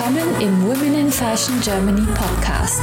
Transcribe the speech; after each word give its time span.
willkommen 0.00 0.40
im 0.40 0.62
Women 0.66 0.94
in 0.94 1.10
Fashion 1.10 1.60
Germany 1.60 2.06
Podcast, 2.14 2.80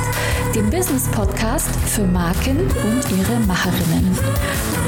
dem 0.54 0.70
Business 0.70 1.10
Podcast 1.10 1.68
für 1.88 2.04
Marken 2.04 2.60
und 2.60 3.18
ihre 3.18 3.40
Macherinnen. 3.48 4.14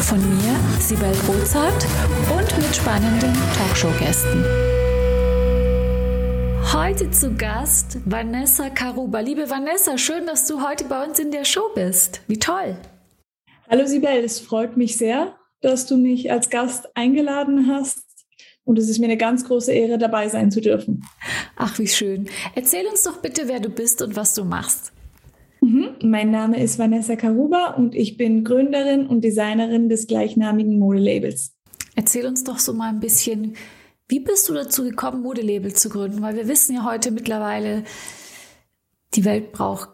Von 0.02 0.20
mir, 0.20 0.56
Sibel 0.80 1.12
Rozart 1.28 1.88
und 2.32 2.58
mit 2.58 2.76
spannenden 2.76 3.34
Talkshow-Gästen. 3.58 4.46
Heute 6.72 7.10
zu 7.10 7.34
Gast 7.36 7.98
Vanessa 8.06 8.70
Karuba. 8.70 9.22
Liebe 9.22 9.50
Vanessa, 9.50 9.98
schön, 9.98 10.28
dass 10.28 10.46
du 10.46 10.62
heute 10.62 10.84
bei 10.84 11.04
uns 11.04 11.18
in 11.18 11.32
der 11.32 11.46
Show 11.46 11.72
bist. 11.74 12.22
Wie 12.28 12.38
toll. 12.38 12.78
Hallo 13.68 13.88
Sibel, 13.88 14.24
es 14.24 14.40
freut 14.40 14.78
mich 14.78 14.98
sehr, 14.98 15.36
dass 15.62 15.88
du 15.88 15.98
mich 15.98 16.32
als 16.32 16.52
Gast 16.52 16.96
eingeladen 16.96 17.74
hast 17.74 18.09
und 18.70 18.78
es 18.78 18.88
ist 18.88 19.00
mir 19.00 19.06
eine 19.06 19.18
ganz 19.18 19.46
große 19.46 19.72
Ehre, 19.72 19.98
dabei 19.98 20.30
sein 20.30 20.52
zu 20.52 20.62
dürfen. 20.62 21.04
Ach, 21.56 21.80
wie 21.80 21.88
schön. 21.88 22.30
Erzähl 22.54 22.86
uns 22.86 23.02
doch 23.02 23.18
bitte, 23.18 23.48
wer 23.48 23.60
du 23.60 23.70
bist 23.70 24.04
und 24.04 24.16
was 24.16 24.36
du 24.36 24.46
machst. 24.46 24.94
Mhm. 25.60 25.96
Mein 26.04 26.30
Name 26.30 26.62
ist 26.62 26.78
Vanessa 26.78 27.16
Karuba 27.16 27.72
und 27.72 27.96
ich 27.96 28.16
bin 28.16 28.44
Gründerin 28.44 29.08
und 29.08 29.24
Designerin 29.24 29.90
des 29.90 30.06
gleichnamigen 30.06 30.78
Modelabels. 30.78 31.56
Erzähl 31.96 32.28
uns 32.28 32.44
doch 32.44 32.60
so 32.60 32.74
mal 32.74 32.90
ein 32.90 33.00
bisschen, 33.00 33.56
wie 34.08 34.20
bist 34.20 34.48
du 34.48 34.54
dazu 34.54 34.84
gekommen, 34.84 35.24
Modelabel 35.24 35.74
zu 35.74 35.90
gründen? 35.90 36.22
Weil 36.22 36.36
wir 36.36 36.48
wissen 36.48 36.76
ja 36.76 36.86
heute 36.86 37.10
mittlerweile, 37.10 37.84
die 39.16 39.26
Welt 39.26 39.52
braucht 39.52 39.90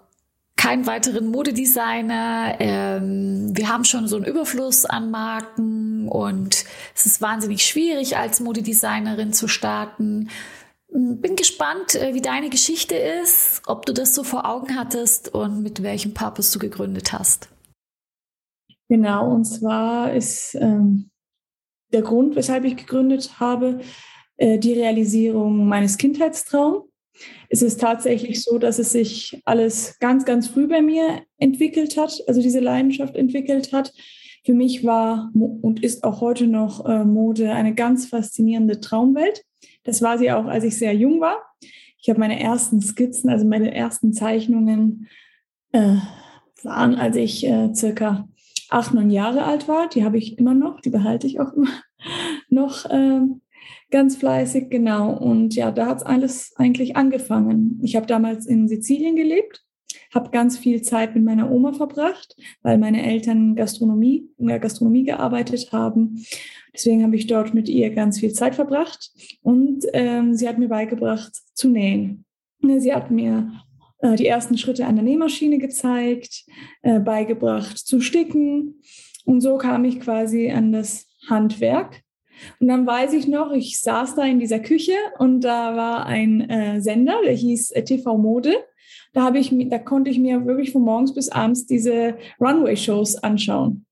keinen 0.58 0.88
weiteren 0.88 1.28
Modedesigner. 1.28 2.56
Ähm, 2.60 3.56
wir 3.56 3.70
haben 3.70 3.84
schon 3.84 4.08
so 4.08 4.16
einen 4.16 4.26
Überfluss 4.26 4.86
an 4.86 5.12
Marken 5.12 6.08
und 6.08 6.66
es 6.96 7.06
ist 7.06 7.22
wahnsinnig 7.22 7.64
schwierig, 7.64 8.18
als 8.18 8.40
Modedesignerin 8.40 9.34
zu 9.34 9.48
starten. 9.48 10.30
Hm, 10.92 11.22
bin 11.22 11.36
gespannt, 11.36 11.96
äh, 11.96 12.14
wie 12.14 12.22
deine 12.22 12.50
Geschichte 12.50 12.96
ist, 12.96 13.62
ob 13.68 13.86
du 13.86 13.94
das 13.94 14.16
so 14.16 14.24
vor 14.24 14.46
Augen 14.46 14.76
hattest 14.76 15.34
und 15.34 15.62
mit 15.62 15.84
welchem 15.84 16.14
Purpose 16.14 16.54
du 16.54 16.60
gegründet 16.60 17.14
hast. 17.14 17.50
Genau, 18.88 19.32
und 19.34 19.46
zwar 19.46 20.14
ist 20.14 20.56
ähm, 20.56 21.10
der 21.92 22.02
Grund, 22.02 22.36
weshalb 22.36 22.66
ich 22.66 22.78
gegründet 22.78 23.40
habe, 23.40 23.82
äh, 24.38 24.58
die 24.60 24.74
Realisierung 24.74 25.68
meines 25.68 25.98
Kindheitstraums 25.98 26.86
es 27.56 27.62
ist 27.62 27.80
tatsächlich 27.80 28.44
so, 28.44 28.58
dass 28.58 28.80
es 28.80 28.92
sich 28.92 29.42
alles 29.46 29.98
ganz, 30.00 30.26
ganz 30.26 30.50
früh 30.50 30.68
bei 30.68 30.82
mir 30.82 31.22
entwickelt 31.38 31.96
hat, 31.96 32.22
also 32.28 32.42
diese 32.42 32.60
Leidenschaft 32.60 33.16
entwickelt 33.16 33.72
hat. 33.72 33.94
Für 34.44 34.54
mich 34.54 34.84
war 34.84 35.32
und 35.34 35.82
ist 35.82 36.04
auch 36.04 36.20
heute 36.20 36.48
noch 36.48 36.86
äh, 36.86 37.06
Mode 37.06 37.54
eine 37.54 37.74
ganz 37.74 38.08
faszinierende 38.08 38.82
Traumwelt. 38.82 39.46
Das 39.86 40.02
war 40.02 40.18
sie 40.18 40.34
auch, 40.34 40.48
als 40.48 40.66
ich 40.66 40.78
sehr 40.78 40.94
jung 40.94 41.22
war. 41.22 41.38
Ich 41.98 42.10
habe 42.10 42.20
meine 42.20 42.42
ersten 42.42 42.82
Skizzen, 42.82 43.30
also 43.30 43.46
meine 43.46 43.74
ersten 43.74 44.12
Zeichnungen 44.12 45.08
äh, 45.72 45.96
waren, 46.62 46.96
als 46.96 47.16
ich 47.16 47.48
äh, 47.48 47.74
circa 47.74 48.28
acht, 48.70 48.94
neun 48.94 49.12
Jahre 49.12 49.46
alt 49.46 49.70
war. 49.70 49.88
Die 49.88 50.04
habe 50.04 50.18
ich 50.18 50.38
immer 50.38 50.54
noch, 50.54 50.82
die 50.82 50.90
behalte 50.90 51.26
ich 51.26 51.40
auch 51.40 51.54
immer 51.54 51.70
noch 52.50 52.84
äh, 52.90 53.22
Ganz 53.96 54.18
fleißig, 54.18 54.70
genau. 54.70 55.16
Und 55.16 55.56
ja, 55.56 55.72
da 55.72 55.86
hat 55.86 56.00
es 56.00 56.04
alles 56.04 56.52
eigentlich 56.58 56.98
angefangen. 56.98 57.80
Ich 57.82 57.96
habe 57.96 58.06
damals 58.06 58.46
in 58.46 58.68
Sizilien 58.68 59.16
gelebt, 59.16 59.64
habe 60.14 60.32
ganz 60.32 60.58
viel 60.58 60.82
Zeit 60.82 61.16
mit 61.16 61.24
meiner 61.24 61.50
Oma 61.50 61.72
verbracht, 61.72 62.36
weil 62.62 62.78
meine 62.78 63.06
Eltern 63.06 63.56
Gastronomie, 63.56 64.28
in 64.38 64.48
der 64.48 64.60
Gastronomie 64.60 65.06
gearbeitet 65.06 65.72
haben. 65.72 66.26
Deswegen 66.74 67.04
habe 67.04 67.16
ich 67.16 67.28
dort 67.28 67.54
mit 67.54 67.70
ihr 67.70 67.90
ganz 67.92 68.20
viel 68.20 68.34
Zeit 68.34 68.56
verbracht 68.56 69.12
und 69.44 69.86
ähm, 69.94 70.36
sie 70.36 70.50
hat 70.50 70.60
mir 70.60 70.68
beigebracht 70.68 71.32
zu 71.54 71.70
nähen. 71.70 72.26
Sie 72.62 72.94
hat 72.94 73.12
mir 73.12 73.50
äh, 74.00 74.18
die 74.18 74.28
ersten 74.28 74.58
Schritte 74.58 74.88
an 74.88 74.98
der 74.98 75.06
Nähmaschine 75.06 75.58
gezeigt, 75.58 76.44
äh, 76.82 77.00
beigebracht 77.00 77.78
zu 77.78 78.02
sticken 78.02 78.82
und 79.24 79.40
so 79.40 79.58
kam 79.58 79.86
ich 79.86 80.02
quasi 80.02 80.52
an 80.52 80.74
das 80.74 81.08
Handwerk 81.30 82.04
und 82.60 82.68
dann 82.68 82.86
weiß 82.86 83.14
ich 83.14 83.28
noch, 83.28 83.52
ich 83.52 83.80
saß 83.82 84.16
da 84.16 84.24
in 84.24 84.40
dieser 84.40 84.60
Küche 84.60 84.94
und 85.20 85.42
da 85.42 85.76
war 85.76 86.06
ein 86.06 86.50
äh, 86.50 86.82
Sender, 86.82 87.20
der 87.24 87.34
hieß 87.34 87.72
äh, 87.72 87.84
TV 87.84 88.18
Mode. 88.18 88.56
Da 89.14 89.24
habe 89.24 89.40
ich, 89.40 89.54
da 89.70 89.80
konnte 89.80 90.10
ich 90.12 90.20
mir 90.20 90.46
wirklich 90.46 90.72
von 90.72 90.84
morgens 90.84 91.14
bis 91.14 91.30
abends 91.30 91.66
diese 91.66 92.18
Runway-Shows 92.40 93.18
anschauen. 93.24 93.86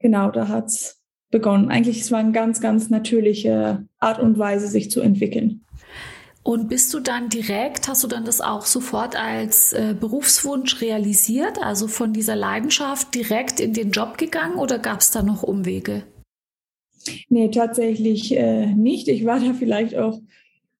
Genau, 0.00 0.30
da 0.30 0.48
hat's 0.48 1.00
begonnen. 1.30 1.70
Eigentlich 1.70 2.00
es 2.00 2.12
war 2.12 2.20
eine 2.20 2.32
ganz, 2.32 2.60
ganz 2.60 2.90
natürliche 2.90 3.86
Art 3.98 4.20
und 4.20 4.38
Weise, 4.38 4.68
sich 4.68 4.90
zu 4.90 5.00
entwickeln. 5.00 5.64
Und 6.44 6.68
bist 6.68 6.92
du 6.92 7.00
dann 7.00 7.30
direkt, 7.30 7.88
hast 7.88 8.04
du 8.04 8.06
dann 8.06 8.26
das 8.26 8.42
auch 8.42 8.66
sofort 8.66 9.16
als 9.16 9.72
äh, 9.72 9.96
Berufswunsch 9.98 10.82
realisiert, 10.82 11.58
also 11.62 11.88
von 11.88 12.12
dieser 12.12 12.36
Leidenschaft 12.36 13.14
direkt 13.14 13.60
in 13.60 13.72
den 13.72 13.92
Job 13.92 14.18
gegangen 14.18 14.56
oder 14.56 14.78
gab 14.78 15.00
es 15.00 15.10
da 15.10 15.22
noch 15.22 15.42
Umwege? 15.42 16.04
Nee, 17.28 17.50
tatsächlich 17.50 18.36
äh, 18.36 18.66
nicht. 18.66 19.08
Ich 19.08 19.24
war 19.24 19.40
da 19.40 19.54
vielleicht 19.54 19.96
auch 19.96 20.20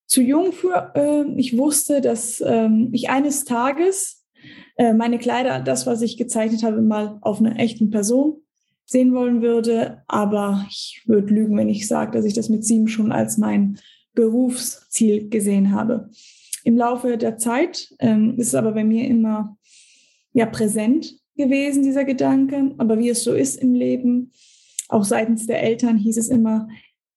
zu 0.06 0.22
jung 0.22 0.52
für. 0.52 0.92
Äh, 0.94 1.24
ich 1.38 1.56
wusste, 1.56 2.00
dass 2.00 2.42
ähm, 2.46 2.90
ich 2.92 3.10
eines 3.10 3.44
Tages 3.44 4.24
äh, 4.76 4.92
meine 4.92 5.18
Kleider, 5.18 5.60
das, 5.60 5.86
was 5.86 6.02
ich 6.02 6.16
gezeichnet 6.16 6.62
habe, 6.62 6.82
mal 6.82 7.18
auf 7.20 7.40
einer 7.40 7.58
echten 7.58 7.90
Person 7.90 8.40
sehen 8.86 9.14
wollen 9.14 9.42
würde. 9.42 10.02
Aber 10.06 10.66
ich 10.68 11.02
würde 11.06 11.32
lügen, 11.32 11.56
wenn 11.56 11.68
ich 11.68 11.88
sage, 11.88 12.12
dass 12.12 12.24
ich 12.24 12.34
das 12.34 12.48
mit 12.48 12.64
sieben 12.64 12.88
schon 12.88 13.12
als 13.12 13.38
mein 13.38 13.78
Berufsziel 14.14 15.28
gesehen 15.28 15.72
habe. 15.72 16.10
Im 16.64 16.76
Laufe 16.76 17.18
der 17.18 17.36
Zeit 17.36 17.94
ähm, 17.98 18.36
ist 18.38 18.48
es 18.48 18.54
aber 18.54 18.72
bei 18.72 18.84
mir 18.84 19.06
immer 19.06 19.56
ja 20.32 20.46
präsent 20.46 21.14
gewesen, 21.36 21.82
dieser 21.82 22.04
Gedanke. 22.04 22.74
Aber 22.78 22.98
wie 22.98 23.10
es 23.10 23.24
so 23.24 23.34
ist 23.34 23.56
im 23.56 23.74
Leben, 23.74 24.32
auch 24.88 25.04
seitens 25.04 25.46
der 25.46 25.62
Eltern 25.62 25.96
hieß 25.96 26.16
es 26.16 26.28
immer, 26.28 26.68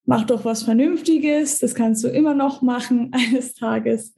mach 0.05 0.25
doch 0.25 0.45
was 0.45 0.63
Vernünftiges, 0.63 1.59
das 1.59 1.75
kannst 1.75 2.03
du 2.03 2.07
immer 2.07 2.33
noch 2.33 2.61
machen 2.61 3.11
eines 3.13 3.53
Tages. 3.53 4.15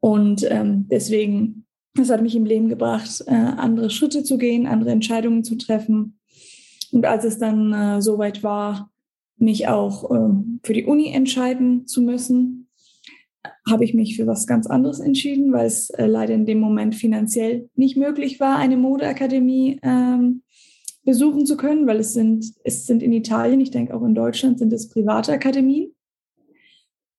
Und 0.00 0.46
ähm, 0.50 0.86
deswegen, 0.90 1.66
das 1.94 2.10
hat 2.10 2.22
mich 2.22 2.36
im 2.36 2.44
Leben 2.44 2.68
gebracht, 2.68 3.22
äh, 3.26 3.34
andere 3.34 3.90
Schritte 3.90 4.24
zu 4.24 4.38
gehen, 4.38 4.66
andere 4.66 4.90
Entscheidungen 4.90 5.44
zu 5.44 5.56
treffen. 5.56 6.18
Und 6.92 7.04
als 7.04 7.24
es 7.24 7.38
dann 7.38 7.72
äh, 7.72 8.02
soweit 8.02 8.42
war, 8.42 8.90
mich 9.38 9.68
auch 9.68 10.10
äh, 10.10 10.34
für 10.62 10.72
die 10.72 10.84
Uni 10.84 11.12
entscheiden 11.12 11.86
zu 11.86 12.00
müssen, 12.00 12.68
habe 13.68 13.84
ich 13.84 13.94
mich 13.94 14.16
für 14.16 14.26
was 14.26 14.46
ganz 14.46 14.66
anderes 14.66 15.00
entschieden, 15.00 15.52
weil 15.52 15.66
es 15.66 15.90
äh, 15.90 16.06
leider 16.06 16.34
in 16.34 16.46
dem 16.46 16.60
Moment 16.60 16.94
finanziell 16.94 17.68
nicht 17.74 17.96
möglich 17.96 18.40
war, 18.40 18.56
eine 18.56 18.76
Modeakademie 18.76 19.80
ähm, 19.82 20.42
besuchen 21.06 21.46
zu 21.46 21.56
können, 21.56 21.86
weil 21.86 22.00
es 22.00 22.12
sind, 22.12 22.52
es 22.64 22.86
sind 22.86 23.02
in 23.02 23.12
Italien, 23.12 23.60
ich 23.60 23.70
denke 23.70 23.94
auch 23.94 24.02
in 24.02 24.14
Deutschland, 24.14 24.58
sind 24.58 24.72
es 24.72 24.90
private 24.90 25.32
Akademien. 25.32 25.94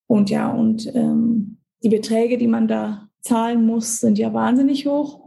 Und 0.05 0.29
ja, 0.29 0.51
und 0.51 0.93
ähm, 0.93 1.57
die 1.81 1.89
Beträge, 1.89 2.37
die 2.37 2.47
man 2.47 2.67
da 2.67 3.09
zahlen 3.21 3.65
muss, 3.65 3.99
sind 3.99 4.19
ja 4.19 4.33
wahnsinnig 4.33 4.85
hoch. 4.85 5.21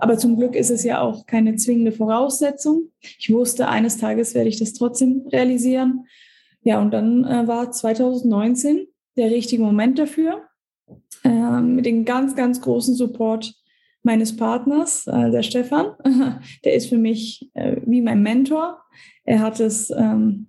Aber 0.00 0.16
zum 0.16 0.36
Glück 0.36 0.54
ist 0.54 0.70
es 0.70 0.84
ja 0.84 1.00
auch 1.00 1.26
keine 1.26 1.56
zwingende 1.56 1.92
Voraussetzung. 1.92 2.90
Ich 3.00 3.32
wusste, 3.32 3.68
eines 3.68 3.96
Tages 3.98 4.34
werde 4.34 4.48
ich 4.48 4.58
das 4.58 4.74
trotzdem 4.74 5.26
realisieren. 5.32 6.06
Ja, 6.62 6.80
und 6.80 6.92
dann 6.92 7.24
äh, 7.24 7.46
war 7.48 7.70
2019 7.70 8.86
der 9.16 9.30
richtige 9.30 9.62
Moment 9.62 9.98
dafür. 9.98 10.42
Äh, 11.24 11.60
mit 11.60 11.86
dem 11.86 12.04
ganz, 12.04 12.36
ganz 12.36 12.60
großen 12.60 12.94
Support 12.94 13.54
meines 14.04 14.36
Partners, 14.36 15.06
äh, 15.06 15.30
der 15.30 15.42
Stefan. 15.42 15.94
Der 16.64 16.74
ist 16.74 16.88
für 16.88 16.98
mich 16.98 17.50
äh, 17.54 17.76
wie 17.84 18.00
mein 18.00 18.22
Mentor. 18.22 18.82
Er 19.24 19.40
hat 19.40 19.60
es 19.60 19.90
ähm, 19.90 20.48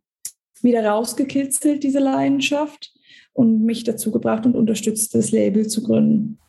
wieder 0.61 0.85
rausgekitzelt, 0.85 1.83
diese 1.83 1.99
Leidenschaft, 1.99 2.91
und 3.33 3.63
mich 3.63 3.83
dazu 3.83 4.11
gebracht 4.11 4.45
und 4.45 4.55
unterstützt, 4.55 5.13
das 5.13 5.31
Label 5.31 5.67
zu 5.67 5.83
gründen. 5.83 6.39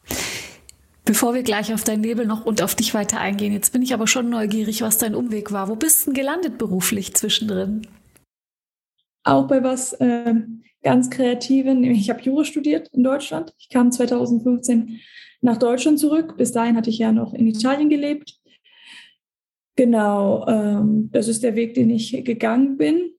Bevor 1.04 1.34
wir 1.34 1.42
gleich 1.42 1.72
auf 1.72 1.84
dein 1.84 2.02
Label 2.02 2.26
noch 2.26 2.46
und 2.46 2.62
auf 2.62 2.74
dich 2.74 2.94
weiter 2.94 3.20
eingehen, 3.20 3.52
jetzt 3.52 3.72
bin 3.72 3.82
ich 3.82 3.92
aber 3.92 4.06
schon 4.06 4.28
neugierig, 4.28 4.82
was 4.82 4.98
dein 4.98 5.14
Umweg 5.14 5.52
war. 5.52 5.68
Wo 5.68 5.76
bist 5.76 6.06
du 6.06 6.10
denn 6.10 6.14
gelandet 6.14 6.58
beruflich 6.58 7.14
zwischendrin? 7.14 7.82
Auch 9.26 9.48
bei 9.48 9.60
was 9.64 9.92
äh, 9.94 10.34
ganz 10.84 11.10
Kreativen. 11.10 11.82
Ich 11.82 12.08
habe 12.10 12.22
Jura 12.22 12.44
studiert 12.44 12.88
in 12.92 13.02
Deutschland. 13.02 13.52
Ich 13.58 13.68
kam 13.68 13.90
2015 13.90 15.00
nach 15.40 15.56
Deutschland 15.56 15.98
zurück. 15.98 16.36
Bis 16.36 16.52
dahin 16.52 16.76
hatte 16.76 16.90
ich 16.90 16.98
ja 16.98 17.10
noch 17.10 17.34
in 17.34 17.48
Italien 17.48 17.88
gelebt. 17.88 18.38
Genau, 19.74 20.46
ähm, 20.46 21.10
das 21.10 21.26
ist 21.26 21.42
der 21.42 21.56
Weg, 21.56 21.74
den 21.74 21.90
ich 21.90 22.24
gegangen 22.24 22.76
bin. 22.76 23.14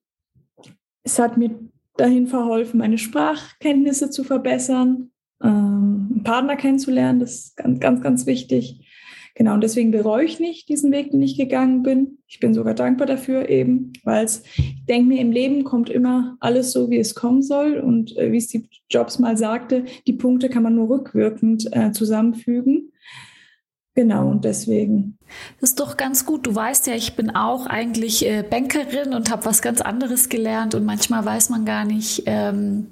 Es 1.03 1.19
hat 1.19 1.35
mir 1.35 1.59
dahin 1.97 2.27
verholfen, 2.27 2.79
meine 2.79 2.97
Sprachkenntnisse 2.97 4.09
zu 4.09 4.23
verbessern, 4.23 5.11
ähm, 5.43 6.09
einen 6.11 6.23
Partner 6.23 6.55
kennenzulernen, 6.55 7.19
das 7.19 7.35
ist 7.35 7.57
ganz, 7.57 7.79
ganz, 7.81 8.01
ganz 8.01 8.25
wichtig. 8.25 8.86
Genau, 9.37 9.53
und 9.53 9.61
deswegen 9.61 9.91
bereue 9.91 10.25
ich 10.25 10.39
nicht 10.39 10.67
diesen 10.67 10.91
Weg, 10.91 11.11
den 11.11 11.21
ich 11.21 11.37
gegangen 11.37 11.83
bin. 11.83 12.17
Ich 12.27 12.39
bin 12.39 12.55
sogar 12.55 12.73
dankbar 12.73 13.05
dafür 13.05 13.49
eben, 13.49 13.93
weil 14.03 14.25
es, 14.25 14.41
ich 14.57 14.83
denke 14.89 15.09
mir, 15.09 15.21
im 15.21 15.31
Leben 15.31 15.63
kommt 15.63 15.91
immer 15.91 16.37
alles 16.39 16.71
so, 16.71 16.89
wie 16.89 16.97
es 16.97 17.13
kommen 17.13 17.43
soll. 17.43 17.77
Und 17.77 18.17
äh, 18.17 18.31
wie 18.31 18.41
Steve 18.41 18.63
Jobs 18.89 19.19
mal 19.19 19.37
sagte, 19.37 19.85
die 20.07 20.13
Punkte 20.13 20.49
kann 20.49 20.63
man 20.63 20.73
nur 20.73 20.89
rückwirkend 20.89 21.69
äh, 21.71 21.91
zusammenfügen. 21.91 22.91
Genau, 23.97 24.27
und 24.27 24.45
deswegen. 24.45 25.17
Das 25.59 25.71
ist 25.71 25.79
doch 25.79 25.97
ganz 25.97 26.27
gut. 26.27 26.45
Du 26.45 26.53
weißt 26.53 26.85
ja, 26.85 26.93
ich 26.93 27.15
bin 27.15 27.35
auch 27.35 27.65
eigentlich 27.65 28.23
äh, 28.23 28.43
Bankerin 28.47 29.15
und 29.15 29.31
habe 29.31 29.45
was 29.45 29.63
ganz 29.63 29.81
anderes 29.81 30.29
gelernt 30.29 30.75
und 30.75 30.85
manchmal 30.85 31.25
weiß 31.25 31.49
man 31.49 31.65
gar 31.65 31.83
nicht, 31.83 32.21
ähm, 32.27 32.91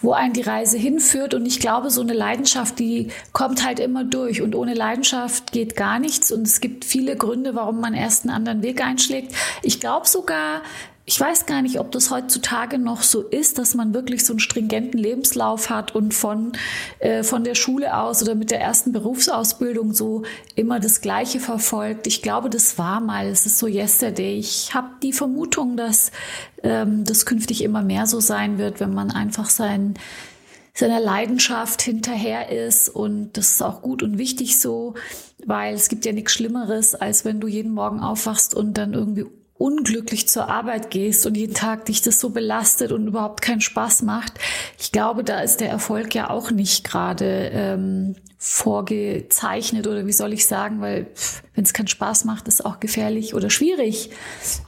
wo 0.00 0.12
einen 0.12 0.32
die 0.32 0.42
Reise 0.42 0.78
hinführt. 0.78 1.34
Und 1.34 1.44
ich 1.44 1.58
glaube, 1.58 1.90
so 1.90 2.02
eine 2.02 2.12
Leidenschaft, 2.12 2.78
die 2.78 3.08
kommt 3.32 3.66
halt 3.66 3.80
immer 3.80 4.04
durch. 4.04 4.42
Und 4.42 4.54
ohne 4.54 4.74
Leidenschaft 4.74 5.50
geht 5.50 5.74
gar 5.74 5.98
nichts. 5.98 6.30
Und 6.30 6.42
es 6.42 6.60
gibt 6.60 6.84
viele 6.84 7.16
Gründe, 7.16 7.56
warum 7.56 7.80
man 7.80 7.92
erst 7.92 8.22
einen 8.22 8.36
anderen 8.36 8.62
Weg 8.62 8.80
einschlägt. 8.80 9.34
Ich 9.64 9.80
glaube 9.80 10.06
sogar, 10.06 10.62
ich 11.06 11.20
weiß 11.20 11.44
gar 11.44 11.60
nicht, 11.60 11.80
ob 11.80 11.92
das 11.92 12.10
heutzutage 12.10 12.78
noch 12.78 13.02
so 13.02 13.20
ist, 13.20 13.58
dass 13.58 13.74
man 13.74 13.92
wirklich 13.92 14.24
so 14.24 14.32
einen 14.32 14.40
stringenten 14.40 14.98
Lebenslauf 14.98 15.68
hat 15.68 15.94
und 15.94 16.14
von, 16.14 16.52
äh, 16.98 17.22
von 17.22 17.44
der 17.44 17.54
Schule 17.54 17.98
aus 17.98 18.22
oder 18.22 18.34
mit 18.34 18.50
der 18.50 18.60
ersten 18.60 18.92
Berufsausbildung 18.92 19.92
so 19.92 20.22
immer 20.54 20.80
das 20.80 21.02
Gleiche 21.02 21.40
verfolgt. 21.40 22.06
Ich 22.06 22.22
glaube, 22.22 22.48
das 22.48 22.78
war 22.78 23.00
mal, 23.00 23.26
es 23.26 23.44
ist 23.44 23.58
so 23.58 23.66
yesterday. 23.66 24.38
Ich 24.38 24.72
habe 24.72 24.88
die 25.02 25.12
Vermutung, 25.12 25.76
dass 25.76 26.10
ähm, 26.62 27.04
das 27.04 27.26
künftig 27.26 27.62
immer 27.62 27.82
mehr 27.82 28.06
so 28.06 28.20
sein 28.20 28.56
wird, 28.56 28.80
wenn 28.80 28.94
man 28.94 29.10
einfach 29.10 29.50
sein, 29.50 29.94
seiner 30.72 31.00
Leidenschaft 31.00 31.82
hinterher 31.82 32.50
ist 32.50 32.88
und 32.88 33.36
das 33.36 33.50
ist 33.50 33.62
auch 33.62 33.82
gut 33.82 34.02
und 34.02 34.16
wichtig 34.16 34.58
so, 34.58 34.94
weil 35.44 35.74
es 35.74 35.88
gibt 35.90 36.06
ja 36.06 36.12
nichts 36.12 36.32
Schlimmeres, 36.32 36.94
als 36.94 37.26
wenn 37.26 37.40
du 37.40 37.46
jeden 37.46 37.72
Morgen 37.72 38.00
aufwachst 38.00 38.54
und 38.54 38.78
dann 38.78 38.94
irgendwie 38.94 39.26
unglücklich 39.64 40.28
zur 40.28 40.50
Arbeit 40.50 40.90
gehst 40.90 41.24
und 41.24 41.38
jeden 41.38 41.54
Tag 41.54 41.86
dich 41.86 42.02
das 42.02 42.20
so 42.20 42.28
belastet 42.28 42.92
und 42.92 43.06
überhaupt 43.06 43.40
keinen 43.40 43.62
Spaß 43.62 44.02
macht, 44.02 44.34
ich 44.78 44.92
glaube, 44.92 45.24
da 45.24 45.40
ist 45.40 45.60
der 45.60 45.70
Erfolg 45.70 46.14
ja 46.14 46.28
auch 46.28 46.50
nicht 46.50 46.84
gerade 46.84 47.50
ähm, 47.50 48.14
vorgezeichnet 48.36 49.86
oder 49.86 50.06
wie 50.06 50.12
soll 50.12 50.34
ich 50.34 50.46
sagen, 50.46 50.82
weil 50.82 51.06
wenn 51.54 51.64
es 51.64 51.72
keinen 51.72 51.86
Spaß 51.86 52.26
macht, 52.26 52.46
ist 52.46 52.66
auch 52.66 52.78
gefährlich 52.78 53.34
oder 53.34 53.48
schwierig, 53.48 54.10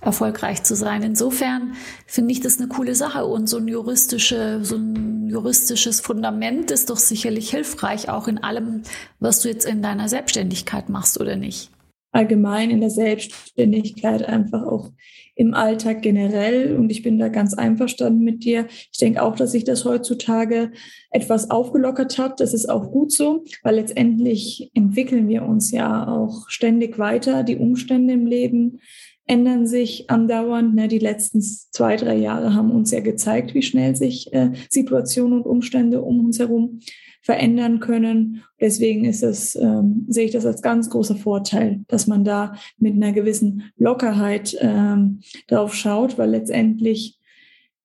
erfolgreich 0.00 0.62
zu 0.62 0.74
sein. 0.74 1.02
Insofern 1.02 1.74
finde 2.06 2.32
ich 2.32 2.40
das 2.40 2.56
eine 2.56 2.68
coole 2.68 2.94
Sache 2.94 3.26
und 3.26 3.50
so 3.50 3.58
ein 3.58 3.68
juristische, 3.68 4.60
so 4.62 4.76
ein 4.76 5.28
juristisches 5.28 6.00
Fundament 6.00 6.70
ist 6.70 6.88
doch 6.88 6.96
sicherlich 6.96 7.50
hilfreich 7.50 8.08
auch 8.08 8.28
in 8.28 8.42
allem, 8.42 8.80
was 9.20 9.40
du 9.40 9.50
jetzt 9.50 9.66
in 9.66 9.82
deiner 9.82 10.08
Selbstständigkeit 10.08 10.88
machst 10.88 11.20
oder 11.20 11.36
nicht 11.36 11.70
allgemein 12.16 12.70
in 12.70 12.80
der 12.80 12.90
Selbstständigkeit, 12.90 14.26
einfach 14.26 14.64
auch 14.64 14.90
im 15.34 15.52
Alltag 15.52 16.00
generell. 16.02 16.74
Und 16.76 16.90
ich 16.90 17.02
bin 17.02 17.18
da 17.18 17.28
ganz 17.28 17.54
einverstanden 17.54 18.24
mit 18.24 18.42
dir. 18.42 18.66
Ich 18.90 18.98
denke 18.98 19.22
auch, 19.22 19.36
dass 19.36 19.52
sich 19.52 19.64
das 19.64 19.84
heutzutage 19.84 20.72
etwas 21.10 21.50
aufgelockert 21.50 22.18
hat. 22.18 22.40
Das 22.40 22.54
ist 22.54 22.68
auch 22.68 22.90
gut 22.90 23.12
so, 23.12 23.44
weil 23.62 23.76
letztendlich 23.76 24.70
entwickeln 24.74 25.28
wir 25.28 25.42
uns 25.44 25.70
ja 25.70 26.08
auch 26.08 26.48
ständig 26.48 26.98
weiter. 26.98 27.44
Die 27.44 27.56
Umstände 27.56 28.14
im 28.14 28.26
Leben 28.26 28.80
ändern 29.26 29.66
sich 29.66 30.08
andauernd. 30.08 30.74
Ne, 30.74 30.88
die 30.88 30.98
letzten 30.98 31.42
zwei, 31.42 31.96
drei 31.96 32.16
Jahre 32.16 32.54
haben 32.54 32.70
uns 32.70 32.90
ja 32.90 33.00
gezeigt, 33.00 33.54
wie 33.54 33.62
schnell 33.62 33.96
sich 33.96 34.32
äh, 34.32 34.52
Situationen 34.70 35.38
und 35.40 35.46
Umstände 35.46 36.02
um 36.02 36.24
uns 36.24 36.38
herum 36.38 36.80
verändern 37.22 37.80
können. 37.80 38.44
Deswegen 38.60 39.04
ist 39.04 39.24
es, 39.24 39.56
ähm, 39.56 40.06
sehe 40.08 40.26
ich 40.26 40.30
das 40.30 40.46
als 40.46 40.62
ganz 40.62 40.88
großer 40.90 41.16
Vorteil, 41.16 41.80
dass 41.88 42.06
man 42.06 42.24
da 42.24 42.54
mit 42.78 42.94
einer 42.94 43.12
gewissen 43.12 43.64
Lockerheit 43.76 44.56
ähm, 44.60 45.20
drauf 45.48 45.74
schaut, 45.74 46.18
weil 46.18 46.30
letztendlich 46.30 47.18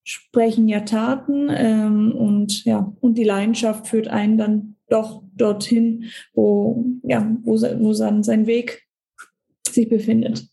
sprechen 0.04 0.68
ja 0.68 0.82
Taten 0.82 1.48
ähm, 1.50 2.12
und 2.12 2.66
ja 2.66 2.94
und 3.02 3.18
die 3.18 3.24
Leidenschaft 3.24 3.88
führt 3.88 4.08
einen 4.08 4.38
dann 4.38 4.76
doch 4.90 5.24
dorthin, 5.36 6.06
wo 6.34 6.86
ja 7.04 7.36
wo, 7.44 7.54
wo 7.54 7.94
dann 7.94 8.24
sein 8.24 8.46
Weg 8.46 8.84
sich 9.68 9.90
befindet. 9.90 10.48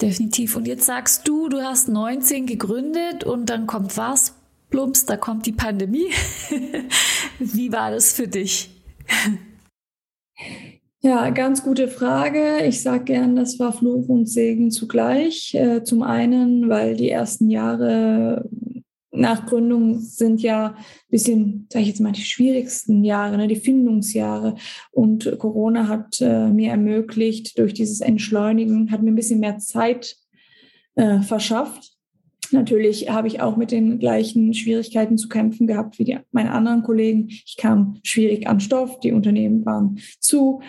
Definitiv. 0.00 0.56
Und 0.56 0.66
jetzt 0.66 0.86
sagst 0.86 1.26
du, 1.28 1.48
du 1.48 1.62
hast 1.62 1.88
19 1.88 2.46
gegründet 2.46 3.24
und 3.24 3.46
dann 3.46 3.66
kommt 3.66 3.96
was? 3.96 4.34
plumps, 4.72 5.06
da 5.06 5.16
kommt 5.16 5.46
die 5.46 5.52
Pandemie. 5.52 6.08
Wie 7.38 7.70
war 7.70 7.92
das 7.92 8.12
für 8.12 8.26
dich? 8.26 8.70
Ja, 11.00 11.30
ganz 11.30 11.62
gute 11.62 11.86
Frage. 11.88 12.64
Ich 12.64 12.82
sage 12.82 13.04
gern, 13.04 13.36
das 13.36 13.60
war 13.60 13.72
Fluch 13.72 14.08
und 14.08 14.28
Segen 14.28 14.70
zugleich. 14.70 15.54
Äh, 15.54 15.84
zum 15.84 16.02
einen, 16.02 16.68
weil 16.68 16.96
die 16.96 17.10
ersten 17.10 17.50
Jahre 17.50 18.48
nach 19.12 19.46
Gründung 19.46 20.00
sind 20.00 20.40
ja 20.42 20.68
ein 20.68 20.84
bisschen, 21.10 21.66
sage 21.70 21.82
ich 21.82 21.88
jetzt 21.88 22.00
mal, 22.00 22.12
die 22.12 22.22
schwierigsten 22.22 23.04
Jahre, 23.04 23.36
ne, 23.36 23.46
die 23.46 23.56
Findungsjahre. 23.56 24.56
Und 24.90 25.38
Corona 25.38 25.88
hat 25.88 26.20
äh, 26.20 26.48
mir 26.48 26.70
ermöglicht, 26.70 27.58
durch 27.58 27.74
dieses 27.74 28.00
Entschleunigen, 28.00 28.90
hat 28.90 29.02
mir 29.02 29.12
ein 29.12 29.16
bisschen 29.16 29.40
mehr 29.40 29.58
Zeit 29.58 30.16
äh, 30.94 31.20
verschafft 31.20 31.92
Natürlich 32.52 33.08
habe 33.08 33.28
ich 33.28 33.40
auch 33.40 33.56
mit 33.56 33.70
den 33.70 33.98
gleichen 33.98 34.52
Schwierigkeiten 34.54 35.16
zu 35.16 35.28
kämpfen 35.28 35.66
gehabt 35.66 35.98
wie 35.98 36.04
die, 36.04 36.18
meine 36.30 36.52
anderen 36.52 36.82
Kollegen. 36.82 37.28
Ich 37.28 37.56
kam 37.56 37.98
schwierig 38.02 38.46
an 38.46 38.60
Stoff, 38.60 39.00
die 39.00 39.12
Unternehmen 39.12 39.64
waren 39.64 39.98
zu. 40.20 40.60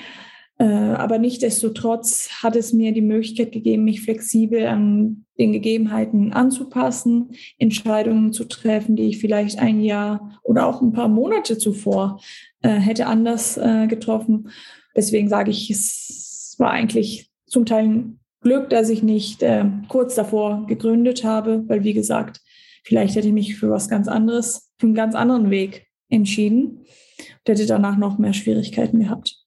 Äh, 0.57 0.65
aber 0.65 1.17
nichtdestotrotz 1.17 2.29
hat 2.41 2.55
es 2.55 2.73
mir 2.73 2.93
die 2.93 3.01
Möglichkeit 3.01 3.51
gegeben, 3.51 3.83
mich 3.83 4.01
flexibel 4.01 4.65
an 4.67 5.22
den 5.37 5.51
Gegebenheiten 5.51 6.33
anzupassen, 6.33 7.31
Entscheidungen 7.57 8.33
zu 8.33 8.45
treffen, 8.45 8.95
die 8.95 9.07
ich 9.09 9.19
vielleicht 9.19 9.59
ein 9.59 9.81
Jahr 9.81 10.39
oder 10.43 10.67
auch 10.67 10.81
ein 10.81 10.93
paar 10.93 11.07
Monate 11.07 11.57
zuvor 11.57 12.19
äh, 12.61 12.69
hätte 12.69 13.07
anders 13.07 13.57
äh, 13.57 13.87
getroffen. 13.87 14.49
Deswegen 14.95 15.29
sage 15.29 15.51
ich, 15.51 15.69
es 15.69 16.55
war 16.59 16.71
eigentlich 16.71 17.31
zum 17.47 17.65
Teil 17.65 18.05
Glück, 18.41 18.69
dass 18.69 18.89
ich 18.89 19.01
nicht 19.01 19.41
äh, 19.41 19.65
kurz 19.87 20.15
davor 20.15 20.67
gegründet 20.67 21.23
habe, 21.23 21.63
weil 21.67 21.83
wie 21.83 21.93
gesagt, 21.93 22.41
vielleicht 22.83 23.15
hätte 23.15 23.27
ich 23.27 23.33
mich 23.33 23.55
für 23.55 23.69
was 23.69 23.89
ganz 23.89 24.07
anderes, 24.07 24.71
für 24.77 24.87
einen 24.87 24.95
ganz 24.95 25.15
anderen 25.15 25.49
Weg 25.49 25.87
entschieden 26.09 26.79
und 26.79 27.47
hätte 27.47 27.65
danach 27.65 27.97
noch 27.97 28.17
mehr 28.17 28.33
Schwierigkeiten 28.33 28.99
gehabt. 28.99 29.42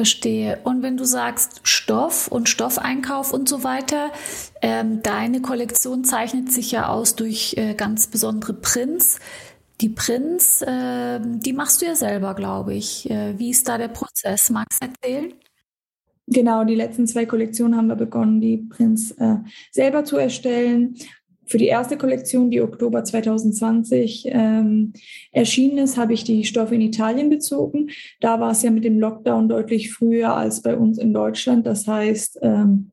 Verstehe. 0.00 0.60
Und 0.64 0.82
wenn 0.82 0.96
du 0.96 1.04
sagst 1.04 1.60
Stoff 1.62 2.26
und 2.28 2.48
Stoffeinkauf 2.48 3.34
und 3.34 3.50
so 3.50 3.64
weiter, 3.64 4.10
ähm, 4.62 5.02
deine 5.02 5.42
Kollektion 5.42 6.04
zeichnet 6.04 6.50
sich 6.50 6.72
ja 6.72 6.88
aus 6.88 7.16
durch 7.16 7.54
äh, 7.58 7.74
ganz 7.74 8.06
besondere 8.06 8.54
Prints. 8.54 9.20
Die 9.82 9.90
Prints, 9.90 10.62
äh, 10.62 11.20
die 11.22 11.52
machst 11.52 11.82
du 11.82 11.84
ja 11.84 11.94
selber, 11.94 12.32
glaube 12.32 12.72
ich. 12.72 13.10
Äh, 13.10 13.38
wie 13.38 13.50
ist 13.50 13.68
da 13.68 13.76
der 13.76 13.88
Prozess? 13.88 14.48
Magst 14.48 14.82
du 14.82 14.86
erzählen? 14.86 15.34
Genau, 16.26 16.64
die 16.64 16.76
letzten 16.76 17.06
zwei 17.06 17.26
Kollektionen 17.26 17.76
haben 17.76 17.88
wir 17.88 17.96
begonnen, 17.96 18.40
die 18.40 18.56
Prints 18.56 19.10
äh, 19.18 19.36
selber 19.70 20.06
zu 20.06 20.16
erstellen. 20.16 20.96
Für 21.50 21.58
die 21.58 21.66
erste 21.66 21.98
Kollektion, 21.98 22.52
die 22.52 22.60
Oktober 22.60 23.02
2020 23.02 24.26
ähm, 24.28 24.92
erschienen 25.32 25.78
ist, 25.78 25.96
habe 25.96 26.12
ich 26.12 26.22
die 26.22 26.44
Stoffe 26.44 26.76
in 26.76 26.80
Italien 26.80 27.28
bezogen. 27.28 27.90
Da 28.20 28.38
war 28.38 28.52
es 28.52 28.62
ja 28.62 28.70
mit 28.70 28.84
dem 28.84 29.00
Lockdown 29.00 29.48
deutlich 29.48 29.92
früher 29.92 30.36
als 30.36 30.62
bei 30.62 30.76
uns 30.76 30.96
in 30.96 31.12
Deutschland. 31.12 31.66
Das 31.66 31.88
heißt, 31.88 32.38
ähm, 32.42 32.92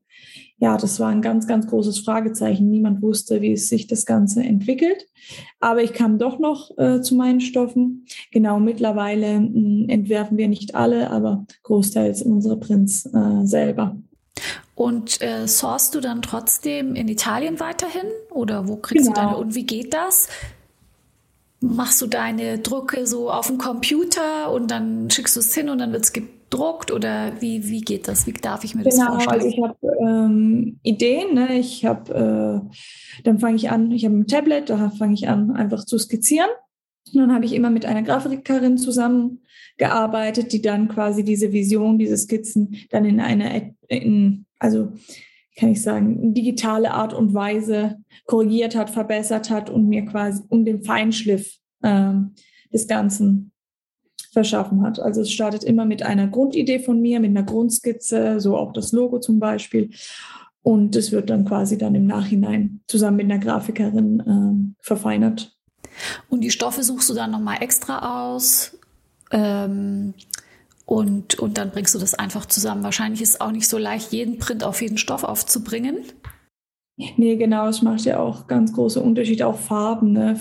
ja, 0.56 0.76
das 0.76 0.98
war 0.98 1.08
ein 1.08 1.22
ganz, 1.22 1.46
ganz 1.46 1.68
großes 1.68 2.00
Fragezeichen. 2.00 2.68
Niemand 2.68 3.00
wusste, 3.00 3.40
wie 3.42 3.52
es 3.52 3.68
sich 3.68 3.86
das 3.86 4.06
Ganze 4.06 4.42
entwickelt. 4.42 5.06
Aber 5.60 5.84
ich 5.84 5.92
kam 5.92 6.18
doch 6.18 6.40
noch 6.40 6.76
äh, 6.78 7.00
zu 7.00 7.14
meinen 7.14 7.40
Stoffen. 7.40 8.06
Genau, 8.32 8.58
mittlerweile 8.58 9.38
mh, 9.38 9.46
hm, 9.46 9.88
entwerfen 9.88 10.36
wir 10.36 10.48
nicht 10.48 10.74
alle, 10.74 11.12
aber 11.12 11.46
großteils 11.62 12.22
unsere 12.22 12.58
Prints 12.58 13.06
äh, 13.06 13.46
selber. 13.46 13.96
Und 14.78 15.20
äh, 15.22 15.48
sourst 15.48 15.96
du 15.96 16.00
dann 16.00 16.22
trotzdem 16.22 16.94
in 16.94 17.08
Italien 17.08 17.58
weiterhin? 17.58 18.06
Oder 18.30 18.68
wo 18.68 18.76
kriegst 18.76 19.08
genau. 19.08 19.20
du 19.20 19.26
deine 19.26 19.36
und 19.36 19.56
wie 19.56 19.66
geht 19.66 19.92
das? 19.92 20.28
Machst 21.58 22.00
du 22.00 22.06
deine 22.06 22.60
Drucke 22.60 23.04
so 23.04 23.28
auf 23.28 23.48
dem 23.48 23.58
Computer 23.58 24.52
und 24.52 24.70
dann 24.70 25.10
schickst 25.10 25.34
du 25.34 25.40
es 25.40 25.52
hin 25.52 25.68
und 25.68 25.78
dann 25.78 25.90
wird 25.92 26.04
es 26.04 26.12
druckt 26.48 26.92
oder 26.92 27.32
wie, 27.40 27.66
wie 27.66 27.80
geht 27.80 28.06
das? 28.06 28.28
Wie 28.28 28.32
darf 28.32 28.62
ich 28.62 28.76
mir 28.76 28.84
das 28.84 28.94
genau, 28.94 29.14
vorstellen? 29.14 29.40
Also 29.40 29.48
ich 29.48 29.60
habe 29.60 29.76
ähm, 30.00 30.78
Ideen. 30.84 31.34
Ne? 31.34 31.58
Ich 31.58 31.84
habe, 31.84 32.62
äh, 32.70 33.22
dann 33.24 33.40
fange 33.40 33.56
ich 33.56 33.70
an, 33.70 33.90
ich 33.90 34.04
habe 34.04 34.14
ein 34.14 34.28
Tablet, 34.28 34.70
da 34.70 34.90
fange 34.90 35.14
ich 35.14 35.28
an, 35.28 35.56
einfach 35.56 35.86
zu 35.86 35.98
skizzieren. 35.98 36.50
Und 37.12 37.20
dann 37.20 37.34
habe 37.34 37.44
ich 37.44 37.52
immer 37.52 37.70
mit 37.70 37.84
einer 37.84 38.04
Grafikerin 38.04 38.78
zusammengearbeitet, 38.78 40.52
die 40.52 40.62
dann 40.62 40.86
quasi 40.86 41.24
diese 41.24 41.50
Vision, 41.50 41.98
diese 41.98 42.16
Skizzen 42.16 42.76
dann 42.90 43.04
in 43.04 43.18
eine, 43.18 43.74
in, 43.88 44.44
also 44.58 44.92
kann 45.56 45.70
ich 45.70 45.82
sagen, 45.82 46.34
digitale 46.34 46.92
Art 46.92 47.12
und 47.12 47.34
Weise 47.34 47.96
korrigiert 48.26 48.76
hat, 48.76 48.90
verbessert 48.90 49.50
hat 49.50 49.70
und 49.70 49.88
mir 49.88 50.04
quasi 50.04 50.42
um 50.48 50.64
den 50.64 50.84
Feinschliff 50.84 51.56
ähm, 51.82 52.34
des 52.72 52.86
Ganzen 52.86 53.52
verschaffen 54.32 54.82
hat. 54.82 55.00
Also 55.00 55.22
es 55.22 55.32
startet 55.32 55.64
immer 55.64 55.84
mit 55.84 56.02
einer 56.02 56.28
Grundidee 56.28 56.78
von 56.78 57.00
mir, 57.00 57.18
mit 57.18 57.30
einer 57.30 57.42
Grundskizze, 57.42 58.40
so 58.40 58.56
auch 58.56 58.72
das 58.72 58.92
Logo 58.92 59.18
zum 59.18 59.40
Beispiel. 59.40 59.90
Und 60.62 60.94
es 60.96 61.12
wird 61.12 61.30
dann 61.30 61.44
quasi 61.44 61.78
dann 61.78 61.94
im 61.94 62.06
Nachhinein 62.06 62.80
zusammen 62.86 63.16
mit 63.16 63.26
einer 63.26 63.38
Grafikerin 63.38 64.20
äh, 64.20 64.84
verfeinert. 64.84 65.56
Und 66.28 66.42
die 66.42 66.50
Stoffe 66.50 66.82
suchst 66.82 67.08
du 67.10 67.14
dann 67.14 67.30
nochmal 67.30 67.62
extra 67.62 68.32
aus 68.32 68.78
ähm, 69.30 70.14
und, 70.88 71.38
und 71.38 71.58
dann 71.58 71.70
bringst 71.70 71.94
du 71.94 71.98
das 71.98 72.14
einfach 72.14 72.46
zusammen. 72.46 72.82
Wahrscheinlich 72.82 73.20
ist 73.20 73.34
es 73.34 73.40
auch 73.42 73.52
nicht 73.52 73.68
so 73.68 73.76
leicht, 73.76 74.10
jeden 74.10 74.38
Print 74.38 74.64
auf 74.64 74.80
jeden 74.80 74.96
Stoff 74.96 75.22
aufzubringen. 75.22 75.98
Nee, 77.18 77.36
genau, 77.36 77.68
es 77.68 77.82
macht 77.82 78.06
ja 78.06 78.18
auch 78.18 78.46
ganz 78.46 78.72
große 78.72 78.98
Unterschiede, 78.98 79.46
auch 79.46 79.58
Farben. 79.58 80.12
Ne? 80.12 80.40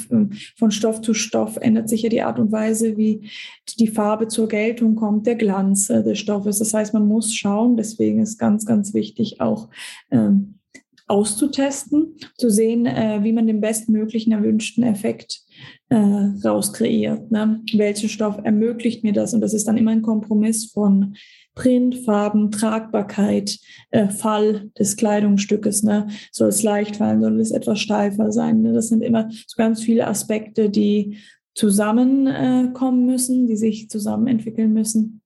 Von 0.58 0.72
Stoff 0.72 1.02
zu 1.02 1.14
Stoff 1.14 1.58
ändert 1.58 1.90
sich 1.90 2.02
ja 2.02 2.10
die 2.10 2.22
Art 2.22 2.40
und 2.40 2.54
Weise, 2.54 2.96
wie 2.96 3.30
die 3.78 3.90
Farbe 3.90 4.30
zur 4.30 4.48
Geltung 4.48 4.96
kommt, 4.96 5.28
der 5.28 5.36
Glanz 5.36 5.90
äh, 5.90 6.02
des 6.02 6.18
Stoffes. 6.18 6.60
Das 6.60 6.74
heißt, 6.74 6.94
man 6.94 7.08
muss 7.08 7.36
schauen, 7.36 7.76
deswegen 7.76 8.22
ist 8.22 8.38
ganz, 8.38 8.66
ganz 8.66 8.94
wichtig 8.94 9.42
auch 9.42 9.68
ähm, 10.12 10.60
auszutesten, 11.08 12.16
zu 12.38 12.50
sehen, 12.50 12.86
äh, 12.86 13.20
wie 13.22 13.34
man 13.34 13.48
den 13.48 13.60
bestmöglichen 13.60 14.32
erwünschten 14.32 14.84
Effekt 14.84 15.42
äh, 15.90 15.96
rauskreiert. 16.44 17.32
Ne? 17.32 17.62
Welcher 17.74 18.10
Stoff 18.10 18.40
ermöglicht 18.44 19.04
mir 19.04 19.14
das? 19.14 19.34
Und 19.34 19.42
das 19.42 19.54
ist 19.54 19.68
dann 19.68 19.78
immer 19.78 19.92
ein 19.92 20.02
Kompromiss 20.02 20.72
von 20.72 21.16
Print, 21.56 21.96
Farben, 22.06 22.52
Tragbarkeit, 22.52 23.58
äh, 23.92 24.08
Fall 24.10 24.70
des 24.78 24.98
Kleidungsstückes. 24.98 25.84
Ne? 25.84 26.08
Soll 26.32 26.50
es 26.50 26.64
leicht 26.64 26.98
fallen, 26.98 27.22
soll 27.22 27.40
es 27.40 27.52
etwas 27.52 27.80
steifer 27.80 28.32
sein? 28.32 28.62
Ne? 28.62 28.74
Das 28.74 28.90
sind 28.90 29.02
immer 29.02 29.30
so 29.30 29.56
ganz 29.58 29.82
viele 29.82 30.08
Aspekte, 30.08 30.70
die 30.70 31.18
zusammenkommen 31.56 33.04
äh, 33.08 33.12
müssen, 33.12 33.48
die 33.48 33.58
sich 33.58 33.90
zusammen 33.90 34.28
entwickeln 34.28 34.74
müssen. 34.74 35.22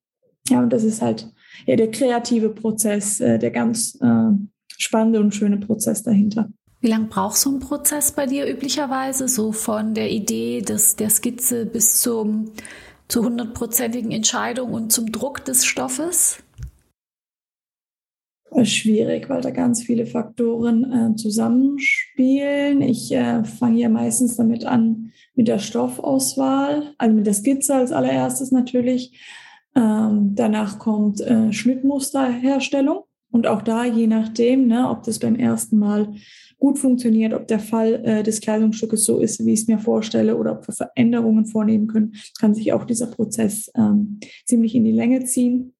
Ja, 0.48 0.60
und 0.62 0.72
das 0.72 0.84
ist 0.84 1.02
halt 1.02 1.30
ja 1.66 1.76
der 1.76 1.90
kreative 1.90 2.48
Prozess, 2.48 3.20
äh, 3.20 3.38
der 3.38 3.50
ganz 3.50 3.98
äh, 4.00 4.30
spannende 4.78 5.20
und 5.20 5.34
schöne 5.34 5.58
Prozess 5.58 6.02
dahinter. 6.02 6.48
Wie 6.82 6.88
lange 6.88 7.06
braucht 7.06 7.36
so 7.36 7.48
ein 7.48 7.60
Prozess 7.60 8.10
bei 8.10 8.26
dir 8.26 8.44
üblicherweise? 8.50 9.28
So 9.28 9.52
von 9.52 9.94
der 9.94 10.10
Idee 10.10 10.62
des, 10.62 10.96
der 10.96 11.10
Skizze 11.10 11.64
bis 11.64 12.00
zum 12.00 12.50
zur 13.06 13.24
hundertprozentigen 13.24 14.10
Entscheidung 14.10 14.72
und 14.72 14.90
zum 14.90 15.12
Druck 15.12 15.44
des 15.44 15.64
Stoffes? 15.64 16.42
Schwierig, 18.64 19.28
weil 19.28 19.42
da 19.42 19.50
ganz 19.50 19.82
viele 19.82 20.06
Faktoren 20.06 21.12
äh, 21.12 21.16
zusammenspielen. 21.16 22.82
Ich 22.82 23.12
äh, 23.12 23.44
fange 23.44 23.78
ja 23.78 23.88
meistens 23.88 24.36
damit 24.36 24.64
an 24.64 25.12
mit 25.34 25.46
der 25.46 25.58
Stoffauswahl, 25.58 26.94
also 26.98 27.14
mit 27.14 27.26
der 27.26 27.34
Skizze 27.34 27.76
als 27.76 27.92
allererstes 27.92 28.50
natürlich. 28.50 29.20
Ähm, 29.76 30.34
danach 30.34 30.78
kommt 30.80 31.20
äh, 31.20 31.52
Schnittmusterherstellung 31.52 33.04
und 33.30 33.46
auch 33.46 33.62
da, 33.62 33.84
je 33.84 34.06
nachdem, 34.06 34.66
ne, 34.66 34.90
ob 34.90 35.04
das 35.04 35.18
beim 35.18 35.36
ersten 35.36 35.78
Mal 35.78 36.14
gut 36.62 36.78
funktioniert, 36.78 37.34
ob 37.34 37.48
der 37.48 37.58
Fall 37.58 38.04
äh, 38.04 38.22
des 38.22 38.40
Kleidungsstückes 38.40 39.04
so 39.04 39.18
ist, 39.18 39.44
wie 39.44 39.52
ich 39.52 39.62
es 39.62 39.66
mir 39.66 39.80
vorstelle, 39.80 40.36
oder 40.36 40.52
ob 40.52 40.68
wir 40.68 40.72
Veränderungen 40.72 41.44
vornehmen 41.44 41.88
können, 41.88 42.14
kann 42.38 42.54
sich 42.54 42.72
auch 42.72 42.84
dieser 42.84 43.08
Prozess 43.08 43.68
ähm, 43.76 44.20
ziemlich 44.46 44.76
in 44.76 44.84
die 44.84 44.92
Länge 44.92 45.24
ziehen. 45.24 45.74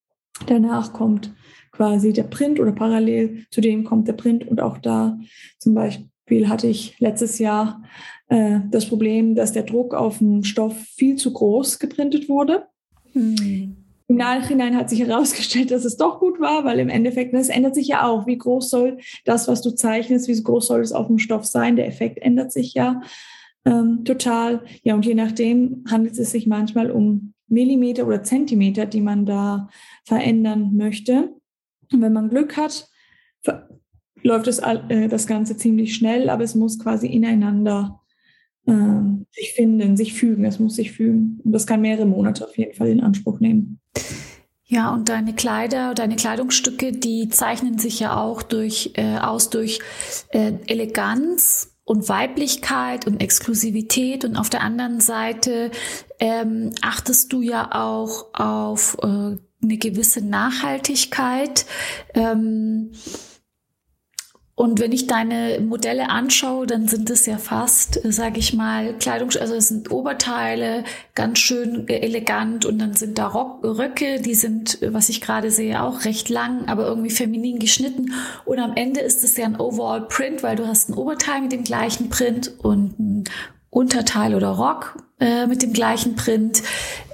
Danach 0.48 0.92
kommt 0.92 1.32
quasi 1.70 2.12
der 2.12 2.24
Print 2.24 2.58
oder 2.58 2.72
parallel 2.72 3.46
zu 3.52 3.60
dem 3.60 3.84
kommt 3.84 4.08
der 4.08 4.14
Print 4.14 4.48
und 4.48 4.60
auch 4.60 4.76
da 4.76 5.20
zum 5.60 5.74
Beispiel 5.74 6.48
hatte 6.48 6.66
ich 6.66 6.98
letztes 6.98 7.38
Jahr 7.38 7.84
äh, 8.26 8.58
das 8.72 8.86
Problem, 8.86 9.36
dass 9.36 9.52
der 9.52 9.62
Druck 9.62 9.94
auf 9.94 10.18
dem 10.18 10.42
Stoff 10.42 10.76
viel 10.96 11.14
zu 11.14 11.32
groß 11.32 11.78
geprintet 11.78 12.28
wurde. 12.28 12.66
Hm. 13.12 13.81
Im 14.12 14.18
Nachhinein 14.18 14.76
hat 14.76 14.90
sich 14.90 15.00
herausgestellt, 15.00 15.70
dass 15.70 15.86
es 15.86 15.96
doch 15.96 16.20
gut 16.20 16.38
war, 16.38 16.66
weil 16.66 16.78
im 16.80 16.90
Endeffekt, 16.90 17.32
es 17.32 17.48
ändert 17.48 17.74
sich 17.74 17.88
ja 17.88 18.06
auch. 18.06 18.26
Wie 18.26 18.36
groß 18.36 18.68
soll 18.68 18.98
das, 19.24 19.48
was 19.48 19.62
du 19.62 19.70
zeichnest, 19.70 20.28
wie 20.28 20.42
groß 20.42 20.66
soll 20.66 20.82
es 20.82 20.92
auf 20.92 21.06
dem 21.06 21.18
Stoff 21.18 21.46
sein? 21.46 21.76
Der 21.76 21.86
Effekt 21.86 22.18
ändert 22.18 22.52
sich 22.52 22.74
ja 22.74 23.00
ähm, 23.64 24.04
total. 24.04 24.64
Ja, 24.82 24.94
und 24.94 25.06
je 25.06 25.14
nachdem 25.14 25.84
handelt 25.90 26.18
es 26.18 26.30
sich 26.30 26.46
manchmal 26.46 26.90
um 26.90 27.32
Millimeter 27.48 28.06
oder 28.06 28.22
Zentimeter, 28.22 28.84
die 28.84 29.00
man 29.00 29.24
da 29.24 29.70
verändern 30.04 30.76
möchte. 30.76 31.34
Und 31.90 32.02
wenn 32.02 32.12
man 32.12 32.28
Glück 32.28 32.58
hat, 32.58 32.90
läuft 34.22 34.46
das, 34.46 34.58
äh, 34.58 35.08
das 35.08 35.26
Ganze 35.26 35.56
ziemlich 35.56 35.94
schnell, 35.94 36.28
aber 36.28 36.44
es 36.44 36.54
muss 36.54 36.78
quasi 36.78 37.06
ineinander 37.06 38.02
äh, 38.66 38.72
sich 39.30 39.54
finden, 39.54 39.96
sich 39.96 40.12
fügen. 40.12 40.44
Es 40.44 40.58
muss 40.58 40.76
sich 40.76 40.92
fügen. 40.92 41.40
Und 41.44 41.52
das 41.52 41.66
kann 41.66 41.80
mehrere 41.80 42.04
Monate 42.04 42.46
auf 42.46 42.58
jeden 42.58 42.74
Fall 42.74 42.88
in 42.88 43.00
Anspruch 43.00 43.40
nehmen. 43.40 43.78
Ja, 44.72 44.90
und 44.90 45.10
deine 45.10 45.34
Kleider, 45.34 45.92
deine 45.92 46.16
Kleidungsstücke, 46.16 46.92
die 46.92 47.28
zeichnen 47.28 47.78
sich 47.78 48.00
ja 48.00 48.16
auch 48.16 48.42
durch, 48.42 48.92
äh, 48.94 49.18
aus 49.18 49.50
durch 49.50 49.80
äh, 50.30 50.52
Eleganz 50.66 51.76
und 51.84 52.08
Weiblichkeit 52.08 53.06
und 53.06 53.20
Exklusivität. 53.20 54.24
Und 54.24 54.36
auf 54.36 54.48
der 54.48 54.62
anderen 54.62 55.00
Seite 55.00 55.70
ähm, 56.20 56.70
achtest 56.80 57.32
du 57.34 57.42
ja 57.42 57.70
auch 57.72 58.32
auf 58.32 58.96
äh, 59.02 59.06
eine 59.62 59.76
gewisse 59.78 60.24
Nachhaltigkeit. 60.24 61.66
Ähm, 62.14 62.92
und 64.62 64.78
wenn 64.78 64.92
ich 64.92 65.08
deine 65.08 65.58
Modelle 65.60 66.08
anschaue, 66.08 66.68
dann 66.68 66.86
sind 66.86 67.10
es 67.10 67.26
ja 67.26 67.36
fast, 67.36 67.98
sage 68.04 68.38
ich 68.38 68.54
mal, 68.54 68.96
Kleidung, 68.96 69.30
also 69.40 69.54
es 69.54 69.66
sind 69.66 69.90
Oberteile, 69.90 70.84
ganz 71.16 71.40
schön 71.40 71.88
elegant 71.88 72.64
und 72.64 72.78
dann 72.78 72.94
sind 72.94 73.18
da 73.18 73.26
Rock, 73.26 73.64
Röcke, 73.64 74.20
die 74.20 74.36
sind, 74.36 74.78
was 74.80 75.08
ich 75.08 75.20
gerade 75.20 75.50
sehe, 75.50 75.82
auch 75.82 76.04
recht 76.04 76.28
lang, 76.28 76.68
aber 76.68 76.86
irgendwie 76.86 77.10
feminin 77.10 77.58
geschnitten. 77.58 78.12
Und 78.44 78.60
am 78.60 78.76
Ende 78.76 79.00
ist 79.00 79.24
es 79.24 79.36
ja 79.36 79.46
ein 79.46 79.58
Overall 79.58 80.06
Print, 80.06 80.44
weil 80.44 80.54
du 80.54 80.64
hast 80.68 80.90
ein 80.90 80.94
Oberteil 80.94 81.40
mit 81.40 81.50
dem 81.50 81.64
gleichen 81.64 82.08
Print 82.08 82.52
und 82.62 83.00
ein 83.00 83.24
Unterteil 83.68 84.32
oder 84.32 84.50
Rock 84.50 84.96
äh, 85.18 85.48
mit 85.48 85.62
dem 85.62 85.72
gleichen 85.72 86.14
Print. 86.14 86.62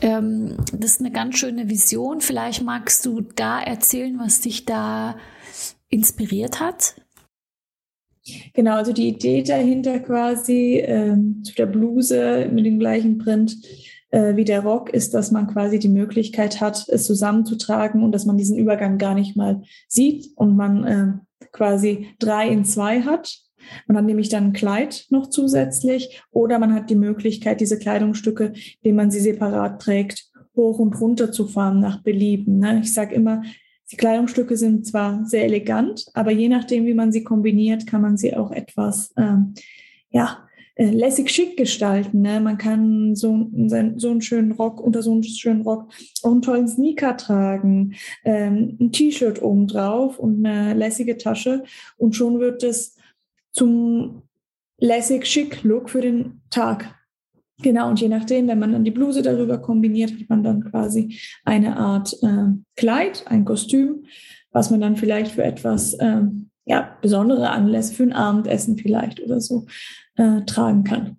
Ähm, 0.02 0.58
das 0.74 0.90
ist 0.90 1.00
eine 1.00 1.12
ganz 1.12 1.38
schöne 1.38 1.70
Vision. 1.70 2.20
Vielleicht 2.20 2.62
magst 2.62 3.06
du 3.06 3.22
da 3.22 3.58
erzählen, 3.58 4.18
was 4.18 4.42
dich 4.42 4.66
da 4.66 5.16
inspiriert 5.88 6.60
hat? 6.60 6.94
Genau, 8.54 8.76
also 8.76 8.92
die 8.92 9.08
Idee 9.08 9.42
dahinter 9.42 10.00
quasi 10.00 10.82
ähm, 10.84 11.42
zu 11.44 11.54
der 11.54 11.66
Bluse 11.66 12.48
mit 12.52 12.66
dem 12.66 12.78
gleichen 12.78 13.18
Print 13.18 13.56
äh, 14.10 14.36
wie 14.36 14.44
der 14.44 14.62
Rock 14.62 14.90
ist, 14.90 15.14
dass 15.14 15.30
man 15.30 15.46
quasi 15.46 15.78
die 15.78 15.88
Möglichkeit 15.88 16.60
hat, 16.60 16.88
es 16.88 17.04
zusammenzutragen 17.04 18.02
und 18.02 18.12
dass 18.12 18.26
man 18.26 18.36
diesen 18.36 18.56
Übergang 18.56 18.98
gar 18.98 19.14
nicht 19.14 19.36
mal 19.36 19.62
sieht 19.88 20.28
und 20.36 20.56
man 20.56 20.84
äh, 20.84 21.46
quasi 21.52 22.08
drei 22.18 22.48
in 22.48 22.64
zwei 22.64 23.02
hat. 23.02 23.38
Man 23.86 23.96
hat 23.96 24.04
nämlich 24.04 24.28
dann 24.28 24.44
ein 24.44 24.52
Kleid 24.52 25.06
noch 25.10 25.28
zusätzlich 25.28 26.22
oder 26.30 26.58
man 26.58 26.74
hat 26.74 26.90
die 26.90 26.94
Möglichkeit, 26.94 27.60
diese 27.60 27.78
Kleidungsstücke, 27.78 28.52
indem 28.80 28.96
man 28.96 29.10
sie 29.10 29.20
separat 29.20 29.82
trägt, 29.82 30.30
hoch 30.56 30.78
und 30.78 30.98
runter 31.00 31.30
zu 31.30 31.46
fahren 31.46 31.80
nach 31.80 32.02
Belieben. 32.02 32.58
Ne? 32.58 32.80
Ich 32.82 32.94
sage 32.94 33.14
immer, 33.14 33.42
die 33.90 33.96
Kleidungsstücke 33.96 34.56
sind 34.56 34.86
zwar 34.86 35.24
sehr 35.24 35.44
elegant, 35.44 36.06
aber 36.14 36.30
je 36.30 36.48
nachdem, 36.48 36.86
wie 36.86 36.94
man 36.94 37.12
sie 37.12 37.24
kombiniert, 37.24 37.86
kann 37.86 38.02
man 38.02 38.16
sie 38.16 38.36
auch 38.36 38.50
etwas, 38.50 39.12
ähm, 39.16 39.54
ja, 40.10 40.48
äh, 40.74 40.90
lässig 40.90 41.30
schick 41.30 41.56
gestalten. 41.56 42.22
Ne? 42.22 42.38
Man 42.40 42.56
kann 42.56 43.16
so, 43.16 43.50
so 43.96 44.10
einen 44.10 44.22
schönen 44.22 44.52
Rock, 44.52 44.80
unter 44.80 45.02
so 45.02 45.12
einen 45.12 45.24
schönen 45.24 45.62
Rock 45.62 45.90
auch 46.22 46.30
einen 46.30 46.42
tollen 46.42 46.68
Sneaker 46.68 47.16
tragen, 47.16 47.94
ähm, 48.24 48.76
ein 48.80 48.92
T-Shirt 48.92 49.42
oben 49.42 49.66
drauf 49.66 50.18
und 50.18 50.46
eine 50.46 50.74
lässige 50.74 51.16
Tasche 51.16 51.64
und 51.96 52.14
schon 52.14 52.38
wird 52.38 52.62
es 52.62 52.96
zum 53.50 54.22
lässig 54.78 55.26
schick 55.26 55.64
Look 55.64 55.90
für 55.90 56.00
den 56.00 56.42
Tag. 56.50 56.94
Genau, 57.60 57.88
und 57.88 58.00
je 58.00 58.08
nachdem, 58.08 58.46
wenn 58.46 58.58
man 58.60 58.72
dann 58.72 58.84
die 58.84 58.92
Bluse 58.92 59.22
darüber 59.22 59.58
kombiniert, 59.58 60.12
hat 60.12 60.28
man 60.28 60.44
dann 60.44 60.64
quasi 60.70 61.18
eine 61.44 61.76
Art 61.76 62.16
äh, 62.22 62.52
Kleid, 62.76 63.24
ein 63.26 63.44
Kostüm, 63.44 64.04
was 64.52 64.70
man 64.70 64.80
dann 64.80 64.96
vielleicht 64.96 65.32
für 65.32 65.42
etwas 65.42 65.94
äh, 65.94 66.22
ja, 66.66 66.96
besondere 67.02 67.50
Anlässe, 67.50 67.94
für 67.94 68.04
ein 68.04 68.12
Abendessen 68.12 68.76
vielleicht 68.78 69.20
oder 69.20 69.40
so 69.40 69.66
äh, 70.16 70.42
tragen 70.42 70.84
kann. 70.84 71.17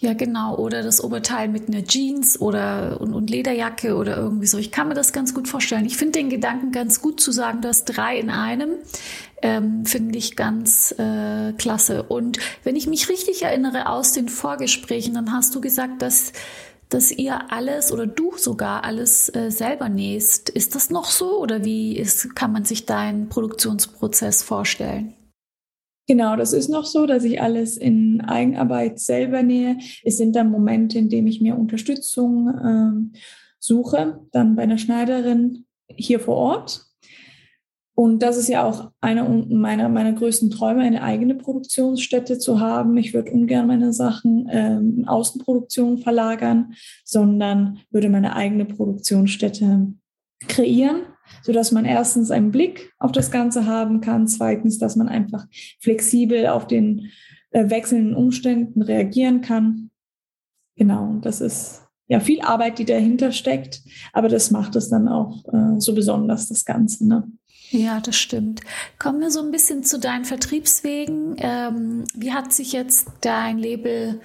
Ja, 0.00 0.12
genau. 0.12 0.56
Oder 0.56 0.84
das 0.84 1.02
Oberteil 1.02 1.48
mit 1.48 1.66
einer 1.66 1.84
Jeans 1.84 2.40
oder 2.40 3.00
und, 3.00 3.14
und, 3.14 3.30
Lederjacke 3.30 3.96
oder 3.96 4.16
irgendwie 4.16 4.46
so. 4.46 4.56
Ich 4.56 4.70
kann 4.70 4.86
mir 4.86 4.94
das 4.94 5.12
ganz 5.12 5.34
gut 5.34 5.48
vorstellen. 5.48 5.84
Ich 5.86 5.96
finde 5.96 6.20
den 6.20 6.30
Gedanken 6.30 6.70
ganz 6.70 7.02
gut 7.02 7.20
zu 7.20 7.32
sagen, 7.32 7.62
dass 7.62 7.84
drei 7.84 8.16
in 8.16 8.30
einem 8.30 8.74
ähm, 9.42 9.84
finde 9.86 10.16
ich 10.16 10.36
ganz 10.36 10.94
äh, 10.98 11.52
klasse. 11.54 12.04
Und 12.04 12.38
wenn 12.62 12.76
ich 12.76 12.86
mich 12.86 13.08
richtig 13.08 13.42
erinnere 13.42 13.88
aus 13.88 14.12
den 14.12 14.28
Vorgesprächen, 14.28 15.14
dann 15.14 15.32
hast 15.32 15.54
du 15.54 15.60
gesagt, 15.60 16.00
dass 16.00 16.32
dass 16.90 17.10
ihr 17.10 17.52
alles 17.52 17.92
oder 17.92 18.06
du 18.06 18.32
sogar 18.38 18.84
alles 18.84 19.28
äh, 19.34 19.50
selber 19.50 19.90
nähst. 19.90 20.48
Ist 20.48 20.74
das 20.74 20.88
noch 20.88 21.10
so 21.10 21.38
oder 21.38 21.62
wie 21.64 21.96
ist, 21.98 22.34
kann 22.34 22.50
man 22.50 22.64
sich 22.64 22.86
deinen 22.86 23.28
Produktionsprozess 23.28 24.42
vorstellen? 24.42 25.12
Genau, 26.08 26.36
das 26.36 26.54
ist 26.54 26.70
noch 26.70 26.86
so, 26.86 27.04
dass 27.04 27.22
ich 27.22 27.42
alles 27.42 27.76
in 27.76 28.22
Eigenarbeit 28.22 28.98
selber 28.98 29.42
nähe. 29.42 29.76
Es 30.02 30.16
sind 30.16 30.34
dann 30.34 30.50
Momente, 30.50 30.98
in 30.98 31.10
denen 31.10 31.26
ich 31.26 31.42
mir 31.42 31.58
Unterstützung 31.58 32.48
ähm, 32.64 33.12
suche, 33.58 34.18
dann 34.32 34.56
bei 34.56 34.62
einer 34.62 34.78
Schneiderin 34.78 35.66
hier 35.94 36.18
vor 36.18 36.36
Ort. 36.36 36.86
Und 37.94 38.22
das 38.22 38.38
ist 38.38 38.48
ja 38.48 38.64
auch 38.64 38.92
einer 39.02 39.28
meiner, 39.28 39.90
meiner 39.90 40.12
größten 40.12 40.50
Träume, 40.50 40.80
eine 40.80 41.02
eigene 41.02 41.34
Produktionsstätte 41.34 42.38
zu 42.38 42.58
haben. 42.58 42.96
Ich 42.96 43.12
würde 43.12 43.32
ungern 43.32 43.66
meine 43.66 43.92
Sachen 43.92 44.48
ähm, 44.50 45.04
Außenproduktion 45.06 45.98
verlagern, 45.98 46.72
sondern 47.04 47.80
würde 47.90 48.08
meine 48.08 48.34
eigene 48.34 48.64
Produktionsstätte 48.64 49.92
kreieren, 50.46 51.02
sodass 51.42 51.72
man 51.72 51.84
erstens 51.84 52.30
einen 52.30 52.50
Blick 52.50 52.92
auf 52.98 53.12
das 53.12 53.30
Ganze 53.30 53.66
haben 53.66 54.00
kann, 54.00 54.28
zweitens, 54.28 54.78
dass 54.78 54.96
man 54.96 55.08
einfach 55.08 55.46
flexibel 55.80 56.46
auf 56.46 56.66
den 56.66 57.10
äh, 57.50 57.70
wechselnden 57.70 58.14
Umständen 58.14 58.82
reagieren 58.82 59.40
kann. 59.40 59.90
Genau, 60.76 61.18
das 61.22 61.40
ist 61.40 61.82
ja 62.06 62.20
viel 62.20 62.40
Arbeit, 62.40 62.78
die 62.78 62.84
dahinter 62.84 63.32
steckt, 63.32 63.82
aber 64.12 64.28
das 64.28 64.50
macht 64.50 64.76
es 64.76 64.88
dann 64.88 65.08
auch 65.08 65.44
äh, 65.52 65.80
so 65.80 65.94
besonders, 65.94 66.48
das 66.48 66.64
Ganze. 66.64 67.06
Ne? 67.06 67.24
Ja, 67.70 68.00
das 68.00 68.16
stimmt. 68.16 68.62
Kommen 68.98 69.20
wir 69.20 69.30
so 69.30 69.40
ein 69.40 69.50
bisschen 69.50 69.84
zu 69.84 69.98
deinen 69.98 70.24
Vertriebswegen. 70.24 71.36
Ähm, 71.38 72.04
wie 72.14 72.32
hat 72.32 72.52
sich 72.52 72.72
jetzt 72.72 73.08
dein 73.20 73.58
Label 73.58 74.20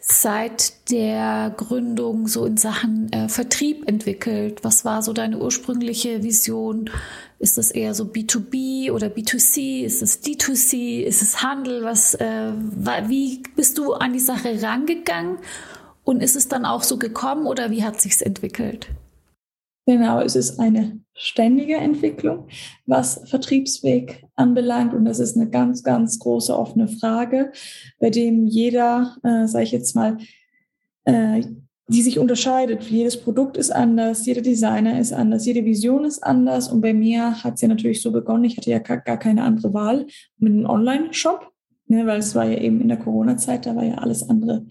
seit 0.00 0.90
der 0.90 1.52
Gründung 1.56 2.28
so 2.28 2.44
in 2.44 2.56
Sachen 2.56 3.12
äh, 3.12 3.28
Vertrieb 3.28 3.88
entwickelt? 3.88 4.62
Was 4.62 4.84
war 4.84 5.02
so 5.02 5.12
deine 5.12 5.38
ursprüngliche 5.38 6.22
Vision? 6.22 6.90
Ist 7.38 7.58
das 7.58 7.70
eher 7.70 7.94
so 7.94 8.04
B2B 8.04 8.92
oder 8.92 9.08
B2C? 9.08 9.82
Ist 9.84 10.02
es 10.02 10.22
D2C? 10.24 11.02
Ist 11.02 11.22
es 11.22 11.42
Handel? 11.42 11.84
Was, 11.84 12.14
äh, 12.14 12.52
wie 13.06 13.42
bist 13.56 13.78
du 13.78 13.94
an 13.94 14.12
die 14.12 14.18
Sache 14.18 14.62
rangegangen? 14.62 15.38
Und 16.04 16.22
ist 16.22 16.36
es 16.36 16.48
dann 16.48 16.64
auch 16.64 16.82
so 16.82 16.98
gekommen 16.98 17.46
oder 17.46 17.70
wie 17.70 17.84
hat 17.84 18.00
sich's 18.00 18.22
entwickelt? 18.22 18.88
Genau, 19.86 20.20
es 20.20 20.36
ist 20.36 20.58
eine 20.58 21.00
ständige 21.14 21.76
Entwicklung, 21.76 22.48
was 22.86 23.22
Vertriebsweg 23.24 24.27
anbelangt. 24.38 24.94
Und 24.94 25.04
das 25.04 25.18
ist 25.18 25.36
eine 25.36 25.48
ganz, 25.48 25.82
ganz 25.82 26.18
große 26.18 26.56
offene 26.56 26.88
Frage, 26.88 27.52
bei 27.98 28.10
dem 28.10 28.46
jeder, 28.46 29.16
äh, 29.22 29.46
sage 29.46 29.64
ich 29.64 29.72
jetzt 29.72 29.94
mal, 29.94 30.18
äh, 31.04 31.42
die 31.88 32.02
sich 32.02 32.18
unterscheidet. 32.18 32.84
Jedes 32.84 33.16
Produkt 33.16 33.56
ist 33.56 33.70
anders, 33.70 34.26
jeder 34.26 34.42
Designer 34.42 35.00
ist 35.00 35.12
anders, 35.12 35.46
jede 35.46 35.64
Vision 35.64 36.04
ist 36.04 36.22
anders. 36.22 36.70
Und 36.70 36.82
bei 36.82 36.92
mir 36.92 37.42
hat 37.42 37.54
es 37.54 37.62
ja 37.62 37.68
natürlich 37.68 38.02
so 38.02 38.12
begonnen, 38.12 38.44
ich 38.44 38.56
hatte 38.58 38.70
ja 38.70 38.78
gar, 38.78 39.16
keine 39.16 39.42
andere 39.42 39.72
Wahl 39.72 40.06
mit 40.38 40.52
einem 40.52 40.66
Online-Shop, 40.66 41.50
ne, 41.86 42.06
weil 42.06 42.18
es 42.18 42.34
war 42.34 42.44
ja 42.44 42.58
eben 42.58 42.80
in 42.82 42.88
der 42.88 42.98
Corona-Zeit, 42.98 43.64
da 43.64 43.74
war 43.74 43.84
ja 43.84 43.94
alles 43.94 44.28
andere 44.28 44.66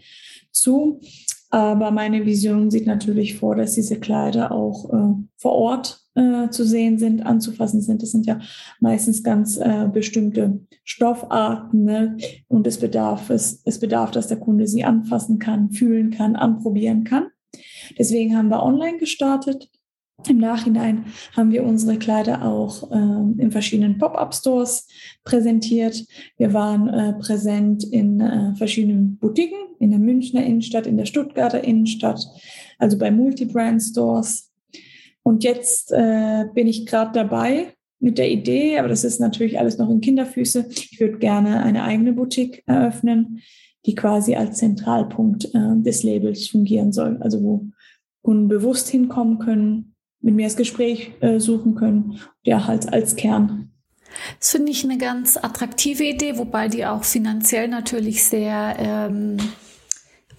zu. 0.52 1.02
Aber 1.50 1.92
meine 1.92 2.26
Vision 2.26 2.70
sieht 2.70 2.86
natürlich 2.86 3.36
vor, 3.38 3.56
dass 3.56 3.74
diese 3.74 4.00
Kleider 4.00 4.52
auch 4.52 4.94
äh, 4.94 5.16
vor 5.38 5.54
Ort 5.54 6.07
äh, 6.18 6.50
zu 6.50 6.66
sehen 6.66 6.98
sind, 6.98 7.26
anzufassen 7.26 7.82
sind. 7.82 8.02
Das 8.02 8.12
sind 8.12 8.26
ja 8.26 8.40
meistens 8.80 9.24
ganz 9.24 9.58
äh, 9.58 9.88
bestimmte 9.92 10.60
Stoffarten 10.84 11.84
ne? 11.84 12.18
und 12.48 12.68
es 12.68 12.80
bedarf, 12.80 13.30
es, 13.30 13.62
es 13.66 13.80
bedarf, 13.80 14.12
dass 14.12 14.28
der 14.28 14.38
Kunde 14.38 14.68
sie 14.68 14.84
anfassen 14.84 15.40
kann, 15.40 15.72
fühlen 15.72 16.12
kann, 16.12 16.36
anprobieren 16.36 17.04
kann. 17.04 17.28
Deswegen 17.98 18.36
haben 18.36 18.50
wir 18.50 18.64
online 18.64 18.98
gestartet 18.98 19.70
im 20.28 20.40
Nachhinein 20.40 21.06
haben 21.34 21.52
wir 21.52 21.64
unsere 21.64 21.98
Kleider 21.98 22.44
auch 22.44 22.92
äh, 22.92 22.96
in 22.96 23.52
verschiedenen 23.52 24.00
Pop-up-Stores 24.00 24.88
präsentiert. 25.24 26.06
Wir 26.38 26.54
waren 26.54 26.90
äh, 26.90 27.14
präsent 27.14 27.84
in 27.84 28.20
äh, 28.20 28.56
verschiedenen 28.56 29.18
Boutiquen, 29.20 29.60
in 29.80 29.92
der 29.92 30.00
Münchner 30.00 30.44
Innenstadt, 30.44 30.88
in 30.88 30.98
der 30.98 31.06
Stuttgarter 31.06 31.64
Innenstadt, 31.64 32.26
also 32.80 32.98
bei 32.98 33.12
Multi-Brand-Stores. 33.12 34.47
Und 35.28 35.44
jetzt 35.44 35.92
äh, 35.92 36.46
bin 36.54 36.68
ich 36.68 36.86
gerade 36.86 37.12
dabei 37.12 37.74
mit 38.00 38.18
der 38.18 38.32
Idee, 38.32 38.80
aber 38.80 38.88
das 38.88 39.04
ist 39.04 39.20
natürlich 39.20 39.60
alles 39.60 39.78
noch 39.78 39.90
in 39.90 40.00
Kinderfüße. 40.00 40.70
Ich 40.70 41.02
würde 41.02 41.18
gerne 41.18 41.64
eine 41.64 41.84
eigene 41.84 42.14
Boutique 42.14 42.64
eröffnen, 42.66 43.42
die 43.86 43.94
quasi 43.94 44.36
als 44.36 44.60
Zentralpunkt 44.60 45.54
äh, 45.54 45.82
des 45.82 46.04
Labels 46.04 46.48
fungieren 46.48 46.94
soll. 46.94 47.18
Also 47.20 47.44
wo 47.44 47.68
Kunden 48.22 48.48
bewusst 48.48 48.88
hinkommen 48.88 49.38
können, 49.38 49.96
mit 50.22 50.34
mir 50.34 50.46
das 50.46 50.56
Gespräch 50.56 51.12
äh, 51.20 51.42
suchen 51.42 51.76
können. 51.76 52.22
Ja, 52.44 52.66
halt 52.66 52.94
als 52.94 53.18
Kern. 53.18 53.74
Das 54.40 54.52
finde 54.52 54.72
ich 54.72 54.86
eine 54.86 54.98
ganz 54.98 55.36
attraktive 55.36 56.06
Idee, 56.06 56.38
wobei 56.38 56.70
die 56.70 56.86
auch 56.86 57.04
finanziell 57.04 57.68
natürlich 57.68 58.24
sehr 58.24 58.78
ähm, 58.80 59.36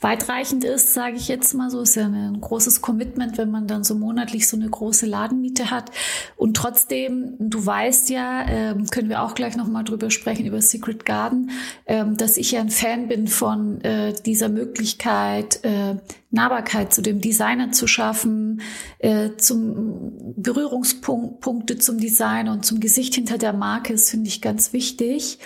weitreichend 0.00 0.64
ist, 0.64 0.94
sage 0.94 1.16
ich 1.16 1.28
jetzt 1.28 1.54
mal 1.54 1.70
so. 1.70 1.80
Ist 1.80 1.96
ja 1.96 2.06
ein 2.06 2.40
großes 2.40 2.82
Commitment, 2.82 3.38
wenn 3.38 3.50
man 3.50 3.66
dann 3.66 3.84
so 3.84 3.94
monatlich 3.94 4.48
so 4.48 4.56
eine 4.56 4.68
große 4.68 5.06
Ladenmiete 5.06 5.70
hat. 5.70 5.90
Und 6.36 6.56
trotzdem, 6.56 7.34
du 7.38 7.64
weißt 7.64 8.10
ja, 8.10 8.46
ähm, 8.48 8.86
können 8.86 9.08
wir 9.08 9.22
auch 9.22 9.34
gleich 9.34 9.56
nochmal 9.56 9.84
drüber 9.84 10.10
sprechen, 10.10 10.46
über 10.46 10.62
Secret 10.62 11.04
Garden, 11.04 11.50
ähm, 11.86 12.16
dass 12.16 12.36
ich 12.36 12.52
ja 12.52 12.60
ein 12.60 12.70
Fan 12.70 13.08
bin 13.08 13.26
von 13.26 13.80
äh, 13.82 14.12
dieser 14.24 14.48
Möglichkeit, 14.48 15.64
äh, 15.64 15.96
Nahbarkeit 16.30 16.92
zu 16.92 17.02
dem 17.02 17.20
Designer 17.20 17.72
zu 17.72 17.86
schaffen, 17.86 18.60
äh, 18.98 19.30
zum 19.36 20.34
Berührungspunkte 20.36 21.78
zum 21.78 21.98
Designer 21.98 22.52
und 22.52 22.66
zum 22.66 22.80
Gesicht 22.80 23.14
hinter 23.14 23.38
der 23.38 23.54
Marke. 23.54 23.94
Das 23.94 24.10
finde 24.10 24.28
ich 24.28 24.42
ganz 24.42 24.72
wichtig. 24.72 25.38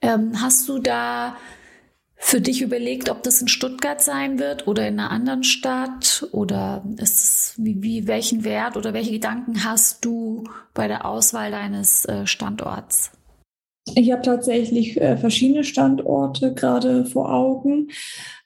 Ähm, 0.00 0.40
hast 0.40 0.68
du 0.68 0.78
da 0.78 1.36
für 2.22 2.40
dich 2.40 2.60
überlegt, 2.60 3.10
ob 3.10 3.22
das 3.22 3.40
in 3.40 3.48
Stuttgart 3.48 4.00
sein 4.00 4.38
wird 4.38 4.66
oder 4.68 4.86
in 4.86 5.00
einer 5.00 5.10
anderen 5.10 5.42
Stadt? 5.42 6.28
Oder 6.32 6.84
ist 6.98 7.24
es, 7.24 7.54
wie, 7.56 7.82
wie, 7.82 8.06
welchen 8.06 8.44
Wert 8.44 8.76
oder 8.76 8.92
welche 8.92 9.12
Gedanken 9.12 9.64
hast 9.64 10.04
du 10.04 10.44
bei 10.74 10.86
der 10.86 11.06
Auswahl 11.06 11.50
deines 11.50 12.04
äh, 12.04 12.26
Standorts? 12.26 13.10
Ich 13.94 14.12
habe 14.12 14.22
tatsächlich 14.22 15.00
äh, 15.00 15.16
verschiedene 15.16 15.64
Standorte 15.64 16.54
gerade 16.54 17.06
vor 17.06 17.32
Augen 17.32 17.88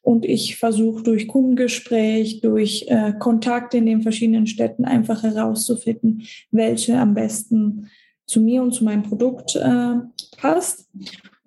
und 0.03 0.25
ich 0.25 0.57
versuche 0.57 1.03
durch 1.03 1.27
Kundengespräch, 1.27 2.41
durch 2.41 2.87
äh, 2.89 3.13
Kontakte 3.19 3.79
in 3.79 3.87
den 3.87 4.03
verschiedenen 4.03 4.47
Städten 4.47 4.85
einfach 4.85 5.25
herauszufinden, 5.25 6.23
welche 6.53 6.97
am 6.97 7.15
besten 7.15 7.91
zu 8.25 8.41
mir 8.41 8.63
und 8.63 8.73
zu 8.73 8.85
meinem 8.85 9.03
Produkt 9.03 9.57
äh, 9.57 9.95
passt. 10.39 10.89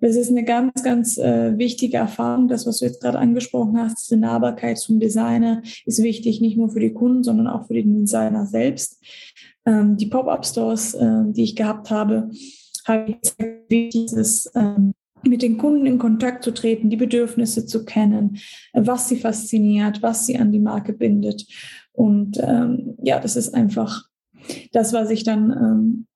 Das 0.00 0.14
ist 0.14 0.30
eine 0.30 0.44
ganz, 0.44 0.82
ganz 0.82 1.18
äh, 1.18 1.58
wichtige 1.58 1.96
Erfahrung. 1.96 2.48
Das, 2.48 2.66
was 2.66 2.78
du 2.78 2.84
jetzt 2.84 3.00
gerade 3.02 3.18
angesprochen 3.18 3.78
hast, 3.78 4.06
diese 4.06 4.20
Nahbarkeit 4.20 4.78
zum 4.78 5.00
Designer 5.00 5.62
ist 5.86 6.02
wichtig, 6.02 6.40
nicht 6.40 6.56
nur 6.56 6.70
für 6.70 6.80
die 6.80 6.92
Kunden, 6.92 7.24
sondern 7.24 7.48
auch 7.48 7.66
für 7.66 7.74
den 7.74 7.98
Designer 7.98 8.46
selbst. 8.46 9.02
Ähm, 9.66 9.96
die 9.96 10.06
Pop-up-Stores, 10.06 10.94
äh, 10.94 11.22
die 11.28 11.42
ich 11.42 11.56
gehabt 11.56 11.90
habe, 11.90 12.30
habe 12.86 13.16
ich 13.22 13.32
wichtig, 13.68 14.12
ist, 14.12 14.50
ähm, 14.54 14.94
mit 15.24 15.42
den 15.42 15.58
Kunden 15.58 15.86
in 15.86 15.98
Kontakt 15.98 16.44
zu 16.44 16.52
treten, 16.52 16.90
die 16.90 16.96
Bedürfnisse 16.96 17.66
zu 17.66 17.84
kennen, 17.84 18.38
was 18.72 19.08
sie 19.08 19.16
fasziniert, 19.16 20.02
was 20.02 20.26
sie 20.26 20.38
an 20.38 20.52
die 20.52 20.60
Marke 20.60 20.92
bindet. 20.92 21.44
Und 21.92 22.38
ähm, 22.40 22.96
ja, 23.02 23.18
das 23.18 23.34
ist 23.34 23.54
einfach 23.54 24.04
das, 24.72 24.92
was 24.92 25.10
ich 25.10 25.24
dann 25.24 25.50
ähm, 25.50 26.06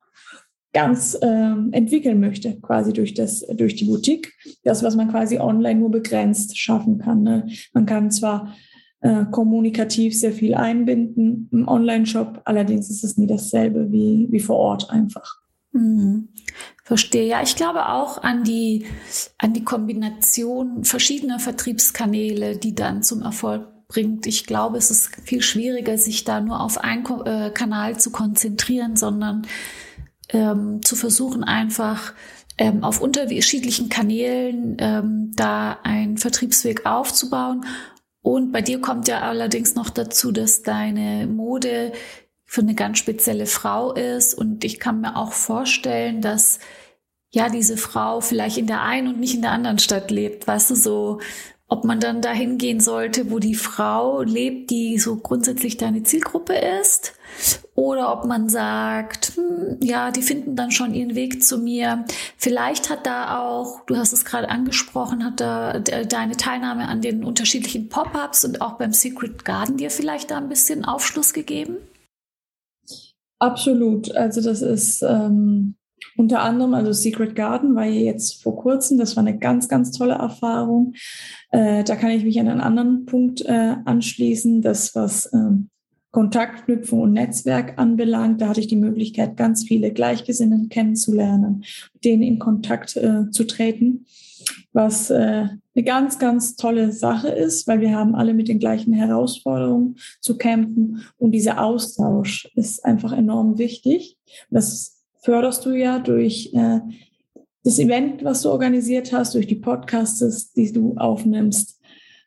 ganz 0.72 1.18
ähm, 1.20 1.68
entwickeln 1.72 2.20
möchte, 2.20 2.58
quasi 2.60 2.92
durch, 2.92 3.14
das, 3.14 3.44
durch 3.54 3.76
die 3.76 3.84
Boutique. 3.84 4.32
Das, 4.64 4.82
was 4.82 4.96
man 4.96 5.10
quasi 5.10 5.38
online 5.38 5.80
nur 5.80 5.90
begrenzt 5.90 6.58
schaffen 6.58 6.98
kann. 6.98 7.22
Ne? 7.22 7.48
Man 7.74 7.86
kann 7.86 8.10
zwar 8.10 8.54
äh, 9.00 9.24
kommunikativ 9.30 10.18
sehr 10.18 10.32
viel 10.32 10.54
einbinden 10.54 11.48
im 11.52 11.68
Online-Shop, 11.68 12.42
allerdings 12.44 12.88
ist 12.88 13.04
es 13.04 13.16
nie 13.16 13.26
dasselbe 13.26 13.90
wie, 13.90 14.28
wie 14.30 14.40
vor 14.40 14.56
Ort 14.56 14.90
einfach. 14.90 15.42
Mhm. 15.72 16.28
Verstehe. 16.84 17.26
Ja, 17.26 17.42
ich 17.42 17.56
glaube 17.56 17.88
auch 17.88 18.22
an 18.22 18.44
die, 18.44 18.86
an 19.38 19.52
die 19.52 19.64
Kombination 19.64 20.84
verschiedener 20.84 21.38
Vertriebskanäle, 21.38 22.56
die 22.56 22.74
dann 22.74 23.02
zum 23.02 23.22
Erfolg 23.22 23.66
bringt. 23.88 24.26
Ich 24.26 24.46
glaube, 24.46 24.78
es 24.78 24.90
ist 24.90 25.10
viel 25.24 25.42
schwieriger, 25.42 25.96
sich 25.98 26.24
da 26.24 26.40
nur 26.40 26.60
auf 26.60 26.78
einen 26.78 27.04
äh, 27.24 27.50
Kanal 27.50 27.98
zu 27.98 28.10
konzentrieren, 28.10 28.96
sondern 28.96 29.46
ähm, 30.32 30.82
zu 30.82 30.96
versuchen, 30.96 31.44
einfach 31.44 32.14
ähm, 32.58 32.84
auf 32.84 33.00
unterschiedlichen 33.00 33.88
Kanälen 33.88 34.76
ähm, 34.78 35.32
da 35.34 35.78
einen 35.82 36.18
Vertriebsweg 36.18 36.86
aufzubauen. 36.86 37.64
Und 38.22 38.52
bei 38.52 38.62
dir 38.62 38.80
kommt 38.80 39.08
ja 39.08 39.20
allerdings 39.20 39.74
noch 39.74 39.90
dazu, 39.90 40.32
dass 40.32 40.62
deine 40.62 41.26
Mode 41.26 41.92
für 42.44 42.60
eine 42.60 42.74
ganz 42.74 42.98
spezielle 42.98 43.46
Frau 43.46 43.92
ist. 43.92 44.34
Und 44.34 44.64
ich 44.64 44.78
kann 44.78 45.00
mir 45.00 45.16
auch 45.16 45.32
vorstellen, 45.32 46.20
dass 46.20 46.60
ja 47.30 47.48
diese 47.48 47.76
Frau 47.76 48.20
vielleicht 48.20 48.58
in 48.58 48.66
der 48.66 48.82
einen 48.82 49.08
und 49.08 49.18
nicht 49.18 49.34
in 49.34 49.42
der 49.42 49.52
anderen 49.52 49.78
Stadt 49.78 50.10
lebt. 50.10 50.46
Weißt 50.46 50.70
du, 50.70 50.74
so, 50.74 51.20
ob 51.72 51.84
man 51.84 52.00
dann 52.00 52.20
dahin 52.20 52.58
gehen 52.58 52.80
sollte, 52.80 53.30
wo 53.30 53.38
die 53.38 53.54
Frau 53.54 54.20
lebt, 54.20 54.68
die 54.68 54.98
so 54.98 55.16
grundsätzlich 55.16 55.78
deine 55.78 56.02
Zielgruppe 56.02 56.52
ist 56.52 57.14
oder 57.74 58.12
ob 58.12 58.26
man 58.26 58.50
sagt, 58.50 59.32
hm, 59.36 59.78
ja, 59.82 60.10
die 60.10 60.20
finden 60.20 60.54
dann 60.54 60.70
schon 60.70 60.92
ihren 60.92 61.14
Weg 61.14 61.42
zu 61.42 61.56
mir. 61.56 62.04
Vielleicht 62.36 62.90
hat 62.90 63.06
da 63.06 63.38
auch, 63.38 63.86
du 63.86 63.96
hast 63.96 64.12
es 64.12 64.26
gerade 64.26 64.50
angesprochen, 64.50 65.24
hat 65.24 65.40
da 65.40 65.78
deine 65.78 66.36
Teilnahme 66.36 66.88
an 66.88 67.00
den 67.00 67.24
unterschiedlichen 67.24 67.88
Pop-ups 67.88 68.44
und 68.44 68.60
auch 68.60 68.74
beim 68.74 68.92
Secret 68.92 69.46
Garden 69.46 69.78
dir 69.78 69.90
vielleicht 69.90 70.30
da 70.30 70.36
ein 70.36 70.50
bisschen 70.50 70.84
Aufschluss 70.84 71.32
gegeben? 71.32 71.78
Absolut. 73.38 74.14
Also 74.14 74.42
das 74.42 74.60
ist 74.60 75.00
ähm, 75.00 75.76
unter 76.16 76.42
anderem, 76.42 76.74
also 76.74 76.92
Secret 76.92 77.34
Garden 77.34 77.74
war 77.74 77.86
jetzt 77.86 78.42
vor 78.42 78.56
kurzem, 78.56 78.98
das 78.98 79.16
war 79.16 79.24
eine 79.24 79.38
ganz, 79.38 79.68
ganz 79.68 79.90
tolle 79.90 80.14
Erfahrung. 80.14 80.94
Äh, 81.50 81.84
da 81.84 81.96
kann 81.96 82.10
ich 82.10 82.24
mich 82.24 82.38
an 82.38 82.48
einen 82.48 82.60
anderen 82.60 83.06
Punkt 83.06 83.42
äh, 83.42 83.76
anschließen, 83.84 84.62
das 84.62 84.94
was 84.94 85.32
ähm, 85.32 85.70
Kontaktknüpfung 86.12 87.00
und 87.00 87.12
Netzwerk 87.14 87.78
anbelangt. 87.78 88.40
Da 88.40 88.48
hatte 88.48 88.60
ich 88.60 88.66
die 88.66 88.76
Möglichkeit, 88.76 89.36
ganz 89.36 89.64
viele 89.64 89.92
Gleichgesinnten 89.92 90.68
kennenzulernen, 90.68 91.64
denen 92.04 92.22
in 92.22 92.38
Kontakt 92.38 92.96
äh, 92.96 93.30
zu 93.30 93.44
treten, 93.44 94.04
was 94.72 95.10
äh, 95.10 95.46
eine 95.74 95.84
ganz, 95.84 96.18
ganz 96.18 96.56
tolle 96.56 96.92
Sache 96.92 97.28
ist, 97.28 97.66
weil 97.66 97.80
wir 97.80 97.96
haben 97.96 98.14
alle 98.14 98.34
mit 98.34 98.48
den 98.48 98.58
gleichen 98.58 98.92
Herausforderungen 98.92 99.96
zu 100.20 100.36
kämpfen 100.36 101.02
und 101.16 101.32
dieser 101.32 101.64
Austausch 101.64 102.50
ist 102.56 102.84
einfach 102.84 103.12
enorm 103.12 103.56
wichtig. 103.56 104.18
Das 104.50 105.01
förderst 105.22 105.64
du 105.64 105.70
ja 105.70 105.98
durch 105.98 106.52
äh, 106.54 106.80
das 107.64 107.78
Event, 107.78 108.24
was 108.24 108.42
du 108.42 108.50
organisiert 108.50 109.12
hast, 109.12 109.34
durch 109.34 109.46
die 109.46 109.56
Podcasts, 109.56 110.52
die 110.52 110.72
du 110.72 110.96
aufnimmst. 110.96 111.80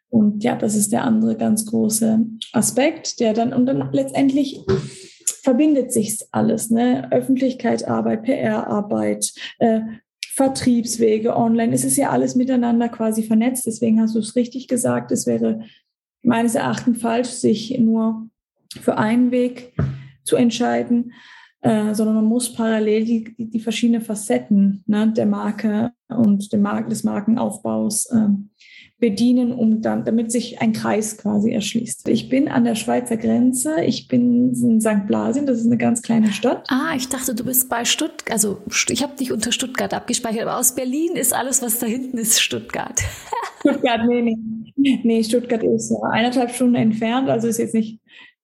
Und 0.09 0.43
ja, 0.43 0.55
das 0.55 0.75
ist 0.75 0.93
der 0.93 1.03
andere 1.03 1.35
ganz 1.35 1.65
große 1.65 2.25
Aspekt, 2.53 3.19
der 3.19 3.33
dann 3.33 3.53
und 3.53 3.65
dann 3.65 3.89
letztendlich 3.91 4.61
verbindet 5.43 5.91
sich 5.91 6.19
alles, 6.31 6.71
ne? 6.71 7.11
Öffentlichkeitsarbeit, 7.11 8.23
PR-Arbeit, 8.23 9.33
äh, 9.59 9.81
Vertriebswege 10.33 11.35
online. 11.35 11.73
Es 11.73 11.83
ist 11.83 11.97
ja 11.97 12.09
alles 12.09 12.35
miteinander 12.35 12.89
quasi 12.89 13.23
vernetzt. 13.23 13.65
Deswegen 13.65 14.01
hast 14.01 14.15
du 14.15 14.19
es 14.19 14.35
richtig 14.35 14.67
gesagt. 14.67 15.11
Es 15.11 15.27
wäre 15.27 15.61
meines 16.23 16.55
Erachtens 16.55 17.01
falsch, 17.01 17.29
sich 17.29 17.77
nur 17.77 18.27
für 18.81 18.97
einen 18.97 19.31
Weg 19.31 19.73
zu 20.23 20.35
entscheiden, 20.35 21.13
äh, 21.65 21.95
sondern 21.95 22.15
man 22.15 22.25
muss 22.25 22.53
parallel 22.53 23.05
die, 23.05 23.35
die, 23.35 23.49
die 23.49 23.59
verschiedenen 23.59 24.01
Facetten 24.01 24.83
ne, 24.85 25.11
der 25.11 25.25
Marke 25.25 25.91
und 26.09 26.53
dem 26.53 26.61
Mark 26.61 26.89
des 26.89 27.03
Markenaufbaus 27.03 28.05
äh, 28.11 28.27
bedienen, 28.99 29.51
um 29.51 29.81
dann, 29.81 30.05
damit 30.05 30.31
sich 30.31 30.61
ein 30.61 30.73
Kreis 30.73 31.17
quasi 31.17 31.51
erschließt. 31.51 32.07
Ich 32.07 32.29
bin 32.29 32.49
an 32.49 32.65
der 32.65 32.75
Schweizer 32.75 33.17
Grenze. 33.17 33.83
Ich 33.83 34.07
bin 34.07 34.53
in 34.53 34.79
St. 34.79 35.07
Blasien, 35.07 35.47
das 35.47 35.57
ist 35.57 35.65
eine 35.65 35.77
ganz 35.77 36.03
kleine 36.03 36.31
Stadt. 36.31 36.67
Ah, 36.69 36.93
ich 36.95 37.09
dachte, 37.09 37.33
du 37.33 37.43
bist 37.43 37.67
bei 37.67 37.83
Stuttgart. 37.83 38.31
Also 38.31 38.61
ich 38.89 39.01
habe 39.01 39.15
dich 39.15 39.31
unter 39.31 39.51
Stuttgart 39.51 39.91
abgespeichert, 39.91 40.43
aber 40.43 40.59
aus 40.59 40.75
Berlin 40.75 41.15
ist 41.15 41.33
alles, 41.33 41.63
was 41.63 41.79
da 41.79 41.87
hinten 41.87 42.19
ist, 42.19 42.39
Stuttgart. 42.39 43.01
Stuttgart, 43.61 44.01
nee, 44.07 44.21
nee. 44.21 44.37
Nee, 45.03 45.23
Stuttgart 45.23 45.63
ist 45.63 45.91
eineinhalb 46.11 46.51
Stunden 46.51 46.75
entfernt, 46.75 47.27
also 47.27 47.47
ist 47.47 47.57
jetzt 47.57 47.73
nicht 47.73 47.99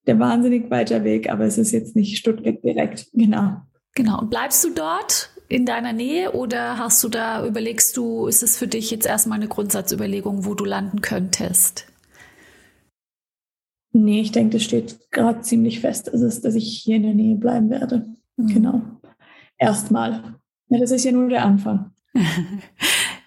der 0.07 0.19
wahnsinnig 0.19 0.69
weiter 0.69 1.03
Weg, 1.03 1.29
aber 1.29 1.45
es 1.45 1.57
ist 1.57 1.71
jetzt 1.71 1.95
nicht 1.95 2.17
Stuttgart 2.17 2.63
direkt, 2.63 3.07
genau. 3.13 3.57
Genau. 3.93 4.19
Und 4.19 4.29
bleibst 4.29 4.63
du 4.63 4.69
dort 4.71 5.29
in 5.47 5.65
deiner 5.65 5.93
Nähe 5.93 6.31
oder 6.31 6.77
hast 6.77 7.03
du 7.03 7.09
da, 7.09 7.45
überlegst 7.45 7.97
du, 7.97 8.27
ist 8.27 8.41
es 8.41 8.57
für 8.57 8.67
dich 8.67 8.89
jetzt 8.89 9.05
erstmal 9.05 9.37
eine 9.37 9.49
Grundsatzüberlegung, 9.49 10.45
wo 10.45 10.53
du 10.53 10.63
landen 10.63 11.01
könntest? 11.01 11.87
Nee, 13.93 14.21
ich 14.21 14.31
denke, 14.31 14.57
das 14.57 14.63
steht 14.63 15.11
gerade 15.11 15.41
ziemlich 15.41 15.81
fest, 15.81 16.07
dass, 16.07 16.21
es, 16.21 16.39
dass 16.39 16.55
ich 16.55 16.81
hier 16.81 16.95
in 16.95 17.03
der 17.03 17.13
Nähe 17.13 17.35
bleiben 17.35 17.69
werde. 17.69 18.07
Mhm. 18.37 18.47
Genau. 18.47 18.81
Erstmal. 19.57 20.35
Ja, 20.69 20.79
das 20.79 20.91
ist 20.91 21.03
ja 21.03 21.11
nur 21.11 21.27
der 21.27 21.43
Anfang. 21.43 21.91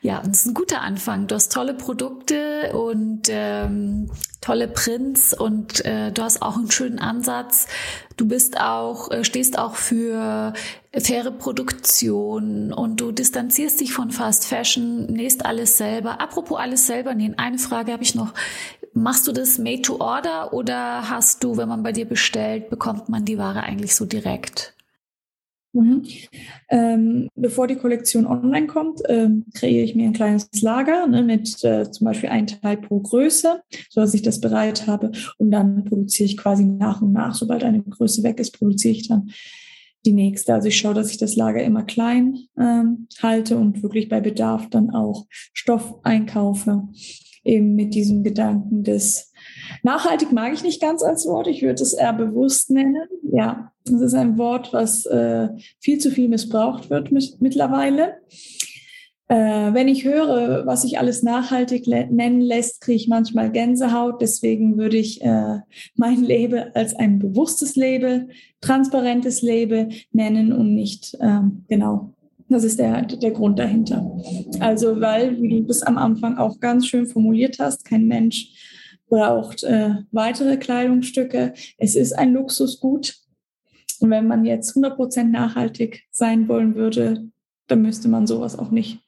Ja, 0.05 0.21
das 0.23 0.41
ist 0.41 0.47
ein 0.49 0.53
guter 0.53 0.83
Anfang. 0.83 1.29
Du 1.29 1.35
hast 1.35 1.51
tolle 1.51 1.73
Produkte 1.73 2.75
und 2.75 3.23
ähm, 3.31 4.11
tolle 4.43 4.69
Prints 4.69 5.33
und 5.33 5.83
äh, 5.87 6.13
du 6.13 6.23
hast 6.23 6.43
auch 6.43 6.59
einen 6.59 6.71
schönen 6.71 6.99
Ansatz. 6.99 7.69
Du 8.19 8.29
bist 8.29 8.61
auch, 8.61 9.11
äh, 9.11 9.25
stehst 9.25 9.59
auch 9.59 9.77
für 9.77 10.53
faire 10.93 11.31
Produktion 11.31 12.71
und 12.71 13.01
du 13.01 13.13
distanzierst 13.13 13.81
dich 13.81 13.95
von 13.95 14.11
Fast 14.11 14.45
Fashion, 14.45 15.07
nähst 15.07 15.47
alles 15.47 15.79
selber. 15.79 16.21
Apropos 16.21 16.59
alles 16.59 16.87
selber 16.87 17.15
nähen, 17.15 17.39
eine 17.39 17.57
Frage 17.57 17.91
habe 17.91 18.03
ich 18.03 18.15
noch. 18.15 18.35
Machst 18.93 19.27
du 19.27 19.33
das 19.33 19.57
made 19.57 19.81
to 19.81 20.01
order 20.01 20.53
oder 20.53 21.09
hast 21.09 21.43
du, 21.43 21.57
wenn 21.57 21.71
man 21.71 21.83
bei 21.83 21.93
dir 21.93 22.05
bestellt, 22.05 22.69
bekommt 22.69 23.09
man 23.09 23.25
die 23.25 23.39
Ware 23.39 23.63
eigentlich 23.63 23.95
so 23.95 24.05
direkt? 24.05 24.74
Mhm. 25.75 26.05
Ähm, 26.71 27.29
bevor 27.35 27.67
die 27.67 27.75
Kollektion 27.75 28.27
online 28.27 28.69
kommt, 28.69 29.01
ähm, 29.09 29.45
kreiere 29.55 29.83
ich 29.83 29.97
mir 29.97 30.07
ein 30.07 30.13
kleines 30.13 30.49
Lager 30.63 31.07
ne, 31.09 31.25
mit 31.25 31.63
äh, 31.65 31.91
zum 31.91 32.05
Beispiel 32.05 32.29
ein 32.29 32.47
Teil 32.47 32.77
pro 32.77 33.01
Größe, 33.01 33.61
sodass 33.91 34.15
ich 34.15 34.23
das 34.23 34.41
bereit 34.41 34.87
habe. 34.87 35.11
Und 35.37 35.51
dann 35.51 35.85
produziere 35.85 36.27
ich 36.27 36.37
quasi 36.37 36.65
nach 36.65 37.03
und 37.03 37.13
nach, 37.13 37.35
sobald 37.35 37.65
eine 37.65 37.83
Größe 37.83 38.23
weg 38.23 38.39
ist, 38.39 38.57
produziere 38.57 38.93
ich 38.93 39.09
dann 39.09 39.31
die 40.07 40.13
nächste. 40.13 40.55
Also 40.55 40.69
ich 40.69 40.77
schaue, 40.77 40.95
dass 40.95 41.11
ich 41.11 41.19
das 41.19 41.35
Lager 41.35 41.63
immer 41.65 41.83
klein 41.83 42.39
ähm, 42.57 43.09
halte 43.21 43.57
und 43.57 43.83
wirklich 43.83 44.09
bei 44.09 44.21
Bedarf 44.21 44.71
dann 44.71 44.91
auch 44.91 45.27
Stoff 45.31 45.97
einkaufe, 46.05 46.85
eben 47.43 47.75
mit 47.75 47.95
diesem 47.95 48.23
Gedanken 48.23 48.85
des 48.85 49.33
Nachhaltig 49.83 50.33
mag 50.33 50.53
ich 50.53 50.63
nicht 50.63 50.81
ganz 50.81 51.03
als 51.03 51.27
Wort. 51.27 51.47
Ich 51.47 51.63
würde 51.63 51.83
es 51.83 51.93
eher 51.93 52.13
bewusst 52.13 52.71
nennen. 52.71 53.07
Ja, 53.23 53.73
das 53.85 54.01
ist 54.01 54.15
ein 54.15 54.39
Wort, 54.39 54.73
was 54.73 55.07
äh, 55.07 55.49
viel 55.81 55.99
zu 55.99 56.11
viel 56.11 56.29
missbraucht 56.29 56.91
wird 56.91 57.13
mit, 57.13 57.41
mittlerweile. 57.41 58.17
Äh, 59.29 59.73
wenn 59.73 59.89
ich 59.89 60.05
höre, 60.05 60.67
was 60.67 60.83
sich 60.83 60.99
alles 60.99 61.23
nachhaltig 61.23 61.87
nennen 61.87 62.43
lässt, 62.43 62.83
kriege 62.83 62.97
ich 62.97 63.09
manchmal 63.09 63.51
Gänsehaut. 63.51 64.21
Deswegen 64.21 64.77
würde 64.77 64.99
ich 64.99 65.23
äh, 65.23 65.61
mein 65.97 66.23
Label 66.23 66.71
als 66.75 66.95
ein 66.95 67.19
bewusstes 67.19 67.75
Label, 67.75 68.29
transparentes 68.61 69.41
Label 69.41 69.89
nennen 70.13 70.53
und 70.53 70.75
nicht 70.75 71.17
ähm, 71.21 71.65
genau. 71.69 72.11
Das 72.51 72.65
ist 72.65 72.79
der, 72.79 73.03
der 73.03 73.31
Grund 73.31 73.59
dahinter. 73.59 74.19
Also, 74.61 75.01
weil, 75.01 75.41
wie 75.41 75.49
du 75.49 75.63
das 75.63 75.83
am 75.83 75.97
Anfang 75.97 76.37
auch 76.37 76.61
ganz 76.61 76.87
schön 76.87 77.07
formuliert 77.07 77.59
hast, 77.59 77.87
kein 77.87 78.07
Mensch 78.07 78.53
braucht 79.15 79.63
äh, 79.63 79.95
weitere 80.11 80.57
Kleidungsstücke. 80.57 81.55
Es 81.79 81.95
ist 81.95 82.15
ein 82.15 82.33
Luxusgut. 82.33 83.15
Und 84.01 84.11
wenn 84.11 84.27
man 84.27 84.45
jetzt 84.45 84.77
100% 84.77 85.23
nachhaltig 85.23 86.03
sein 86.11 86.49
wollen 86.49 86.75
würde, 86.75 87.29
dann 87.69 87.83
müsste 87.83 88.09
man 88.09 88.27
sowas 88.27 88.59
auch 88.59 88.73
nicht 88.73 88.99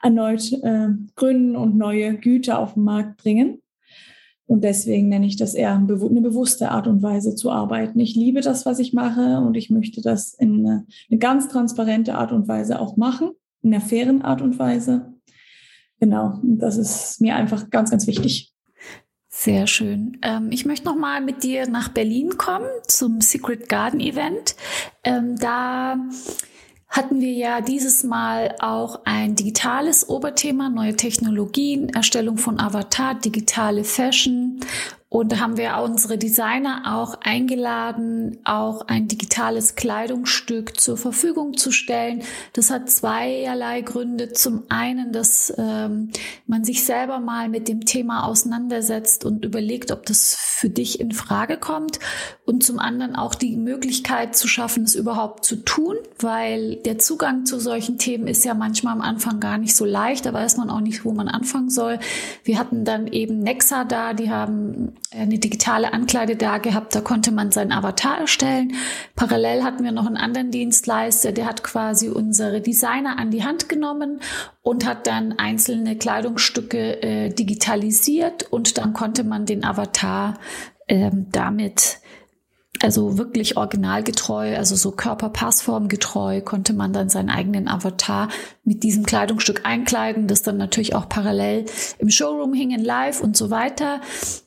erneut 0.00 0.52
äh, 0.62 0.90
gründen 1.16 1.56
und 1.56 1.76
neue 1.76 2.16
Güter 2.18 2.60
auf 2.60 2.74
den 2.74 2.84
Markt 2.84 3.16
bringen. 3.16 3.60
Und 4.46 4.62
deswegen 4.62 5.08
nenne 5.08 5.26
ich 5.26 5.36
das 5.36 5.54
eher 5.54 5.74
eine 5.74 5.86
bewusste 5.86 6.70
Art 6.70 6.86
und 6.86 7.02
Weise 7.02 7.34
zu 7.34 7.50
arbeiten. 7.50 7.98
Ich 7.98 8.14
liebe 8.14 8.42
das, 8.42 8.64
was 8.64 8.78
ich 8.78 8.92
mache 8.92 9.38
und 9.38 9.56
ich 9.56 9.70
möchte 9.70 10.02
das 10.02 10.34
in 10.34 10.60
eine, 10.60 10.86
eine 11.10 11.18
ganz 11.18 11.48
transparente 11.48 12.14
Art 12.14 12.30
und 12.30 12.46
Weise 12.46 12.78
auch 12.78 12.96
machen, 12.96 13.32
in 13.62 13.74
einer 13.74 13.82
fairen 13.82 14.22
Art 14.22 14.40
und 14.40 14.60
Weise. 14.60 15.14
Genau, 15.98 16.38
und 16.42 16.58
das 16.58 16.76
ist 16.76 17.20
mir 17.20 17.34
einfach 17.34 17.70
ganz, 17.70 17.90
ganz 17.90 18.06
wichtig. 18.06 18.51
Sehr 19.44 19.66
schön. 19.66 20.18
Ähm, 20.22 20.52
ich 20.52 20.66
möchte 20.66 20.86
noch 20.86 20.94
mal 20.94 21.20
mit 21.20 21.42
dir 21.42 21.66
nach 21.68 21.88
Berlin 21.88 22.38
kommen 22.38 22.68
zum 22.86 23.20
Secret 23.20 23.68
Garden 23.68 23.98
Event. 23.98 24.54
Ähm, 25.02 25.36
da 25.36 25.96
hatten 26.86 27.20
wir 27.20 27.32
ja 27.32 27.60
dieses 27.60 28.04
Mal 28.04 28.54
auch 28.60 29.00
ein 29.04 29.34
digitales 29.34 30.08
Oberthema, 30.08 30.68
neue 30.68 30.94
Technologien, 30.94 31.88
Erstellung 31.88 32.38
von 32.38 32.60
Avatar, 32.60 33.16
digitale 33.16 33.82
Fashion 33.82 34.60
und 35.12 35.38
haben 35.38 35.58
wir 35.58 35.76
unsere 35.84 36.16
Designer 36.16 36.84
auch 36.86 37.18
eingeladen, 37.20 38.38
auch 38.44 38.88
ein 38.88 39.08
digitales 39.08 39.74
Kleidungsstück 39.74 40.80
zur 40.80 40.96
Verfügung 40.96 41.58
zu 41.58 41.70
stellen. 41.70 42.22
Das 42.54 42.70
hat 42.70 42.88
zweierlei 42.88 43.82
Gründe. 43.82 44.32
Zum 44.32 44.62
einen, 44.70 45.12
dass 45.12 45.52
ähm, 45.58 46.08
man 46.46 46.64
sich 46.64 46.84
selber 46.84 47.20
mal 47.20 47.50
mit 47.50 47.68
dem 47.68 47.84
Thema 47.84 48.24
auseinandersetzt 48.24 49.26
und 49.26 49.44
überlegt, 49.44 49.92
ob 49.92 50.06
das 50.06 50.34
für 50.34 50.70
dich 50.70 50.98
in 50.98 51.12
Frage 51.12 51.58
kommt. 51.58 51.98
Und 52.46 52.64
zum 52.64 52.78
anderen 52.78 53.14
auch 53.14 53.34
die 53.34 53.56
Möglichkeit 53.56 54.34
zu 54.34 54.48
schaffen, 54.48 54.84
es 54.84 54.94
überhaupt 54.94 55.44
zu 55.44 55.56
tun, 55.56 55.96
weil 56.20 56.76
der 56.76 56.96
Zugang 56.96 57.44
zu 57.44 57.60
solchen 57.60 57.98
Themen 57.98 58.28
ist 58.28 58.46
ja 58.46 58.54
manchmal 58.54 58.94
am 58.94 59.02
Anfang 59.02 59.40
gar 59.40 59.58
nicht 59.58 59.76
so 59.76 59.84
leicht. 59.84 60.24
Da 60.24 60.32
weiß 60.32 60.56
man 60.56 60.70
auch 60.70 60.80
nicht, 60.80 61.04
wo 61.04 61.12
man 61.12 61.28
anfangen 61.28 61.68
soll. 61.68 61.98
Wir 62.44 62.58
hatten 62.58 62.86
dann 62.86 63.08
eben 63.08 63.40
Nexa 63.40 63.84
da, 63.84 64.14
die 64.14 64.30
haben 64.30 64.94
eine 65.10 65.38
digitale 65.38 65.92
Ankleide 65.92 66.36
da 66.36 66.58
gehabt, 66.58 66.94
da 66.94 67.00
konnte 67.00 67.32
man 67.32 67.52
seinen 67.52 67.72
Avatar 67.72 68.18
erstellen. 68.18 68.74
Parallel 69.14 69.62
hatten 69.62 69.84
wir 69.84 69.92
noch 69.92 70.06
einen 70.06 70.16
anderen 70.16 70.50
Dienstleister, 70.50 71.32
der 71.32 71.46
hat 71.46 71.62
quasi 71.62 72.08
unsere 72.08 72.60
Designer 72.60 73.18
an 73.18 73.30
die 73.30 73.44
Hand 73.44 73.68
genommen 73.68 74.20
und 74.62 74.86
hat 74.86 75.06
dann 75.06 75.32
einzelne 75.32 75.96
Kleidungsstücke 75.96 77.02
äh, 77.02 77.28
digitalisiert 77.30 78.50
und 78.50 78.78
dann 78.78 78.92
konnte 78.92 79.24
man 79.24 79.46
den 79.46 79.64
Avatar 79.64 80.38
äh, 80.86 81.10
damit 81.30 81.98
also 82.82 83.18
wirklich 83.18 83.56
originalgetreu, 83.56 84.56
also 84.56 84.74
so 84.74 84.90
körperpassformgetreu, 84.90 86.40
konnte 86.40 86.72
man 86.72 86.92
dann 86.92 87.08
seinen 87.08 87.30
eigenen 87.30 87.68
Avatar 87.68 88.28
mit 88.64 88.82
diesem 88.82 89.06
Kleidungsstück 89.06 89.64
einkleiden, 89.64 90.26
das 90.26 90.42
dann 90.42 90.56
natürlich 90.56 90.94
auch 90.94 91.08
parallel 91.08 91.66
im 91.98 92.10
Showroom 92.10 92.54
hing 92.54 92.72
in 92.72 92.84
live 92.84 93.20
und 93.20 93.36
so 93.36 93.50
weiter. 93.50 94.00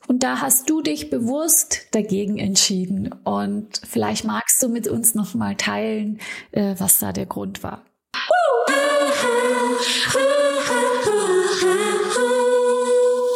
Und 0.07 0.23
da 0.23 0.41
hast 0.41 0.69
du 0.69 0.81
dich 0.81 1.09
bewusst 1.09 1.87
dagegen 1.91 2.37
entschieden. 2.37 3.13
Und 3.23 3.81
vielleicht 3.87 4.25
magst 4.25 4.61
du 4.61 4.69
mit 4.69 4.87
uns 4.87 5.15
nochmal 5.15 5.55
teilen, 5.55 6.19
äh, 6.51 6.75
was 6.77 6.99
da 6.99 7.11
der 7.11 7.25
Grund 7.25 7.63
war. 7.63 7.83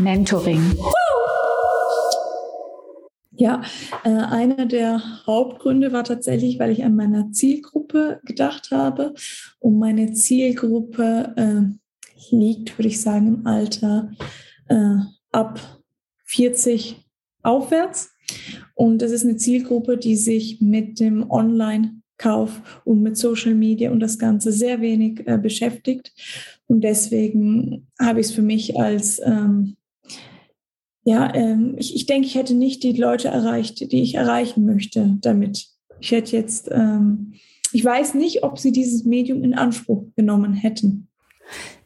mentoring. 0.00 0.76
Ja, 3.40 3.62
äh, 4.04 4.08
einer 4.08 4.66
der 4.66 5.00
Hauptgründe 5.24 5.92
war 5.92 6.02
tatsächlich, 6.02 6.58
weil 6.58 6.72
ich 6.72 6.84
an 6.84 6.96
meiner 6.96 7.30
Zielgruppe 7.30 8.20
gedacht 8.24 8.72
habe. 8.72 9.14
Und 9.60 9.78
meine 9.78 10.12
Zielgruppe 10.12 11.34
äh, 11.36 12.34
liegt, 12.34 12.76
würde 12.76 12.88
ich 12.88 13.00
sagen, 13.00 13.28
im 13.28 13.46
Alter 13.46 14.10
äh, 14.68 14.96
ab 15.30 15.60
40 16.24 16.96
aufwärts. 17.44 18.10
Und 18.74 19.02
das 19.02 19.12
ist 19.12 19.24
eine 19.24 19.36
Zielgruppe, 19.36 19.98
die 19.98 20.16
sich 20.16 20.60
mit 20.60 20.98
dem 20.98 21.30
Online-Kauf 21.30 22.82
und 22.84 23.02
mit 23.02 23.16
Social 23.16 23.54
Media 23.54 23.90
und 23.90 24.00
das 24.00 24.18
Ganze 24.18 24.50
sehr 24.50 24.80
wenig 24.80 25.26
äh, 25.26 25.38
beschäftigt. 25.38 26.12
Und 26.66 26.82
deswegen 26.82 27.88
habe 28.00 28.20
ich 28.20 28.26
es 28.26 28.32
für 28.32 28.42
mich 28.42 28.78
als, 28.78 29.20
ähm, 29.24 29.76
ja, 31.08 31.34
ähm, 31.34 31.74
ich, 31.78 31.94
ich 31.94 32.04
denke, 32.04 32.26
ich 32.26 32.34
hätte 32.34 32.52
nicht 32.52 32.82
die 32.82 32.92
Leute 32.92 33.28
erreicht, 33.28 33.92
die 33.92 34.02
ich 34.02 34.16
erreichen 34.16 34.66
möchte 34.66 35.16
damit. 35.22 35.66
Ich 36.00 36.10
hätte 36.10 36.36
jetzt, 36.36 36.68
ähm, 36.70 37.32
ich 37.72 37.82
weiß 37.82 38.12
nicht, 38.12 38.42
ob 38.42 38.58
sie 38.58 38.72
dieses 38.72 39.04
Medium 39.04 39.42
in 39.42 39.54
Anspruch 39.54 40.04
genommen 40.16 40.52
hätten. 40.52 41.08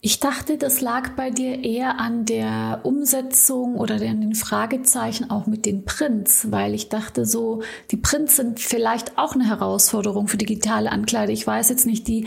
Ich 0.04 0.18
dachte, 0.18 0.58
das 0.58 0.80
lag 0.80 1.10
bei 1.10 1.30
dir 1.30 1.62
eher 1.62 2.00
an 2.00 2.24
der 2.24 2.80
Umsetzung 2.82 3.76
oder 3.76 3.94
an 3.94 4.20
den 4.20 4.34
Fragezeichen 4.34 5.30
auch 5.30 5.46
mit 5.46 5.64
den 5.64 5.84
Prints, 5.84 6.50
weil 6.50 6.74
ich 6.74 6.88
dachte 6.88 7.24
so, 7.24 7.62
die 7.92 7.96
Prints 7.96 8.34
sind 8.34 8.58
vielleicht 8.58 9.16
auch 9.16 9.36
eine 9.36 9.46
Herausforderung 9.46 10.26
für 10.26 10.38
digitale 10.38 10.90
Ankleide. 10.90 11.30
Ich 11.30 11.46
weiß 11.46 11.68
jetzt 11.68 11.86
nicht, 11.86 12.08
die 12.08 12.26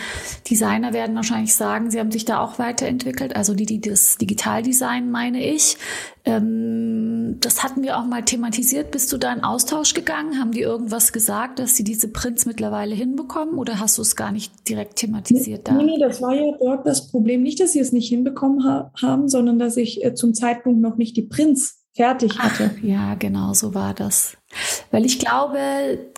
Designer 0.49 0.93
werden 0.93 1.17
wahrscheinlich 1.17 1.53
sagen, 1.53 1.91
sie 1.91 1.99
haben 1.99 2.11
sich 2.11 2.23
da 2.23 2.39
auch 2.39 2.59
weiterentwickelt, 2.59 3.35
also 3.35 3.53
die, 3.53 3.65
die 3.65 3.81
das 3.81 4.17
Digitaldesign 4.19 5.11
meine 5.11 5.45
ich. 5.45 5.77
Ähm, 6.23 7.37
das 7.39 7.63
hatten 7.63 7.83
wir 7.83 7.99
auch 7.99 8.05
mal 8.05 8.23
thematisiert. 8.23 8.89
Bist 8.91 9.13
du 9.13 9.17
da 9.17 9.31
in 9.31 9.43
Austausch 9.43 9.93
gegangen? 9.93 10.39
Haben 10.39 10.51
die 10.53 10.61
irgendwas 10.61 11.13
gesagt, 11.13 11.59
dass 11.59 11.75
sie 11.75 11.83
diese 11.83 12.07
Prints 12.07 12.47
mittlerweile 12.47 12.95
hinbekommen 12.95 13.55
oder 13.55 13.79
hast 13.79 13.99
du 13.99 14.01
es 14.01 14.15
gar 14.15 14.31
nicht 14.31 14.67
direkt 14.67 14.95
thematisiert 14.95 15.67
da? 15.67 15.73
Nee, 15.73 15.83
nee, 15.83 15.99
das 15.99 16.21
war 16.21 16.33
ja 16.33 16.51
dort 16.57 16.87
das 16.87 17.07
Problem. 17.09 17.43
Nicht, 17.43 17.59
dass 17.65 17.73
sie 17.73 17.79
es 17.79 17.91
nicht 17.91 18.09
hinbekommen 18.09 18.63
ha 18.63 18.91
haben, 19.01 19.27
sondern 19.27 19.57
dass 19.57 19.75
ich 19.75 20.05
äh, 20.05 20.13
zum 20.13 20.35
Zeitpunkt 20.35 20.79
noch 20.81 20.97
nicht 20.97 21.17
die 21.17 21.23
Prints 21.23 21.83
fertig 21.95 22.37
hatte. 22.37 22.71
Ach, 22.77 22.83
ja, 22.83 23.15
genau, 23.15 23.53
so 23.53 23.73
war 23.73 23.95
das. 23.95 24.37
Weil 24.91 25.03
ich 25.03 25.17
glaube, 25.17 25.57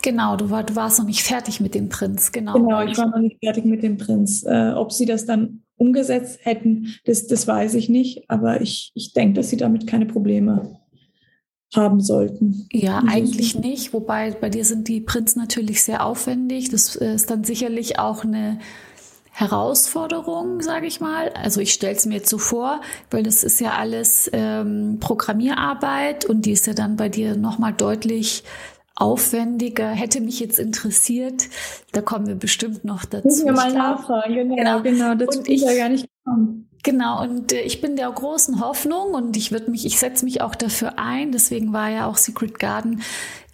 genau, 0.01 0.35
du, 0.35 0.49
war, 0.49 0.63
du 0.63 0.75
warst 0.75 0.99
noch 0.99 1.05
nicht 1.05 1.23
fertig 1.23 1.61
mit 1.61 1.73
den 1.73 1.87
Prints, 1.87 2.33
genau. 2.33 2.53
Genau, 2.53 2.83
ich 2.83 2.97
war 2.97 3.07
noch 3.07 3.19
nicht 3.19 3.37
fertig 3.41 3.63
mit 3.63 3.81
den 3.81 3.97
Prints. 3.97 4.43
Äh, 4.43 4.73
ob 4.75 4.91
sie 4.91 5.05
das 5.05 5.25
dann 5.25 5.63
umgesetzt 5.77 6.39
hätten, 6.41 6.95
das, 7.05 7.27
das 7.27 7.47
weiß 7.47 7.75
ich 7.75 7.87
nicht. 7.87 8.29
Aber 8.29 8.59
ich, 8.59 8.91
ich 8.93 9.13
denke, 9.13 9.35
dass 9.35 9.49
sie 9.49 9.57
damit 9.57 9.87
keine 9.87 10.05
Probleme 10.05 10.81
haben 11.73 12.01
sollten. 12.01 12.67
Ja, 12.73 13.03
eigentlich 13.07 13.57
nicht. 13.57 13.93
Wobei 13.93 14.31
bei 14.31 14.49
dir 14.49 14.65
sind 14.65 14.89
die 14.89 14.99
Prints 14.99 15.37
natürlich 15.37 15.81
sehr 15.83 16.05
aufwendig. 16.05 16.69
Das 16.71 16.97
äh, 16.97 17.13
ist 17.13 17.29
dann 17.29 17.45
sicherlich 17.45 17.99
auch 17.99 18.25
eine 18.25 18.59
Herausforderung, 19.37 20.63
sage 20.63 20.87
ich 20.87 20.99
mal. 20.99 21.29
Also 21.29 21.61
ich 21.61 21.71
stelle 21.71 21.95
es 21.95 22.07
mir 22.07 22.15
jetzt 22.15 22.29
so 22.29 22.39
vor, 22.39 22.81
weil 23.11 23.21
das 23.21 23.43
ist 23.43 23.59
ja 23.59 23.73
alles 23.73 24.27
ähm, 24.33 24.97
Programmierarbeit 24.99 26.25
und 26.25 26.47
die 26.47 26.53
ist 26.53 26.65
ja 26.65 26.73
dann 26.73 26.95
bei 26.95 27.07
dir 27.07 27.35
nochmal 27.35 27.71
deutlich 27.71 28.43
aufwendiger. 28.95 29.89
Hätte 29.89 30.21
mich 30.21 30.39
jetzt 30.39 30.57
interessiert, 30.57 31.49
da 31.91 32.01
kommen 32.01 32.25
wir 32.25 32.33
bestimmt 32.33 32.83
noch 32.83 33.05
dazu. 33.05 33.27
Müssen 33.27 33.45
wir 33.45 33.53
mal 33.53 33.71
nachfragen, 33.71 34.33
genau, 34.33 34.81
genau. 34.81 34.81
genau. 34.81 35.13
Das 35.13 35.37
und 35.37 35.47
ich, 35.47 35.61
ja 35.61 35.75
gar 35.75 35.89
nicht 35.89 36.09
gekommen. 36.25 36.67
Genau, 36.83 37.21
und 37.21 37.51
äh, 37.51 37.61
ich 37.61 37.81
bin 37.81 37.95
der 37.95 38.09
großen 38.09 38.61
Hoffnung 38.61 39.13
und 39.13 39.35
ich 39.35 39.51
würde 39.51 39.71
mich, 39.71 39.85
ich 39.85 39.99
setze 39.99 40.25
mich 40.25 40.41
auch 40.41 40.55
dafür 40.55 40.97
ein. 40.97 41.31
Deswegen 41.31 41.73
war 41.73 41.89
ja 41.89 42.07
auch 42.07 42.17
Secret 42.17 42.59
Garden 42.59 43.03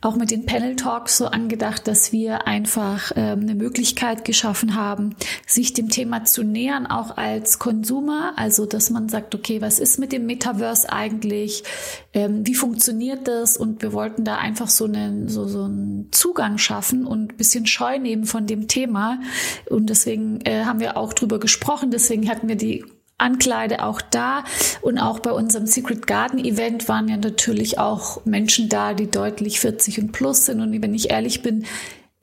auch 0.03 0.15
mit 0.15 0.31
den 0.31 0.45
Panel 0.45 0.75
Talks 0.75 1.17
so 1.17 1.27
angedacht, 1.27 1.87
dass 1.87 2.11
wir 2.11 2.47
einfach 2.47 3.11
ähm, 3.15 3.41
eine 3.41 3.55
Möglichkeit 3.55 4.25
geschaffen 4.25 4.75
haben, 4.75 5.15
sich 5.47 5.73
dem 5.73 5.89
Thema 5.89 6.25
zu 6.25 6.43
nähern, 6.43 6.87
auch 6.87 7.17
als 7.17 7.57
Konsumer. 7.59 8.33
Also, 8.35 8.65
dass 8.65 8.89
man 8.89 9.07
sagt, 9.07 9.33
okay, 9.33 9.61
was 9.61 9.79
ist 9.79 9.99
mit 9.99 10.11
dem 10.11 10.25
Metaverse 10.25 10.91
eigentlich? 10.91 11.63
Ähm, 12.13 12.45
wie 12.45 12.55
funktioniert 12.55 13.27
das? 13.27 13.55
Und 13.55 13.81
wir 13.81 13.93
wollten 13.93 14.25
da 14.25 14.35
einfach 14.35 14.67
so 14.67 14.85
einen, 14.85 15.29
so, 15.29 15.47
so 15.47 15.63
einen 15.63 16.09
Zugang 16.11 16.57
schaffen 16.57 17.05
und 17.05 17.37
bisschen 17.37 17.65
Scheu 17.65 17.97
nehmen 17.97 18.25
von 18.25 18.45
dem 18.45 18.67
Thema. 18.67 19.19
Und 19.69 19.89
deswegen 19.89 20.41
äh, 20.41 20.65
haben 20.65 20.79
wir 20.81 20.97
auch 20.97 21.13
drüber 21.13 21.39
gesprochen. 21.39 21.91
Deswegen 21.91 22.29
hatten 22.29 22.49
wir 22.49 22.57
die 22.57 22.83
Ankleide 23.17 23.83
auch 23.83 24.01
da. 24.01 24.43
Und 24.81 24.97
auch 24.97 25.19
bei 25.19 25.31
unserem 25.31 25.65
Secret 25.65 26.07
Garden 26.07 26.43
Event 26.43 26.87
waren 26.87 27.07
ja 27.07 27.17
natürlich 27.17 27.79
auch 27.79 28.25
Menschen 28.25 28.69
da, 28.69 28.93
die 28.93 29.09
deutlich 29.09 29.59
40 29.59 29.99
und 29.99 30.11
plus 30.11 30.45
sind. 30.45 30.61
Und 30.61 30.81
wenn 30.81 30.93
ich 30.93 31.11
ehrlich 31.11 31.41
bin, 31.41 31.65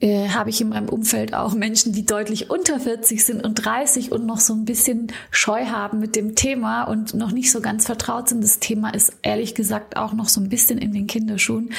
äh, 0.01 0.29
habe 0.29 0.49
ich 0.49 0.59
in 0.59 0.69
meinem 0.69 0.89
Umfeld 0.89 1.33
auch 1.35 1.53
Menschen, 1.53 1.93
die 1.93 2.05
deutlich 2.05 2.49
unter 2.49 2.79
40 2.79 3.23
sind 3.23 3.43
und 3.43 3.55
30 3.55 4.11
und 4.11 4.25
noch 4.25 4.39
so 4.39 4.53
ein 4.53 4.65
bisschen 4.65 5.11
Scheu 5.29 5.65
haben 5.65 5.99
mit 5.99 6.15
dem 6.15 6.33
Thema 6.33 6.85
und 6.85 7.13
noch 7.13 7.31
nicht 7.31 7.51
so 7.51 7.61
ganz 7.61 7.85
vertraut 7.85 8.27
sind. 8.27 8.43
Das 8.43 8.59
Thema 8.59 8.93
ist 8.93 9.13
ehrlich 9.21 9.53
gesagt 9.53 9.97
auch 9.97 10.13
noch 10.13 10.27
so 10.27 10.41
ein 10.41 10.49
bisschen 10.49 10.79
in 10.79 10.91
den 10.91 11.05
Kinderschuhen. 11.05 11.69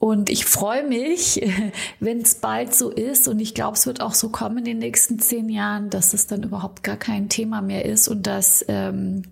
Und 0.00 0.30
ich 0.30 0.46
freue 0.46 0.82
mich, 0.82 1.46
wenn 2.00 2.22
es 2.22 2.36
bald 2.36 2.74
so 2.74 2.88
ist. 2.90 3.28
Und 3.28 3.38
ich 3.38 3.54
glaube, 3.54 3.76
es 3.76 3.86
wird 3.86 4.00
auch 4.00 4.14
so 4.14 4.30
kommen 4.30 4.58
in 4.58 4.64
den 4.64 4.78
nächsten 4.78 5.18
zehn 5.18 5.50
Jahren, 5.50 5.90
dass 5.90 6.14
es 6.14 6.26
dann 6.26 6.42
überhaupt 6.42 6.82
gar 6.82 6.96
kein 6.96 7.28
Thema 7.28 7.60
mehr 7.60 7.84
ist 7.84 8.08
und 8.08 8.26
dass, 8.26 8.64
ähm, 8.66 9.24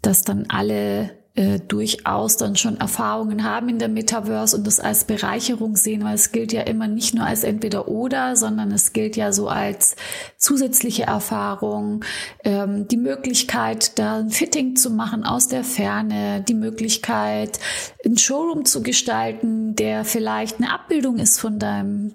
dass 0.00 0.22
dann 0.22 0.46
alle 0.48 1.10
äh, 1.36 1.58
durchaus 1.58 2.36
dann 2.36 2.54
schon 2.54 2.76
Erfahrungen 2.76 3.42
haben 3.42 3.68
in 3.68 3.80
der 3.80 3.88
Metaverse 3.88 4.56
und 4.56 4.66
das 4.66 4.78
als 4.78 5.04
Bereicherung 5.04 5.74
sehen, 5.74 6.04
weil 6.04 6.14
es 6.14 6.30
gilt 6.30 6.52
ja 6.52 6.62
immer 6.62 6.86
nicht 6.86 7.12
nur 7.12 7.26
als 7.26 7.42
entweder 7.42 7.88
oder, 7.88 8.36
sondern 8.36 8.70
es 8.70 8.92
gilt 8.92 9.16
ja 9.16 9.32
so 9.32 9.48
als 9.48 9.96
zusätzliche 10.36 11.04
Erfahrung, 11.04 12.04
ähm, 12.44 12.86
die 12.86 12.96
Möglichkeit, 12.96 13.98
da 13.98 14.18
ein 14.18 14.30
Fitting 14.30 14.76
zu 14.76 14.90
machen 14.90 15.24
aus 15.24 15.48
der 15.48 15.64
Ferne, 15.64 16.44
die 16.46 16.54
Möglichkeit, 16.54 17.58
ein 18.04 18.16
Showroom 18.16 18.64
zu 18.64 18.84
gestalten, 18.84 19.74
der 19.74 20.04
vielleicht 20.04 20.58
eine 20.58 20.72
Abbildung 20.72 21.18
ist 21.18 21.40
von 21.40 21.58
deinem 21.58 22.14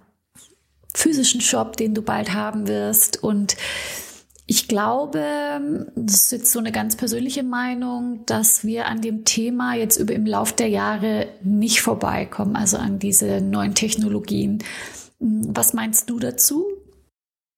physischen 0.95 1.41
Shop, 1.41 1.75
den 1.75 1.93
du 1.93 2.01
bald 2.01 2.34
haben 2.34 2.67
wirst 2.69 3.21
und 3.21 3.58
ich 4.49 4.67
glaube, 4.67 5.21
das 5.95 6.23
ist 6.23 6.31
jetzt 6.31 6.51
so 6.51 6.57
eine 6.57 6.71
ganz 6.71 6.95
persönliche 6.95 7.43
Meinung, 7.43 8.25
dass 8.25 8.65
wir 8.65 8.88
an 8.88 8.99
dem 8.99 9.23
Thema 9.23 9.75
jetzt 9.75 9.97
über 9.97 10.15
im 10.15 10.25
Lauf 10.25 10.53
der 10.53 10.69
Jahre 10.69 11.27
nicht 11.43 11.81
vorbeikommen, 11.81 12.55
also 12.55 12.77
an 12.77 12.97
diese 12.97 13.41
neuen 13.41 13.75
Technologien. 13.75 14.63
Was 15.19 15.75
meinst 15.75 16.09
du 16.09 16.17
dazu? 16.17 16.65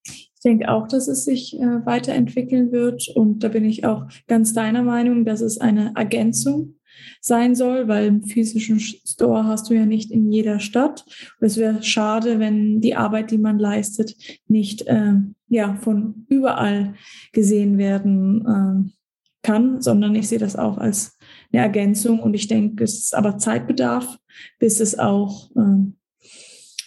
Ich 0.05 0.31
denke 0.43 0.69
auch, 0.69 0.85
dass 0.85 1.07
es 1.07 1.23
sich 1.23 1.57
äh, 1.57 1.85
weiterentwickeln 1.85 2.73
wird 2.73 3.07
und 3.15 3.39
da 3.39 3.47
bin 3.47 3.63
ich 3.63 3.85
auch 3.85 4.07
ganz 4.27 4.53
deiner 4.53 4.83
Meinung, 4.83 5.23
dass 5.23 5.39
es 5.39 5.59
eine 5.59 5.93
Ergänzung 5.95 6.75
sein 7.19 7.55
soll, 7.55 7.87
weil 7.87 8.07
im 8.07 8.23
physischen 8.23 8.79
Store 8.79 9.45
hast 9.45 9.69
du 9.69 9.73
ja 9.73 9.85
nicht 9.85 10.11
in 10.11 10.31
jeder 10.31 10.59
Stadt. 10.59 11.05
Und 11.39 11.47
es 11.47 11.57
wäre 11.57 11.83
schade, 11.83 12.39
wenn 12.39 12.81
die 12.81 12.95
Arbeit, 12.95 13.31
die 13.31 13.37
man 13.37 13.59
leistet, 13.59 14.15
nicht 14.47 14.83
äh, 14.87 15.13
ja, 15.47 15.75
von 15.75 16.25
überall 16.29 16.93
gesehen 17.33 17.77
werden 17.77 18.45
äh, 18.45 18.91
kann, 19.43 19.81
sondern 19.81 20.15
ich 20.15 20.27
sehe 20.27 20.39
das 20.39 20.55
auch 20.55 20.77
als 20.77 21.17
eine 21.51 21.63
Ergänzung 21.63 22.19
und 22.19 22.33
ich 22.33 22.47
denke, 22.47 22.83
es 22.83 22.99
ist 22.99 23.15
aber 23.15 23.37
Zeitbedarf, 23.37 24.17
bis 24.59 24.79
es 24.79 24.97
auch 24.97 25.49
äh, 25.55 25.91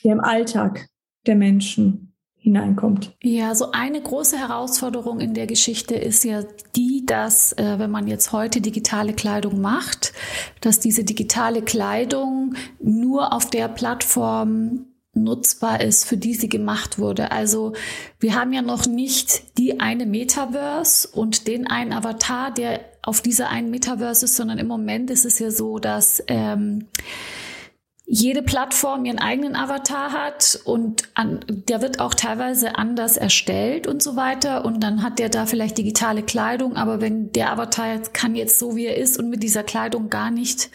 der 0.04 0.12
im 0.12 0.20
Alltag 0.20 0.88
der 1.26 1.34
Menschen 1.34 2.14
hineinkommt. 2.36 3.16
Ja, 3.22 3.54
so 3.54 3.72
eine 3.72 4.02
große 4.02 4.36
Herausforderung 4.36 5.18
in 5.18 5.32
der 5.32 5.46
Geschichte 5.46 5.94
ist 5.94 6.24
ja 6.24 6.42
die, 6.76 6.93
dass 7.06 7.52
äh, 7.52 7.78
wenn 7.78 7.90
man 7.90 8.06
jetzt 8.06 8.32
heute 8.32 8.60
digitale 8.60 9.12
Kleidung 9.12 9.60
macht, 9.60 10.12
dass 10.60 10.80
diese 10.80 11.04
digitale 11.04 11.62
Kleidung 11.62 12.54
nur 12.80 13.32
auf 13.32 13.50
der 13.50 13.68
Plattform 13.68 14.86
nutzbar 15.14 15.80
ist, 15.80 16.04
für 16.04 16.16
die 16.16 16.34
sie 16.34 16.48
gemacht 16.48 16.98
wurde. 16.98 17.30
Also 17.30 17.72
wir 18.18 18.34
haben 18.34 18.52
ja 18.52 18.62
noch 18.62 18.86
nicht 18.86 19.58
die 19.58 19.80
eine 19.80 20.06
Metaverse 20.06 21.08
und 21.08 21.46
den 21.46 21.66
einen 21.66 21.92
Avatar, 21.92 22.50
der 22.50 22.80
auf 23.02 23.20
dieser 23.20 23.48
einen 23.48 23.70
Metaverse 23.70 24.24
ist, 24.24 24.36
sondern 24.36 24.58
im 24.58 24.66
Moment 24.66 25.10
ist 25.10 25.24
es 25.24 25.38
ja 25.38 25.50
so, 25.50 25.78
dass 25.78 26.22
ähm, 26.26 26.88
jede 28.06 28.42
Plattform 28.42 29.06
ihren 29.06 29.18
eigenen 29.18 29.56
Avatar 29.56 30.12
hat 30.12 30.60
und 30.64 31.04
an, 31.14 31.40
der 31.48 31.80
wird 31.80 32.00
auch 32.00 32.12
teilweise 32.12 32.76
anders 32.76 33.16
erstellt 33.16 33.86
und 33.86 34.02
so 34.02 34.14
weiter. 34.14 34.66
Und 34.66 34.80
dann 34.80 35.02
hat 35.02 35.18
der 35.18 35.30
da 35.30 35.46
vielleicht 35.46 35.78
digitale 35.78 36.22
Kleidung, 36.22 36.76
aber 36.76 37.00
wenn 37.00 37.32
der 37.32 37.50
Avatar 37.50 37.94
jetzt 37.94 38.12
kann 38.12 38.34
jetzt 38.34 38.58
so 38.58 38.76
wie 38.76 38.86
er 38.86 38.98
ist 38.98 39.18
und 39.18 39.30
mit 39.30 39.42
dieser 39.42 39.62
Kleidung 39.62 40.10
gar 40.10 40.30
nicht 40.30 40.70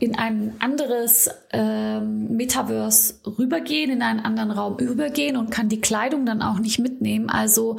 in 0.00 0.18
ein 0.18 0.54
anderes 0.58 1.30
ähm, 1.52 2.36
Metaverse 2.36 3.14
rübergehen, 3.38 3.90
in 3.90 4.02
einen 4.02 4.20
anderen 4.20 4.50
Raum 4.50 4.78
übergehen 4.78 5.36
und 5.36 5.50
kann 5.50 5.68
die 5.68 5.80
Kleidung 5.80 6.26
dann 6.26 6.42
auch 6.42 6.58
nicht 6.58 6.80
mitnehmen. 6.80 7.30
Also 7.30 7.78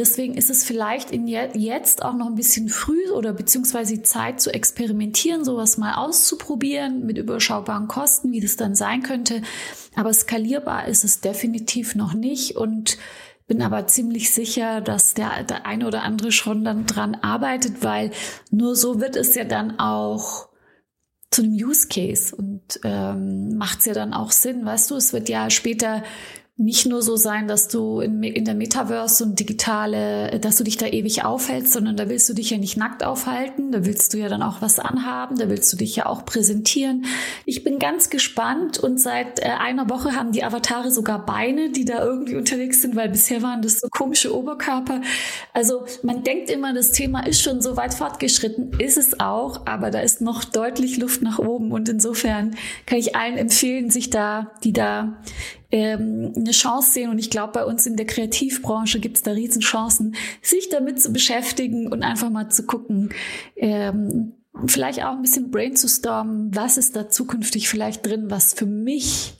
Deswegen 0.00 0.34
ist 0.34 0.48
es 0.48 0.64
vielleicht 0.64 1.10
in 1.10 1.26
jetzt 1.26 2.02
auch 2.02 2.14
noch 2.14 2.26
ein 2.26 2.34
bisschen 2.34 2.70
früh 2.70 3.10
oder 3.10 3.34
beziehungsweise 3.34 4.02
Zeit 4.02 4.40
zu 4.40 4.50
experimentieren, 4.50 5.44
sowas 5.44 5.76
mal 5.76 5.96
auszuprobieren 5.96 7.04
mit 7.04 7.18
überschaubaren 7.18 7.86
Kosten, 7.86 8.32
wie 8.32 8.40
das 8.40 8.56
dann 8.56 8.74
sein 8.74 9.02
könnte. 9.02 9.42
Aber 9.96 10.14
skalierbar 10.14 10.88
ist 10.88 11.04
es 11.04 11.20
definitiv 11.20 11.96
noch 11.96 12.14
nicht 12.14 12.56
und 12.56 12.96
bin 13.46 13.60
aber 13.60 13.88
ziemlich 13.88 14.30
sicher, 14.32 14.80
dass 14.80 15.12
der, 15.12 15.44
der 15.44 15.66
eine 15.66 15.86
oder 15.86 16.02
andere 16.02 16.32
schon 16.32 16.64
dann 16.64 16.86
dran 16.86 17.16
arbeitet, 17.16 17.84
weil 17.84 18.10
nur 18.50 18.76
so 18.76 19.02
wird 19.02 19.16
es 19.16 19.34
ja 19.34 19.44
dann 19.44 19.78
auch 19.78 20.48
zu 21.30 21.42
einem 21.42 21.52
Use 21.52 21.88
Case 21.88 22.34
und 22.34 22.80
ähm, 22.84 23.58
macht 23.58 23.80
es 23.80 23.84
ja 23.84 23.92
dann 23.92 24.14
auch 24.14 24.30
Sinn, 24.30 24.64
weißt 24.64 24.90
du, 24.90 24.96
es 24.96 25.12
wird 25.12 25.28
ja 25.28 25.50
später 25.50 26.02
nicht 26.60 26.84
nur 26.84 27.00
so 27.00 27.16
sein, 27.16 27.48
dass 27.48 27.68
du 27.68 28.00
in, 28.00 28.22
in, 28.22 28.44
der 28.44 28.54
Metaverse 28.54 29.24
und 29.24 29.40
digitale, 29.40 30.38
dass 30.40 30.56
du 30.56 30.64
dich 30.64 30.76
da 30.76 30.86
ewig 30.86 31.24
aufhältst, 31.24 31.72
sondern 31.72 31.96
da 31.96 32.10
willst 32.10 32.28
du 32.28 32.34
dich 32.34 32.50
ja 32.50 32.58
nicht 32.58 32.76
nackt 32.76 33.02
aufhalten, 33.02 33.72
da 33.72 33.86
willst 33.86 34.12
du 34.12 34.18
ja 34.18 34.28
dann 34.28 34.42
auch 34.42 34.60
was 34.60 34.78
anhaben, 34.78 35.38
da 35.38 35.48
willst 35.48 35.72
du 35.72 35.78
dich 35.78 35.96
ja 35.96 36.04
auch 36.04 36.26
präsentieren. 36.26 37.06
Ich 37.46 37.64
bin 37.64 37.78
ganz 37.78 38.10
gespannt 38.10 38.78
und 38.78 39.00
seit 39.00 39.40
äh, 39.40 39.44
einer 39.58 39.88
Woche 39.88 40.14
haben 40.14 40.32
die 40.32 40.44
Avatare 40.44 40.90
sogar 40.90 41.24
Beine, 41.24 41.70
die 41.70 41.86
da 41.86 42.04
irgendwie 42.04 42.36
unterwegs 42.36 42.82
sind, 42.82 42.94
weil 42.94 43.08
bisher 43.08 43.40
waren 43.40 43.62
das 43.62 43.78
so 43.78 43.88
komische 43.88 44.36
Oberkörper. 44.36 45.00
Also 45.54 45.86
man 46.02 46.24
denkt 46.24 46.50
immer, 46.50 46.74
das 46.74 46.92
Thema 46.92 47.26
ist 47.26 47.40
schon 47.40 47.62
so 47.62 47.78
weit 47.78 47.94
fortgeschritten, 47.94 48.72
ist 48.78 48.98
es 48.98 49.18
auch, 49.18 49.64
aber 49.64 49.90
da 49.90 50.00
ist 50.00 50.20
noch 50.20 50.44
deutlich 50.44 50.98
Luft 50.98 51.22
nach 51.22 51.38
oben 51.38 51.72
und 51.72 51.88
insofern 51.88 52.54
kann 52.84 52.98
ich 52.98 53.16
allen 53.16 53.38
empfehlen, 53.38 53.88
sich 53.88 54.10
da, 54.10 54.50
die 54.62 54.74
da 54.74 55.16
ähm, 55.70 56.32
eine 56.36 56.50
Chance 56.50 56.92
sehen. 56.92 57.10
Und 57.10 57.18
ich 57.18 57.30
glaube, 57.30 57.52
bei 57.52 57.64
uns 57.64 57.86
in 57.86 57.96
der 57.96 58.06
Kreativbranche 58.06 59.00
gibt 59.00 59.16
es 59.16 59.22
da 59.22 59.32
Riesenchancen, 59.32 60.16
sich 60.42 60.68
damit 60.68 61.00
zu 61.00 61.12
beschäftigen 61.12 61.92
und 61.92 62.02
einfach 62.02 62.30
mal 62.30 62.48
zu 62.50 62.64
gucken, 62.64 63.10
ähm, 63.56 64.32
vielleicht 64.66 65.02
auch 65.04 65.12
ein 65.12 65.22
bisschen 65.22 65.50
brainstormen, 65.50 66.54
was 66.54 66.76
ist 66.76 66.96
da 66.96 67.08
zukünftig 67.08 67.68
vielleicht 67.68 68.06
drin, 68.06 68.30
was 68.30 68.52
für 68.52 68.66
mich 68.66 69.34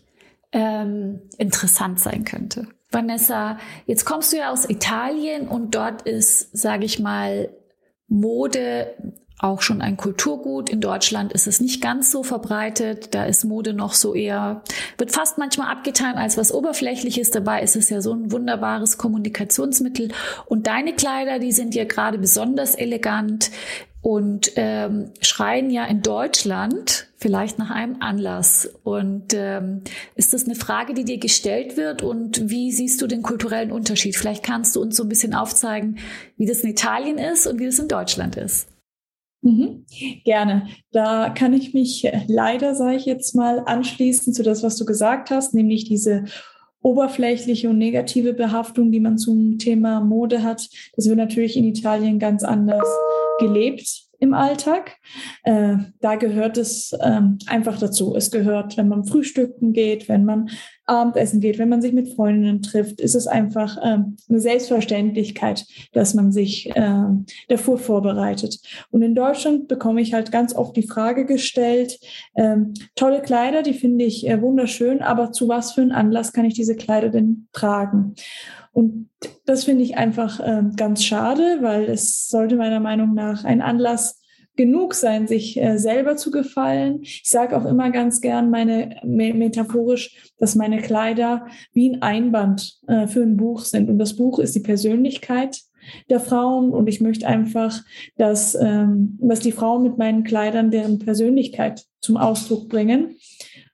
ähm, 0.53 1.21
interessant 1.39 2.01
sein 2.01 2.25
könnte. 2.25 2.69
Vanessa, 2.91 3.59
jetzt 3.87 4.05
kommst 4.05 4.33
du 4.33 4.39
ja 4.39 4.51
aus 4.51 4.69
Italien 4.69 5.47
und 5.47 5.75
dort 5.75 6.03
ist, 6.03 6.57
sage 6.57 6.85
ich 6.85 6.99
mal, 6.99 7.51
Mode 8.09 8.95
auch 9.43 9.63
schon 9.63 9.81
ein 9.81 9.97
Kulturgut. 9.97 10.69
In 10.69 10.81
Deutschland 10.81 11.33
ist 11.33 11.47
es 11.47 11.61
nicht 11.61 11.81
ganz 11.81 12.11
so 12.11 12.23
verbreitet. 12.23 13.15
Da 13.15 13.25
ist 13.25 13.45
Mode 13.45 13.73
noch 13.73 13.95
so 13.95 14.15
eher, 14.15 14.63
wird 14.99 15.13
fast 15.13 15.39
manchmal 15.39 15.71
abgetan 15.73 16.17
als 16.17 16.37
was 16.37 16.53
Oberflächliches. 16.53 17.31
Dabei 17.31 17.63
ist 17.63 17.77
es 17.77 17.89
ja 17.89 18.03
so 18.03 18.13
ein 18.13 18.33
wunderbares 18.33 18.99
Kommunikationsmittel. 18.99 20.13
Und 20.47 20.67
deine 20.67 20.95
Kleider, 20.95 21.39
die 21.39 21.53
sind 21.53 21.75
ja 21.75 21.85
gerade 21.85 22.19
besonders 22.19 22.75
elegant 22.75 23.51
und 24.03 24.53
ähm, 24.57 25.11
schreien 25.21 25.71
ja 25.71 25.85
in 25.85 26.03
Deutschland 26.03 27.09
vielleicht 27.17 27.59
nach 27.59 27.71
einem 27.71 27.97
Anlass. 28.01 28.71
Und 28.83 29.35
ähm, 29.35 29.83
ist 30.15 30.33
das 30.33 30.45
eine 30.45 30.55
Frage, 30.55 30.95
die 30.95 31.05
dir 31.05 31.19
gestellt 31.19 31.77
wird? 31.77 32.03
Und 32.03 32.49
wie 32.51 32.73
siehst 32.73 33.03
du 33.03 33.07
den 33.07 33.23
kulturellen 33.23 33.73
Unterschied? 33.73 34.17
Vielleicht 34.17 34.43
kannst 34.43 34.77
du 34.77 34.81
uns 34.81 34.97
so 34.97 35.03
ein 35.03 35.09
bisschen 35.09 35.35
aufzeigen, 35.35 35.99
wie 36.37 36.47
das 36.47 36.61
in 36.61 36.71
Italien 36.71 37.19
ist 37.19 37.47
und 37.47 37.59
wie 37.59 37.67
das 37.67 37.79
in 37.79 37.89
Deutschland 37.89 38.37
ist. 38.37 38.69
Mhm. 39.43 39.87
Gerne. 40.25 40.69
Da 40.93 41.31
kann 41.31 41.53
ich 41.53 41.73
mich 41.73 42.07
leider, 42.27 42.75
sage 42.75 42.97
ich 42.97 43.07
jetzt 43.07 43.35
mal, 43.35 43.63
anschließen 43.65 44.35
zu 44.35 44.43
das, 44.43 44.63
was 44.63 44.77
du 44.77 44.85
gesagt 44.85 45.31
hast, 45.31 45.55
nämlich 45.55 45.85
diese 45.85 46.25
oberflächliche 46.83 47.69
und 47.69 47.79
negative 47.79 48.33
Behaftung, 48.33 48.91
die 48.91 49.01
man 49.01 49.19
zum 49.19 49.59
Thema 49.59 50.01
Mode 50.01 50.43
hat. 50.43 50.69
Das 50.97 51.07
wird 51.07 51.19
natürlich 51.19 51.57
in 51.57 51.65
Italien 51.65 52.19
ganz 52.19 52.43
anders 52.43 52.87
gelebt 53.39 54.10
im 54.21 54.35
Alltag. 54.35 54.97
Äh, 55.43 55.77
da 56.01 56.15
gehört 56.17 56.59
es 56.59 56.97
ähm, 57.03 57.39
einfach 57.47 57.79
dazu. 57.79 58.15
Es 58.15 58.31
gehört, 58.31 58.77
wenn 58.77 58.89
man 58.89 59.05
frühstücken 59.05 59.73
geht, 59.73 60.09
wenn 60.09 60.25
man 60.25 60.51
Abendessen 60.87 61.41
geht, 61.41 61.59
wenn 61.59 61.69
man 61.69 61.81
sich 61.81 61.93
mit 61.93 62.15
Freundinnen 62.15 62.63
trifft, 62.63 63.01
ist 63.01 63.15
es 63.15 63.27
einfach 63.27 63.79
ähm, 63.83 64.17
eine 64.29 64.41
Selbstverständlichkeit, 64.41 65.65
dass 65.93 66.15
man 66.15 66.33
sich 66.33 66.69
äh, 66.75 67.05
davor 67.49 67.79
vorbereitet. 67.79 68.59
Und 68.91 69.03
in 69.03 69.15
Deutschland 69.15 69.69
bekomme 69.69 70.01
ich 70.03 70.13
halt 70.13 70.33
ganz 70.33 70.55
oft 70.55 70.77
die 70.77 70.87
Frage 70.87 71.25
gestellt, 71.27 71.99
ähm, 72.37 72.75
tolle 72.97 73.23
Kleider, 73.23 73.63
die 73.63 73.75
finde 73.75 74.05
ich 74.05 74.29
äh, 74.29 74.43
wunderschön, 74.43 75.01
aber 75.01 75.33
zu 75.33 75.49
was 75.49 75.73
für 75.73 75.81
einen 75.81 75.93
Anlass 75.93 76.33
kann 76.33 76.45
ich 76.45 76.55
diese 76.55 76.77
Kleider 76.77 77.09
denn 77.09 77.49
tragen? 77.53 78.15
Und 78.73 79.11
das 79.45 79.65
finde 79.65 79.83
ich 79.83 79.97
einfach 79.97 80.41
äh, 80.41 80.63
ganz 80.77 81.05
schade, 81.05 81.59
weil 81.61 81.85
es 81.85 82.29
sollte 82.29 82.57
meiner 82.57 82.81
Meinung 82.81 83.15
nach 83.15 83.45
ein 83.45 83.63
Anlass 83.63 84.21
genug 84.57 84.95
sein, 84.95 85.27
sich 85.27 85.61
äh, 85.61 85.79
selber 85.79 86.17
zu 86.17 86.31
gefallen. 86.31 86.99
Ich 87.03 87.23
sage 87.25 87.57
auch 87.57 87.65
immer 87.65 87.91
ganz 87.91 88.21
gern 88.21 88.51
meine 88.51 89.01
metaphorisch, 89.05 90.33
dass 90.39 90.55
meine 90.55 90.83
Kleider 90.83 91.47
wie 91.73 91.91
ein 91.91 92.03
Einband 92.03 92.79
äh, 92.87 93.07
für 93.07 93.23
ein 93.23 93.37
Buch 93.37 93.65
sind. 93.65 93.89
Und 93.89 93.99
das 93.99 94.17
Buch 94.17 94.39
ist 94.39 94.55
die 94.55 94.61
Persönlichkeit 94.61 95.61
der 96.11 96.21
Frauen. 96.21 96.71
Und 96.71 96.89
ich 96.89 97.01
möchte 97.01 97.27
einfach, 97.27 97.81
dass, 98.17 98.55
ähm, 98.55 99.19
dass 99.21 99.41
die 99.41 99.53
Frauen 99.53 99.83
mit 99.83 99.99
meinen 99.99 100.25
Kleidern 100.25 100.71
deren 100.71 100.99
Persönlichkeit 100.99 101.87
zum 102.01 102.17
Ausdruck 102.17 102.69
bringen. 102.69 103.17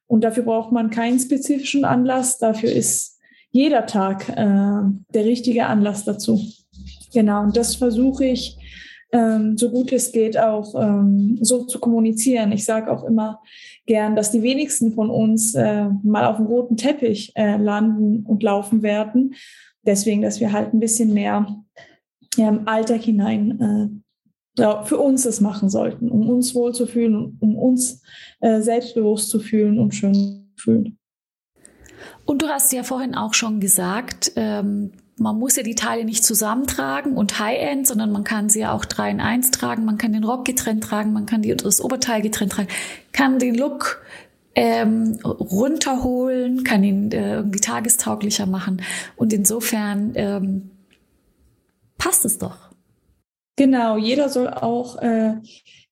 Und 0.06 0.22
dafür 0.22 0.44
braucht 0.44 0.72
man 0.72 0.90
keinen 0.90 1.18
spezifischen 1.18 1.84
Anlass. 1.84 2.38
Dafür 2.38 2.70
ist 2.70 3.15
jeder 3.56 3.86
Tag 3.86 4.28
äh, 4.28 4.34
der 4.36 5.24
richtige 5.24 5.66
Anlass 5.66 6.04
dazu. 6.04 6.38
Genau, 7.14 7.42
und 7.42 7.56
das 7.56 7.76
versuche 7.76 8.26
ich, 8.26 8.58
ähm, 9.12 9.56
so 9.56 9.70
gut 9.70 9.92
es 9.92 10.12
geht, 10.12 10.38
auch 10.38 10.74
ähm, 10.74 11.38
so 11.40 11.64
zu 11.64 11.78
kommunizieren. 11.78 12.52
Ich 12.52 12.66
sage 12.66 12.92
auch 12.92 13.04
immer 13.04 13.40
gern, 13.86 14.14
dass 14.14 14.30
die 14.30 14.42
wenigsten 14.42 14.92
von 14.92 15.08
uns 15.08 15.54
äh, 15.54 15.88
mal 16.02 16.26
auf 16.26 16.36
dem 16.36 16.46
roten 16.46 16.76
Teppich 16.76 17.32
äh, 17.34 17.56
landen 17.56 18.26
und 18.26 18.42
laufen 18.42 18.82
werden. 18.82 19.34
Deswegen, 19.86 20.20
dass 20.20 20.38
wir 20.38 20.52
halt 20.52 20.74
ein 20.74 20.80
bisschen 20.80 21.14
mehr 21.14 21.46
ja, 22.36 22.48
im 22.48 22.68
Alltag 22.68 23.02
hinein 23.02 24.02
äh, 24.58 24.84
für 24.84 24.98
uns 24.98 25.24
es 25.24 25.40
machen 25.40 25.70
sollten, 25.70 26.10
um 26.10 26.28
uns 26.28 26.54
wohlzufühlen, 26.54 27.38
um 27.40 27.56
uns 27.56 28.02
äh, 28.40 28.60
selbstbewusst 28.60 29.30
zu 29.30 29.40
fühlen 29.40 29.78
und 29.78 29.94
schön 29.94 30.14
zu 30.14 30.62
fühlen. 30.62 30.98
Und 32.24 32.42
du 32.42 32.48
hast 32.48 32.72
ja 32.72 32.82
vorhin 32.82 33.14
auch 33.14 33.34
schon 33.34 33.60
gesagt, 33.60 34.32
ähm, 34.36 34.92
man 35.18 35.38
muss 35.38 35.56
ja 35.56 35.62
die 35.62 35.74
Teile 35.74 36.04
nicht 36.04 36.24
zusammentragen 36.24 37.16
und 37.16 37.38
High-End, 37.38 37.86
sondern 37.86 38.12
man 38.12 38.24
kann 38.24 38.50
sie 38.50 38.60
ja 38.60 38.72
auch 38.72 38.84
3 38.84 39.10
in 39.12 39.20
1 39.20 39.50
tragen, 39.50 39.84
man 39.84 39.96
kann 39.96 40.12
den 40.12 40.24
Rock 40.24 40.44
getrennt 40.44 40.84
tragen, 40.84 41.12
man 41.12 41.24
kann 41.26 41.42
die, 41.42 41.56
das 41.56 41.80
Oberteil 41.80 42.20
getrennt 42.20 42.52
tragen, 42.52 42.68
kann 43.12 43.38
den 43.38 43.54
Look 43.54 44.02
ähm, 44.54 45.18
runterholen, 45.24 46.64
kann 46.64 46.84
ihn 46.84 47.12
äh, 47.12 47.36
irgendwie 47.36 47.60
tagestauglicher 47.60 48.46
machen. 48.46 48.82
Und 49.16 49.32
insofern 49.32 50.12
ähm, 50.14 50.70
passt 51.98 52.24
es 52.24 52.38
doch. 52.38 52.70
Genau, 53.56 53.96
jeder 53.96 54.28
soll 54.28 54.48
auch 54.48 54.96
äh, 55.00 55.36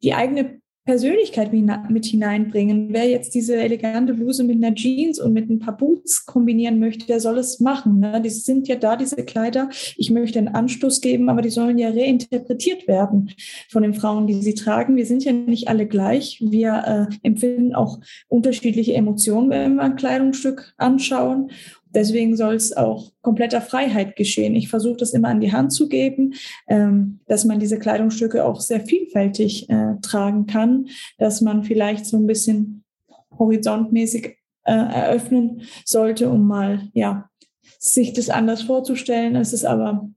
die 0.02 0.14
eigene 0.14 0.60
Persönlichkeit 0.84 1.50
mit 1.52 2.04
hineinbringen. 2.04 2.88
Wer 2.90 3.08
jetzt 3.08 3.34
diese 3.34 3.56
elegante 3.56 4.12
Bluse 4.12 4.44
mit 4.44 4.62
einer 4.62 4.74
Jeans 4.74 5.18
und 5.18 5.32
mit 5.32 5.48
ein 5.48 5.58
paar 5.58 5.76
Boots 5.76 6.26
kombinieren 6.26 6.78
möchte, 6.78 7.06
der 7.06 7.20
soll 7.20 7.38
es 7.38 7.58
machen. 7.58 8.00
Ne? 8.00 8.20
Die 8.20 8.28
sind 8.28 8.68
ja 8.68 8.76
da, 8.76 8.96
diese 8.96 9.24
Kleider. 9.24 9.70
Ich 9.96 10.10
möchte 10.10 10.38
einen 10.38 10.48
Anstoß 10.48 11.00
geben, 11.00 11.30
aber 11.30 11.40
die 11.40 11.48
sollen 11.48 11.78
ja 11.78 11.88
reinterpretiert 11.88 12.86
werden 12.86 13.32
von 13.70 13.82
den 13.82 13.94
Frauen, 13.94 14.26
die 14.26 14.34
sie 14.34 14.54
tragen. 14.54 14.96
Wir 14.96 15.06
sind 15.06 15.24
ja 15.24 15.32
nicht 15.32 15.68
alle 15.68 15.86
gleich. 15.86 16.38
Wir 16.42 17.08
äh, 17.10 17.26
empfinden 17.26 17.74
auch 17.74 17.98
unterschiedliche 18.28 18.92
Emotionen, 18.92 19.48
wenn 19.50 19.76
wir 19.76 19.82
ein 19.82 19.96
Kleidungsstück 19.96 20.74
anschauen. 20.76 21.50
Deswegen 21.94 22.36
soll 22.36 22.54
es 22.54 22.76
auch 22.76 23.12
kompletter 23.22 23.60
Freiheit 23.60 24.16
geschehen. 24.16 24.54
Ich 24.54 24.68
versuche 24.68 24.96
das 24.96 25.12
immer 25.12 25.28
an 25.28 25.40
die 25.40 25.52
Hand 25.52 25.72
zu 25.72 25.88
geben, 25.88 26.34
ähm, 26.66 27.20
dass 27.26 27.44
man 27.44 27.60
diese 27.60 27.78
Kleidungsstücke 27.78 28.44
auch 28.44 28.60
sehr 28.60 28.80
vielfältig 28.80 29.68
äh, 29.70 29.94
tragen 30.02 30.46
kann, 30.46 30.88
dass 31.18 31.40
man 31.40 31.64
vielleicht 31.64 32.06
so 32.06 32.16
ein 32.16 32.26
bisschen 32.26 32.84
horizontmäßig 33.38 34.36
äh, 34.64 34.72
eröffnen 34.72 35.62
sollte, 35.84 36.28
um 36.30 36.46
mal 36.46 36.88
ja 36.92 37.28
sich 37.78 38.12
das 38.12 38.30
anders 38.30 38.62
vorzustellen. 38.62 39.36
Es 39.36 39.52
ist 39.52 39.64
aber 39.64 40.08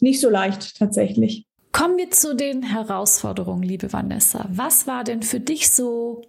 nicht 0.00 0.20
so 0.20 0.30
leicht 0.30 0.76
tatsächlich. 0.76 1.46
Kommen 1.72 1.96
wir 1.98 2.10
zu 2.10 2.34
den 2.34 2.62
Herausforderungen, 2.62 3.62
liebe 3.62 3.92
Vanessa. 3.92 4.46
Was 4.50 4.86
war 4.86 5.04
denn 5.04 5.22
für 5.22 5.40
dich 5.40 5.70
so 5.70 6.22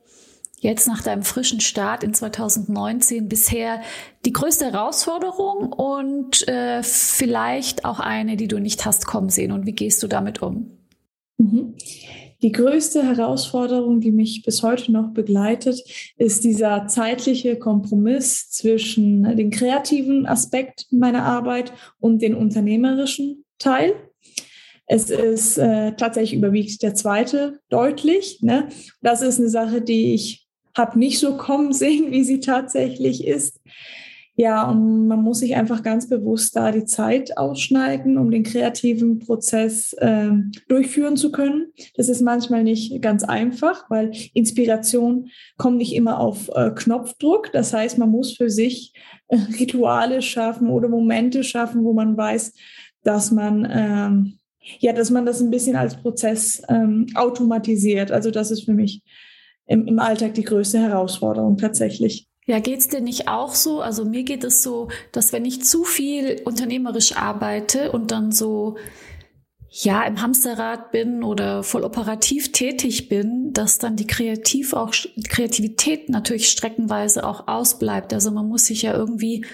jetzt 0.61 0.87
nach 0.87 1.01
deinem 1.01 1.23
frischen 1.23 1.59
Start 1.59 2.03
in 2.03 2.13
2019 2.13 3.27
bisher 3.27 3.81
die 4.25 4.31
größte 4.31 4.71
Herausforderung 4.71 5.73
und 5.73 6.47
äh, 6.47 6.83
vielleicht 6.83 7.83
auch 7.83 7.99
eine, 7.99 8.37
die 8.37 8.47
du 8.47 8.59
nicht 8.59 8.85
hast 8.85 9.05
kommen 9.05 9.29
sehen? 9.29 9.51
Und 9.51 9.65
wie 9.65 9.73
gehst 9.73 10.01
du 10.03 10.07
damit 10.07 10.41
um? 10.41 10.77
Mhm. 11.37 11.75
Die 12.43 12.51
größte 12.51 13.03
Herausforderung, 13.03 14.01
die 14.01 14.11
mich 14.11 14.41
bis 14.43 14.63
heute 14.63 14.91
noch 14.91 15.13
begleitet, 15.13 15.83
ist 16.17 16.43
dieser 16.43 16.87
zeitliche 16.87 17.57
Kompromiss 17.57 18.49
zwischen 18.49 19.35
dem 19.37 19.51
kreativen 19.51 20.25
Aspekt 20.25 20.87
meiner 20.91 21.23
Arbeit 21.23 21.71
und 21.99 22.21
dem 22.21 22.35
unternehmerischen 22.35 23.45
Teil. 23.59 23.93
Es 24.87 25.09
ist 25.09 25.57
äh, 25.57 25.93
tatsächlich 25.95 26.37
überwiegt 26.37 26.81
der 26.81 26.95
zweite 26.95 27.59
deutlich. 27.69 28.41
Ne? 28.41 28.69
Das 29.01 29.21
ist 29.21 29.39
eine 29.39 29.49
Sache, 29.49 29.81
die 29.81 30.13
ich 30.15 30.40
habe 30.77 30.99
nicht 30.99 31.19
so 31.19 31.37
kommen 31.37 31.73
sehen, 31.73 32.11
wie 32.11 32.23
sie 32.23 32.39
tatsächlich 32.39 33.25
ist. 33.25 33.59
Ja, 34.35 34.67
und 34.69 35.07
man 35.07 35.21
muss 35.21 35.39
sich 35.39 35.55
einfach 35.55 35.83
ganz 35.83 36.07
bewusst 36.07 36.55
da 36.55 36.71
die 36.71 36.85
Zeit 36.85 37.37
ausschneiden, 37.37 38.17
um 38.17 38.31
den 38.31 38.43
kreativen 38.43 39.19
Prozess 39.19 39.93
äh, 39.93 40.31
durchführen 40.69 41.17
zu 41.17 41.31
können. 41.31 41.67
Das 41.95 42.07
ist 42.07 42.21
manchmal 42.21 42.63
nicht 42.63 43.01
ganz 43.01 43.23
einfach, 43.23 43.89
weil 43.89 44.11
Inspiration 44.33 45.27
kommt 45.57 45.77
nicht 45.77 45.93
immer 45.93 46.19
auf 46.19 46.49
äh, 46.55 46.71
Knopfdruck. 46.71 47.51
Das 47.51 47.73
heißt, 47.73 47.97
man 47.97 48.09
muss 48.09 48.35
für 48.35 48.49
sich 48.49 48.93
äh, 49.27 49.37
Rituale 49.59 50.21
schaffen 50.21 50.69
oder 50.69 50.87
Momente 50.87 51.43
schaffen, 51.43 51.83
wo 51.83 51.93
man 51.93 52.15
weiß, 52.15 52.53
dass 53.03 53.31
man 53.31 53.67
ähm, 53.69 54.37
ja, 54.79 54.93
dass 54.93 55.09
man 55.09 55.25
das 55.25 55.41
ein 55.41 55.51
bisschen 55.51 55.75
als 55.75 55.95
Prozess 55.97 56.61
ähm, 56.69 57.07
automatisiert. 57.15 58.11
Also 58.11 58.31
das 58.31 58.51
ist 58.51 58.63
für 58.63 58.73
mich 58.73 59.03
im, 59.71 59.87
im 59.87 59.99
Alltag 59.99 60.33
die 60.33 60.43
größte 60.43 60.79
Herausforderung 60.79 61.57
tatsächlich. 61.57 62.27
Ja, 62.45 62.59
geht's 62.59 62.89
dir 62.89 63.01
nicht 63.01 63.27
auch 63.27 63.55
so? 63.55 63.81
Also 63.81 64.03
mir 64.03 64.23
geht 64.23 64.43
es 64.43 64.61
so, 64.61 64.89
dass 65.11 65.31
wenn 65.31 65.45
ich 65.45 65.63
zu 65.63 65.83
viel 65.83 66.41
unternehmerisch 66.43 67.15
arbeite 67.15 67.91
und 67.91 68.11
dann 68.11 68.31
so 68.31 68.77
ja 69.69 70.03
im 70.03 70.21
Hamsterrad 70.21 70.91
bin 70.91 71.23
oder 71.23 71.63
voll 71.63 71.85
operativ 71.85 72.51
tätig 72.51 73.07
bin, 73.07 73.53
dass 73.53 73.77
dann 73.77 73.95
die 73.95 74.07
Kreativ 74.07 74.73
auch 74.73 74.93
Kreativität 75.29 76.09
natürlich 76.09 76.49
streckenweise 76.49 77.25
auch 77.25 77.47
ausbleibt. 77.47 78.13
Also 78.13 78.31
man 78.31 78.49
muss 78.49 78.65
sich 78.65 78.81
ja 78.81 78.93
irgendwie 78.93 79.45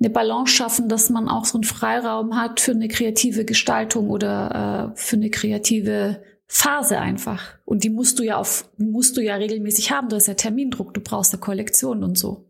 eine 0.00 0.08
Balance 0.08 0.54
schaffen, 0.54 0.88
dass 0.88 1.10
man 1.10 1.28
auch 1.28 1.44
so 1.44 1.58
einen 1.58 1.64
Freiraum 1.64 2.40
hat 2.40 2.60
für 2.60 2.70
eine 2.70 2.88
kreative 2.88 3.44
Gestaltung 3.44 4.08
oder 4.08 4.92
äh, 4.94 4.98
für 4.98 5.16
eine 5.16 5.28
kreative 5.28 6.22
Phase 6.48 6.98
einfach. 6.98 7.58
Und 7.66 7.84
die 7.84 7.90
musst 7.90 8.18
du 8.18 8.22
ja 8.22 8.38
auf, 8.38 8.70
musst 8.78 9.16
du 9.16 9.22
ja 9.22 9.34
regelmäßig 9.34 9.92
haben. 9.92 10.08
Du 10.08 10.16
hast 10.16 10.28
ja 10.28 10.34
Termindruck, 10.34 10.94
du 10.94 11.00
brauchst 11.00 11.32
ja 11.32 11.38
Kollektion 11.38 12.02
und 12.02 12.16
so. 12.16 12.46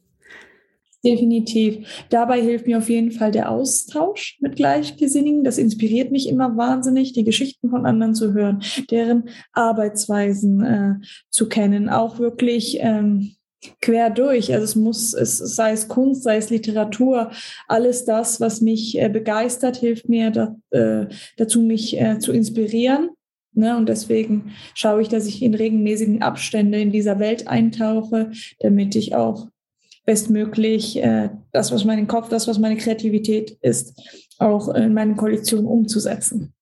Definitiv. 1.05 1.87
Dabei 2.11 2.41
hilft 2.41 2.67
mir 2.67 2.79
auf 2.79 2.89
jeden 2.89 3.13
Fall 3.13 3.31
der 3.31 3.51
Austausch 3.51 4.37
mit 4.41 4.57
Gleichgesinnigen. 4.57 5.45
Das 5.45 5.59
inspiriert 5.59 6.11
mich 6.11 6.29
immer 6.29 6.57
wahnsinnig, 6.57 7.13
die 7.13 7.23
Geschichten 7.23 7.71
von 7.71 7.87
anderen 7.87 8.15
zu 8.15 8.33
hören, 8.33 8.63
deren 8.91 9.29
Arbeitsweisen 9.53 10.65
äh, 10.65 10.95
zu 11.31 11.49
kennen, 11.49 11.89
auch 11.89 12.19
wirklich 12.19 12.79
ähm, 12.81 13.37
quer 13.81 14.11
durch. 14.11 14.53
Also 14.53 14.65
es 14.65 14.75
muss, 14.75 15.15
es 15.15 15.39
sei 15.39 15.73
es 15.73 15.87
Kunst, 15.87 16.25
sei 16.25 16.37
es 16.37 16.51
Literatur, 16.51 17.31
alles 17.69 18.05
das, 18.05 18.41
was 18.41 18.61
mich 18.61 18.99
äh, 19.01 19.09
begeistert, 19.09 19.77
hilft 19.77 20.09
mir 20.09 20.31
da, 20.31 20.57
äh, 20.71 21.07
dazu, 21.37 21.63
mich 21.63 22.01
äh, 22.01 22.19
zu 22.19 22.33
inspirieren 22.33 23.11
Ne? 23.53 23.77
Und 23.77 23.89
deswegen 23.89 24.53
schaue 24.75 25.03
ich, 25.03 25.09
dass 25.09 25.27
ich 25.27 25.43
in 25.43 25.55
regelmäßigen 25.55 26.23
Abständen 26.23 26.75
in 26.75 26.93
dieser 26.93 27.19
Welt 27.19 27.49
eintauche, 27.49 28.31
damit 28.61 28.95
ich 28.95 29.15
auch 29.15 29.49
bestmöglich 30.05 31.03
äh, 31.03 31.31
das, 31.53 31.71
was 31.71 31.85
mein 31.85 32.07
Kopf, 32.07 32.29
das, 32.29 32.49
was 32.49 32.59
meine 32.59 32.77
Kreativität 32.77 33.59
ist, 33.61 34.01
auch 34.39 34.69
in 34.75 34.95
meine 34.95 35.17
Kollektion 35.17 35.67
umzusetzen. 35.67 36.55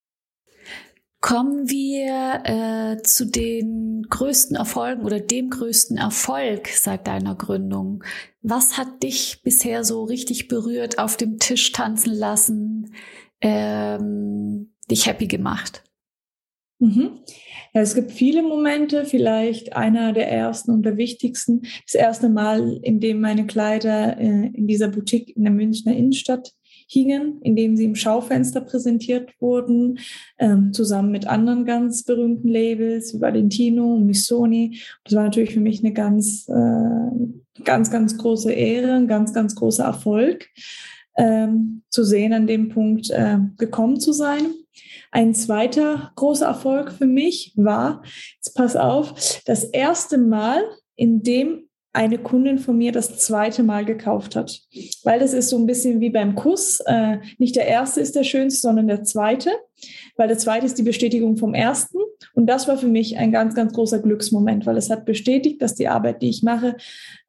Kommen 1.21 1.69
wir 1.69 2.43
äh, 2.45 3.03
zu 3.03 3.27
den 3.27 4.07
größten 4.09 4.57
Erfolgen 4.57 5.05
oder 5.05 5.19
dem 5.19 5.51
größten 5.51 5.97
Erfolg 5.97 6.69
seit 6.69 7.07
deiner 7.07 7.35
Gründung. 7.35 8.05
Was 8.43 8.77
hat 8.79 9.03
dich 9.03 9.41
bisher 9.43 9.83
so 9.83 10.05
richtig 10.05 10.49
berührt, 10.49 10.99
auf 10.99 11.17
dem 11.17 11.39
Tisch 11.39 11.73
tanzen 11.73 12.15
lassen, 12.15 12.95
ähm, 13.41 14.75
dich 14.91 15.07
happy 15.07 15.27
gemacht? 15.27 15.83
Mhm. 16.79 17.21
Ja, 17.73 17.81
es 17.81 17.95
gibt 17.95 18.13
viele 18.13 18.43
Momente, 18.43 19.05
vielleicht 19.07 19.75
einer 19.75 20.13
der 20.13 20.31
ersten 20.31 20.73
und 20.73 20.85
der 20.85 20.97
wichtigsten. 20.97 21.63
Das 21.87 21.95
erste 21.95 22.29
Mal, 22.29 22.79
in 22.83 23.01
dem 23.01 23.21
meine 23.21 23.47
Kleider 23.47 24.19
äh, 24.19 24.51
in 24.53 24.67
dieser 24.67 24.89
Boutique 24.89 25.35
in 25.37 25.45
der 25.45 25.53
Münchner 25.53 25.97
Innenstadt 25.97 26.53
hingen, 26.89 27.41
in 27.43 27.57
dem 27.57 27.77
sie 27.77 27.85
im 27.85 27.95
Schaufenster 27.95 28.61
präsentiert 28.61 29.33
wurden, 29.41 29.99
ähm, 30.39 30.73
zusammen 30.73 31.11
mit 31.11 31.27
anderen 31.27 31.65
ganz 31.65 32.05
berühmten 32.05 32.49
Labels 32.49 33.15
wie 33.15 33.21
Valentino, 33.21 33.97
Missoni. 33.99 34.79
Das 35.05 35.15
war 35.15 35.25
natürlich 35.25 35.55
für 35.55 35.61
mich 35.61 35.81
eine 35.81 35.93
ganz, 35.93 36.47
äh, 36.49 37.63
ganz, 37.65 37.91
ganz 37.91 38.17
große 38.19 38.53
Ehre, 38.53 38.93
ein 38.93 39.09
ganz, 39.09 39.33
ganz 39.33 39.55
großer 39.55 39.85
Erfolg, 39.85 40.49
ähm, 41.17 41.83
zu 41.91 42.05
sehen, 42.05 42.33
an 42.33 42.47
dem 42.47 42.69
Punkt 42.69 43.11
äh, 43.11 43.39
gekommen 43.57 43.99
zu 43.99 44.13
sein. 44.13 44.47
Ein 45.11 45.35
zweiter 45.35 46.13
großer 46.17 46.47
Erfolg 46.47 46.93
für 46.93 47.07
mich 47.07 47.53
war, 47.57 48.03
jetzt 48.37 48.55
pass 48.55 48.77
auf, 48.77 49.43
das 49.47 49.65
erste 49.65 50.19
Mal, 50.19 50.63
in 50.97 51.23
dem 51.23 51.67
eine 51.97 52.19
Kundin 52.19 52.59
von 52.59 52.77
mir 52.77 52.93
das 52.93 53.19
zweite 53.19 53.63
Mal 53.63 53.87
gekauft 53.87 54.37
hat. 54.37 54.61
Weil 55.03 55.19
das 55.19 55.33
ist 55.33 55.49
so 55.49 55.57
ein 55.57 55.67
bisschen 55.67 56.01
wie 56.01 56.11
beim 56.11 56.35
Kuss. 56.35 56.81
Äh, 56.85 57.21
nicht 57.39 57.57
der 57.57 57.67
erste 57.67 58.03
ist 58.03 58.15
der 58.15 58.23
schönste, 58.23 58.61
sondern 58.61 58.87
der 58.87 59.03
zweite. 59.03 59.51
Weil 60.17 60.29
der 60.29 60.37
zweite 60.37 60.67
ist 60.67 60.77
die 60.77 60.83
Bestätigung 60.83 61.39
vom 61.39 61.55
ersten. 61.55 61.97
Und 62.35 62.47
das 62.49 62.69
war 62.69 62.77
für 62.77 62.87
mich 62.87 63.17
ein 63.17 63.33
ganz, 63.33 63.55
ganz 63.55 63.73
großer 63.73 64.01
Glücksmoment, 64.01 64.67
weil 64.67 64.77
es 64.77 64.91
hat 64.91 65.07
bestätigt, 65.07 65.63
dass 65.63 65.75
die 65.75 65.89
Arbeit, 65.89 66.21
die 66.21 66.29
ich 66.29 66.43
mache, 66.43 66.77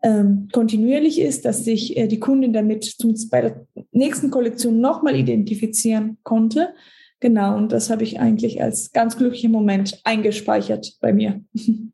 ähm, 0.03 0.49
kontinuierlich 0.51 1.21
ist, 1.21 1.45
dass 1.45 1.63
sich 1.63 1.95
äh, 1.95 2.07
die 2.07 2.19
Kundin 2.19 2.51
damit 2.51 2.83
zum, 2.83 3.15
bei 3.31 3.41
der 3.41 3.65
nächsten 3.91 4.31
Kollektion 4.31 4.81
nochmal 4.81 5.15
identifizieren 5.15 6.17
konnte 6.23 6.73
Genau, 7.19 7.57
und 7.57 7.71
das 7.71 7.89
habe 7.89 8.03
ich 8.03 8.19
eigentlich 8.19 8.61
als 8.61 8.91
ganz 8.91 9.17
glücklichen 9.17 9.51
Moment 9.51 9.99
eingespeichert 10.03 10.97
bei 11.01 11.13
mir. 11.13 11.41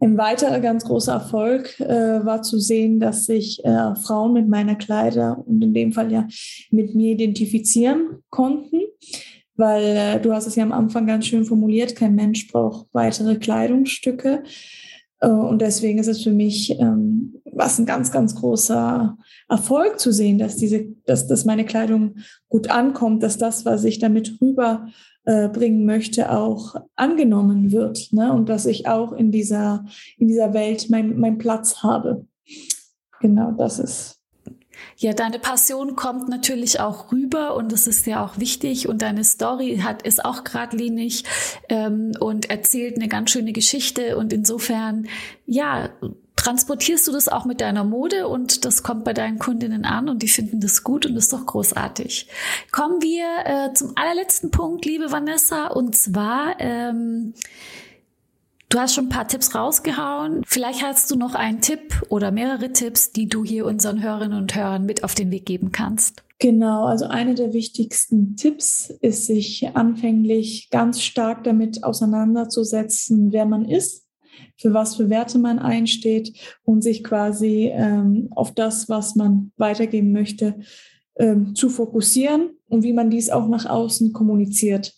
Ein 0.00 0.16
weiterer 0.16 0.60
ganz 0.60 0.84
großer 0.84 1.14
Erfolg 1.14 1.80
äh, 1.80 2.24
war 2.24 2.42
zu 2.42 2.60
sehen, 2.60 3.00
dass 3.00 3.26
sich 3.26 3.64
äh, 3.64 3.96
Frauen 3.96 4.32
mit 4.32 4.46
meiner 4.48 4.76
Kleider 4.76 5.42
und 5.44 5.60
in 5.60 5.74
dem 5.74 5.92
Fall 5.92 6.12
ja 6.12 6.28
mit 6.70 6.94
mir 6.94 7.12
identifizieren 7.12 8.22
konnten, 8.30 8.82
weil 9.56 9.82
äh, 9.82 10.20
du 10.20 10.32
hast 10.32 10.46
es 10.46 10.54
ja 10.54 10.62
am 10.62 10.70
Anfang 10.70 11.08
ganz 11.08 11.26
schön 11.26 11.44
formuliert, 11.44 11.96
kein 11.96 12.14
Mensch 12.14 12.46
braucht 12.46 12.86
weitere 12.92 13.36
Kleidungsstücke. 13.36 14.44
Äh, 15.20 15.28
und 15.28 15.60
deswegen 15.60 15.98
ist 15.98 16.08
es 16.08 16.22
für 16.22 16.32
mich 16.32 16.78
ähm, 16.78 17.38
was 17.58 17.78
ein 17.78 17.86
ganz, 17.86 18.10
ganz 18.10 18.34
großer 18.34 19.18
Erfolg 19.48 19.98
zu 19.98 20.12
sehen, 20.12 20.38
dass 20.38 20.56
diese, 20.56 20.86
dass, 21.04 21.26
dass 21.26 21.44
meine 21.44 21.64
Kleidung 21.64 22.16
gut 22.48 22.70
ankommt, 22.70 23.22
dass 23.22 23.36
das, 23.36 23.64
was 23.64 23.84
ich 23.84 23.98
damit 23.98 24.38
rüberbringen 24.40 25.82
äh, 25.82 25.84
möchte, 25.84 26.30
auch 26.32 26.76
angenommen 26.94 27.72
wird. 27.72 28.12
Ne? 28.12 28.32
Und 28.32 28.48
dass 28.48 28.66
ich 28.66 28.86
auch 28.86 29.12
in 29.12 29.32
dieser, 29.32 29.84
in 30.16 30.28
dieser 30.28 30.54
Welt 30.54 30.88
meinen 30.88 31.18
mein 31.18 31.38
Platz 31.38 31.82
habe. 31.82 32.26
Genau, 33.20 33.52
das 33.52 33.78
ist 33.78 34.17
Ja, 35.00 35.12
deine 35.12 35.38
Passion 35.38 35.94
kommt 35.94 36.28
natürlich 36.28 36.80
auch 36.80 37.12
rüber 37.12 37.54
und 37.54 37.70
das 37.70 37.86
ist 37.86 38.04
ja 38.08 38.24
auch 38.24 38.38
wichtig 38.38 38.88
und 38.88 39.00
deine 39.00 39.22
Story 39.22 39.80
hat 39.80 40.02
ist 40.02 40.24
auch 40.24 40.42
geradlinig 40.42 41.22
ähm, 41.68 42.12
und 42.18 42.50
erzählt 42.50 42.96
eine 42.96 43.06
ganz 43.06 43.30
schöne 43.30 43.52
Geschichte 43.52 44.16
und 44.16 44.32
insofern 44.32 45.06
ja 45.46 45.90
transportierst 46.34 47.06
du 47.06 47.12
das 47.12 47.28
auch 47.28 47.44
mit 47.44 47.60
deiner 47.60 47.84
Mode 47.84 48.26
und 48.26 48.64
das 48.64 48.82
kommt 48.82 49.04
bei 49.04 49.12
deinen 49.12 49.38
Kundinnen 49.38 49.84
an 49.84 50.08
und 50.08 50.22
die 50.22 50.28
finden 50.28 50.60
das 50.60 50.82
gut 50.82 51.06
und 51.06 51.14
das 51.14 51.24
ist 51.24 51.32
doch 51.32 51.46
großartig. 51.46 52.26
Kommen 52.72 53.00
wir 53.00 53.26
äh, 53.44 53.74
zum 53.74 53.92
allerletzten 53.94 54.50
Punkt, 54.50 54.84
liebe 54.84 55.12
Vanessa, 55.12 55.68
und 55.68 55.94
zwar 55.94 56.56
ähm, 56.58 57.34
Du 58.70 58.78
hast 58.78 58.94
schon 58.94 59.06
ein 59.06 59.10
paar 59.10 59.26
Tipps 59.26 59.54
rausgehauen. 59.54 60.42
Vielleicht 60.46 60.82
hast 60.82 61.10
du 61.10 61.16
noch 61.16 61.34
einen 61.34 61.62
Tipp 61.62 62.02
oder 62.10 62.30
mehrere 62.30 62.70
Tipps, 62.70 63.12
die 63.12 63.26
du 63.26 63.42
hier 63.42 63.64
unseren 63.64 64.02
Hörerinnen 64.02 64.36
und 64.36 64.54
Hörern 64.54 64.84
mit 64.84 65.04
auf 65.04 65.14
den 65.14 65.30
Weg 65.30 65.46
geben 65.46 65.72
kannst. 65.72 66.22
Genau, 66.38 66.84
also 66.84 67.06
einer 67.06 67.34
der 67.34 67.54
wichtigsten 67.54 68.36
Tipps 68.36 68.90
ist, 69.00 69.26
sich 69.26 69.70
anfänglich 69.74 70.68
ganz 70.70 71.00
stark 71.00 71.44
damit 71.44 71.82
auseinanderzusetzen, 71.82 73.32
wer 73.32 73.46
man 73.46 73.64
ist, 73.64 74.06
für 74.56 74.74
was 74.74 74.96
für 74.96 75.08
Werte 75.08 75.38
man 75.38 75.58
einsteht 75.58 76.38
und 76.62 76.82
sich 76.82 77.02
quasi 77.02 77.70
ähm, 77.72 78.28
auf 78.32 78.52
das, 78.52 78.88
was 78.90 79.16
man 79.16 79.50
weitergeben 79.56 80.12
möchte, 80.12 80.60
ähm, 81.18 81.54
zu 81.54 81.70
fokussieren 81.70 82.50
und 82.68 82.84
wie 82.84 82.92
man 82.92 83.08
dies 83.10 83.30
auch 83.30 83.48
nach 83.48 83.66
außen 83.66 84.12
kommuniziert 84.12 84.94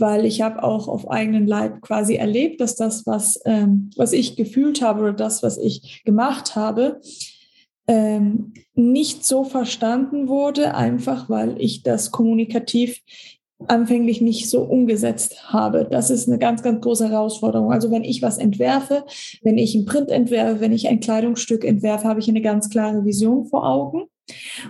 weil 0.00 0.24
ich 0.24 0.40
habe 0.40 0.62
auch 0.62 0.88
auf 0.88 1.10
eigenen 1.10 1.46
Leib 1.46 1.82
quasi 1.82 2.14
erlebt, 2.14 2.60
dass 2.60 2.76
das, 2.76 3.06
was, 3.06 3.40
ähm, 3.44 3.90
was 3.96 4.12
ich 4.12 4.36
gefühlt 4.36 4.82
habe 4.82 5.02
oder 5.02 5.12
das, 5.12 5.42
was 5.42 5.58
ich 5.58 6.02
gemacht 6.04 6.56
habe, 6.56 7.00
ähm, 7.86 8.54
nicht 8.74 9.24
so 9.24 9.44
verstanden 9.44 10.28
wurde, 10.28 10.74
einfach 10.74 11.28
weil 11.28 11.60
ich 11.60 11.82
das 11.82 12.10
kommunikativ 12.10 13.00
anfänglich 13.66 14.20
nicht 14.20 14.48
so 14.48 14.62
umgesetzt 14.62 15.52
habe. 15.52 15.86
Das 15.90 16.10
ist 16.10 16.28
eine 16.28 16.38
ganz, 16.38 16.62
ganz 16.62 16.80
große 16.80 17.10
Herausforderung. 17.10 17.72
Also 17.72 17.90
wenn 17.90 18.04
ich 18.04 18.22
was 18.22 18.38
entwerfe, 18.38 19.04
wenn 19.42 19.58
ich 19.58 19.74
ein 19.74 19.84
Print 19.84 20.10
entwerfe, 20.10 20.60
wenn 20.60 20.72
ich 20.72 20.88
ein 20.88 21.00
Kleidungsstück 21.00 21.64
entwerfe, 21.64 22.08
habe 22.08 22.20
ich 22.20 22.28
eine 22.28 22.40
ganz 22.40 22.70
klare 22.70 23.04
Vision 23.04 23.46
vor 23.46 23.68
Augen. 23.68 24.04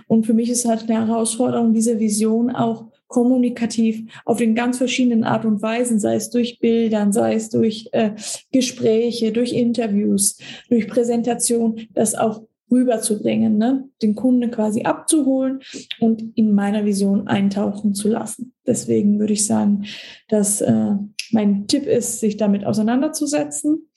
Und 0.07 0.25
für 0.25 0.33
mich 0.33 0.49
ist 0.49 0.67
halt 0.67 0.89
eine 0.89 1.07
Herausforderung, 1.07 1.73
diese 1.73 1.99
Vision 1.99 2.49
auch 2.49 2.87
kommunikativ 3.11 4.09
auf 4.25 4.37
den 4.37 4.55
ganz 4.55 4.77
verschiedenen 4.77 5.23
Art 5.23 5.45
und 5.45 5.61
Weisen, 5.61 5.99
sei 5.99 6.15
es 6.15 6.29
durch 6.31 6.59
Bildern, 6.59 7.11
sei 7.11 7.35
es 7.35 7.49
durch 7.49 7.89
äh, 7.91 8.11
Gespräche, 8.51 9.31
durch 9.31 9.53
Interviews, 9.53 10.37
durch 10.69 10.87
Präsentation, 10.87 11.87
das 11.93 12.15
auch 12.15 12.41
rüberzubringen, 12.71 13.57
ne? 13.57 13.89
den 14.01 14.15
Kunden 14.15 14.49
quasi 14.49 14.83
abzuholen 14.83 15.59
und 15.99 16.23
in 16.35 16.55
meiner 16.55 16.85
Vision 16.85 17.27
eintauchen 17.27 17.93
zu 17.93 18.07
lassen. 18.07 18.53
Deswegen 18.65 19.19
würde 19.19 19.33
ich 19.33 19.45
sagen, 19.45 19.83
dass 20.29 20.61
äh, 20.61 20.93
mein 21.31 21.67
Tipp 21.67 21.85
ist, 21.85 22.21
sich 22.21 22.37
damit 22.37 22.65
auseinanderzusetzen. 22.65 23.89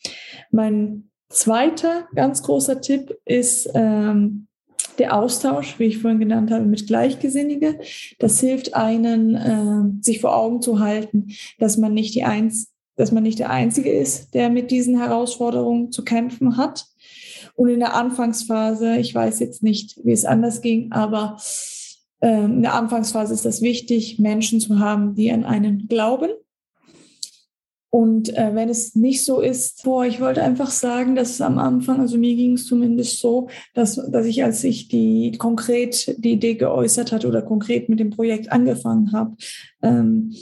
Mein 0.50 1.10
zweiter 1.28 2.08
ganz 2.16 2.42
großer 2.42 2.80
Tipp 2.80 3.16
ist, 3.24 3.70
ähm, 3.74 4.48
der 4.98 5.16
Austausch, 5.16 5.78
wie 5.78 5.84
ich 5.84 5.98
vorhin 5.98 6.20
genannt 6.20 6.50
habe, 6.50 6.64
mit 6.64 6.86
Gleichgesinnige. 6.86 7.78
Das 8.18 8.40
hilft 8.40 8.74
einen, 8.74 9.34
äh, 9.34 10.02
sich 10.02 10.20
vor 10.20 10.36
Augen 10.36 10.62
zu 10.62 10.80
halten, 10.80 11.28
dass 11.58 11.76
man 11.76 11.94
nicht 11.94 12.14
die 12.14 12.24
eins, 12.24 12.72
dass 12.96 13.12
man 13.12 13.22
nicht 13.22 13.38
der 13.38 13.50
Einzige 13.50 13.90
ist, 13.90 14.34
der 14.34 14.50
mit 14.50 14.70
diesen 14.70 14.98
Herausforderungen 14.98 15.90
zu 15.90 16.04
kämpfen 16.04 16.56
hat. 16.56 16.86
Und 17.56 17.68
in 17.68 17.80
der 17.80 17.94
Anfangsphase, 17.94 18.96
ich 18.96 19.14
weiß 19.14 19.38
jetzt 19.40 19.62
nicht, 19.62 19.98
wie 20.04 20.12
es 20.12 20.24
anders 20.24 20.60
ging, 20.60 20.92
aber 20.92 21.36
äh, 22.20 22.44
in 22.44 22.62
der 22.62 22.74
Anfangsphase 22.74 23.34
ist 23.34 23.44
das 23.44 23.62
wichtig, 23.62 24.18
Menschen 24.18 24.60
zu 24.60 24.78
haben, 24.78 25.14
die 25.14 25.30
an 25.30 25.44
einen 25.44 25.88
glauben 25.88 26.30
und 27.94 28.36
äh, 28.36 28.56
wenn 28.56 28.68
es 28.68 28.96
nicht 28.96 29.24
so 29.24 29.40
ist, 29.40 29.84
boah, 29.84 30.04
ich 30.04 30.20
wollte 30.20 30.42
einfach 30.42 30.72
sagen, 30.72 31.14
dass 31.14 31.30
es 31.30 31.40
am 31.40 31.58
Anfang, 31.58 32.00
also 32.00 32.18
mir 32.18 32.34
ging 32.34 32.54
es 32.54 32.66
zumindest 32.66 33.20
so, 33.20 33.48
dass, 33.72 33.94
dass 34.10 34.26
ich, 34.26 34.42
als 34.42 34.64
ich 34.64 34.88
die 34.88 35.36
konkret 35.38 36.12
die 36.18 36.32
Idee 36.32 36.54
geäußert 36.54 37.12
hatte 37.12 37.28
oder 37.28 37.40
konkret 37.40 37.88
mit 37.88 38.00
dem 38.00 38.10
Projekt 38.10 38.50
angefangen 38.50 39.12
habe, 39.12 39.36
ähm, 39.80 40.34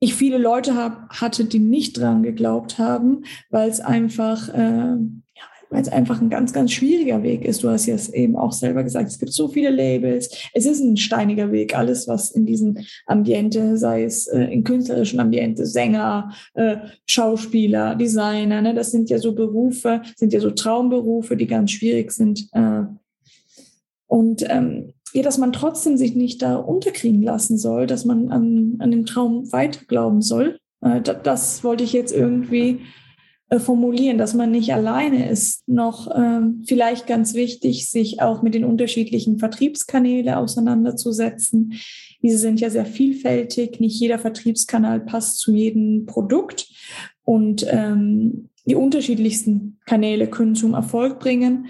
ich 0.00 0.14
viele 0.14 0.36
Leute 0.36 0.74
hab, 0.74 1.08
hatte, 1.18 1.46
die 1.46 1.60
nicht 1.60 1.98
dran 1.98 2.22
geglaubt 2.22 2.78
haben, 2.78 3.24
weil 3.48 3.70
es 3.70 3.80
einfach 3.80 4.50
äh, 4.50 4.96
weil 5.70 5.82
es 5.82 5.88
einfach 5.88 6.20
ein 6.20 6.30
ganz, 6.30 6.52
ganz 6.52 6.72
schwieriger 6.72 7.22
Weg 7.22 7.44
ist. 7.44 7.62
Du 7.62 7.68
hast 7.68 7.86
ja 7.86 7.96
eben 8.12 8.36
auch 8.36 8.52
selber 8.52 8.84
gesagt, 8.84 9.08
es 9.08 9.18
gibt 9.18 9.32
so 9.32 9.48
viele 9.48 9.70
Labels. 9.70 10.30
Es 10.52 10.66
ist 10.66 10.80
ein 10.80 10.96
steiniger 10.96 11.52
Weg. 11.52 11.76
Alles, 11.76 12.08
was 12.08 12.30
in 12.30 12.46
diesem 12.46 12.78
Ambiente, 13.06 13.76
sei 13.76 14.04
es 14.04 14.26
äh, 14.26 14.44
in 14.44 14.64
künstlerischen 14.64 15.20
Ambiente, 15.20 15.66
Sänger, 15.66 16.32
äh, 16.54 16.76
Schauspieler, 17.06 17.94
Designer, 17.96 18.62
ne, 18.62 18.74
das 18.74 18.90
sind 18.90 19.10
ja 19.10 19.18
so 19.18 19.34
Berufe, 19.34 20.02
sind 20.16 20.32
ja 20.32 20.40
so 20.40 20.50
Traumberufe, 20.50 21.36
die 21.36 21.46
ganz 21.46 21.72
schwierig 21.72 22.12
sind. 22.12 22.48
Äh, 22.52 22.82
und 24.06 24.44
ähm, 24.48 24.92
ja, 25.12 25.22
dass 25.22 25.38
man 25.38 25.52
trotzdem 25.52 25.96
sich 25.96 26.14
nicht 26.14 26.42
da 26.42 26.56
unterkriegen 26.56 27.22
lassen 27.22 27.56
soll, 27.56 27.86
dass 27.86 28.04
man 28.04 28.30
an, 28.30 28.76
an 28.80 28.90
dem 28.90 29.06
Traum 29.06 29.50
weiter 29.52 29.80
glauben 29.86 30.22
soll. 30.22 30.58
Äh, 30.80 31.00
das, 31.00 31.16
das 31.22 31.64
wollte 31.64 31.84
ich 31.84 31.92
jetzt 31.92 32.12
irgendwie 32.12 32.80
formulieren, 33.60 34.18
dass 34.18 34.34
man 34.34 34.50
nicht 34.50 34.72
alleine 34.72 35.28
ist. 35.28 35.66
Noch 35.68 36.10
ähm, 36.14 36.62
vielleicht 36.66 37.06
ganz 37.06 37.34
wichtig, 37.34 37.90
sich 37.90 38.20
auch 38.20 38.42
mit 38.42 38.54
den 38.54 38.64
unterschiedlichen 38.64 39.38
Vertriebskanälen 39.38 40.34
auseinanderzusetzen. 40.34 41.74
Diese 42.22 42.38
sind 42.38 42.60
ja 42.60 42.70
sehr 42.70 42.86
vielfältig. 42.86 43.80
Nicht 43.80 44.00
jeder 44.00 44.18
Vertriebskanal 44.18 45.00
passt 45.00 45.38
zu 45.38 45.54
jedem 45.54 46.06
Produkt. 46.06 46.68
Und 47.24 47.66
ähm, 47.68 48.48
die 48.66 48.74
unterschiedlichsten 48.74 49.78
Kanäle 49.84 50.28
können 50.28 50.54
zum 50.54 50.74
Erfolg 50.74 51.18
bringen. 51.18 51.66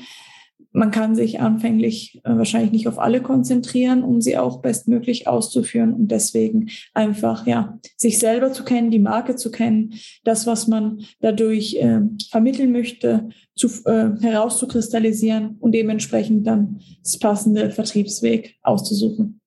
Man 0.76 0.90
kann 0.90 1.14
sich 1.14 1.40
anfänglich 1.40 2.20
äh, 2.24 2.36
wahrscheinlich 2.36 2.72
nicht 2.72 2.88
auf 2.88 2.98
alle 2.98 3.22
konzentrieren, 3.22 4.02
um 4.02 4.20
sie 4.20 4.36
auch 4.36 4.60
bestmöglich 4.60 5.28
auszuführen 5.28 5.94
und 5.94 6.08
deswegen 6.08 6.68
einfach 6.94 7.46
ja 7.46 7.78
sich 7.96 8.18
selber 8.18 8.52
zu 8.52 8.64
kennen, 8.64 8.90
die 8.90 8.98
Marke 8.98 9.36
zu 9.36 9.52
kennen, 9.52 9.94
das 10.24 10.48
was 10.48 10.66
man 10.66 11.02
dadurch 11.20 11.76
äh, 11.76 12.00
vermitteln 12.28 12.72
möchte, 12.72 13.28
zu, 13.54 13.68
äh, 13.84 14.20
herauszukristallisieren 14.20 15.58
und 15.60 15.72
dementsprechend 15.72 16.44
dann 16.44 16.80
das 17.04 17.20
passende 17.20 17.70
Vertriebsweg 17.70 18.56
auszusuchen. 18.64 19.40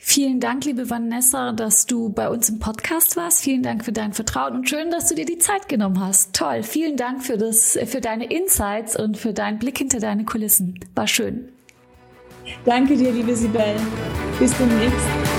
Vielen 0.00 0.40
Dank, 0.40 0.64
liebe 0.64 0.88
Vanessa, 0.88 1.52
dass 1.52 1.84
du 1.84 2.08
bei 2.08 2.28
uns 2.28 2.48
im 2.48 2.60
Podcast 2.60 3.16
warst. 3.16 3.42
Vielen 3.42 3.62
Dank 3.62 3.84
für 3.84 3.92
dein 3.92 4.12
Vertrauen 4.12 4.54
und 4.54 4.68
schön, 4.68 4.90
dass 4.90 5.08
du 5.08 5.14
dir 5.14 5.26
die 5.26 5.38
Zeit 5.38 5.68
genommen 5.68 6.00
hast. 6.00 6.34
Toll. 6.34 6.62
Vielen 6.62 6.96
Dank 6.96 7.24
für 7.24 7.36
das, 7.36 7.78
für 7.86 8.00
deine 8.00 8.26
Insights 8.26 8.96
und 8.96 9.18
für 9.18 9.34
deinen 9.34 9.58
Blick 9.58 9.78
hinter 9.78 9.98
deine 9.98 10.24
Kulissen. 10.24 10.78
War 10.94 11.08
schön. 11.08 11.48
Danke 12.64 12.96
dir, 12.96 13.12
liebe 13.12 13.34
Sibel. 13.36 13.76
Bis 14.38 14.56
demnächst. 14.56 15.37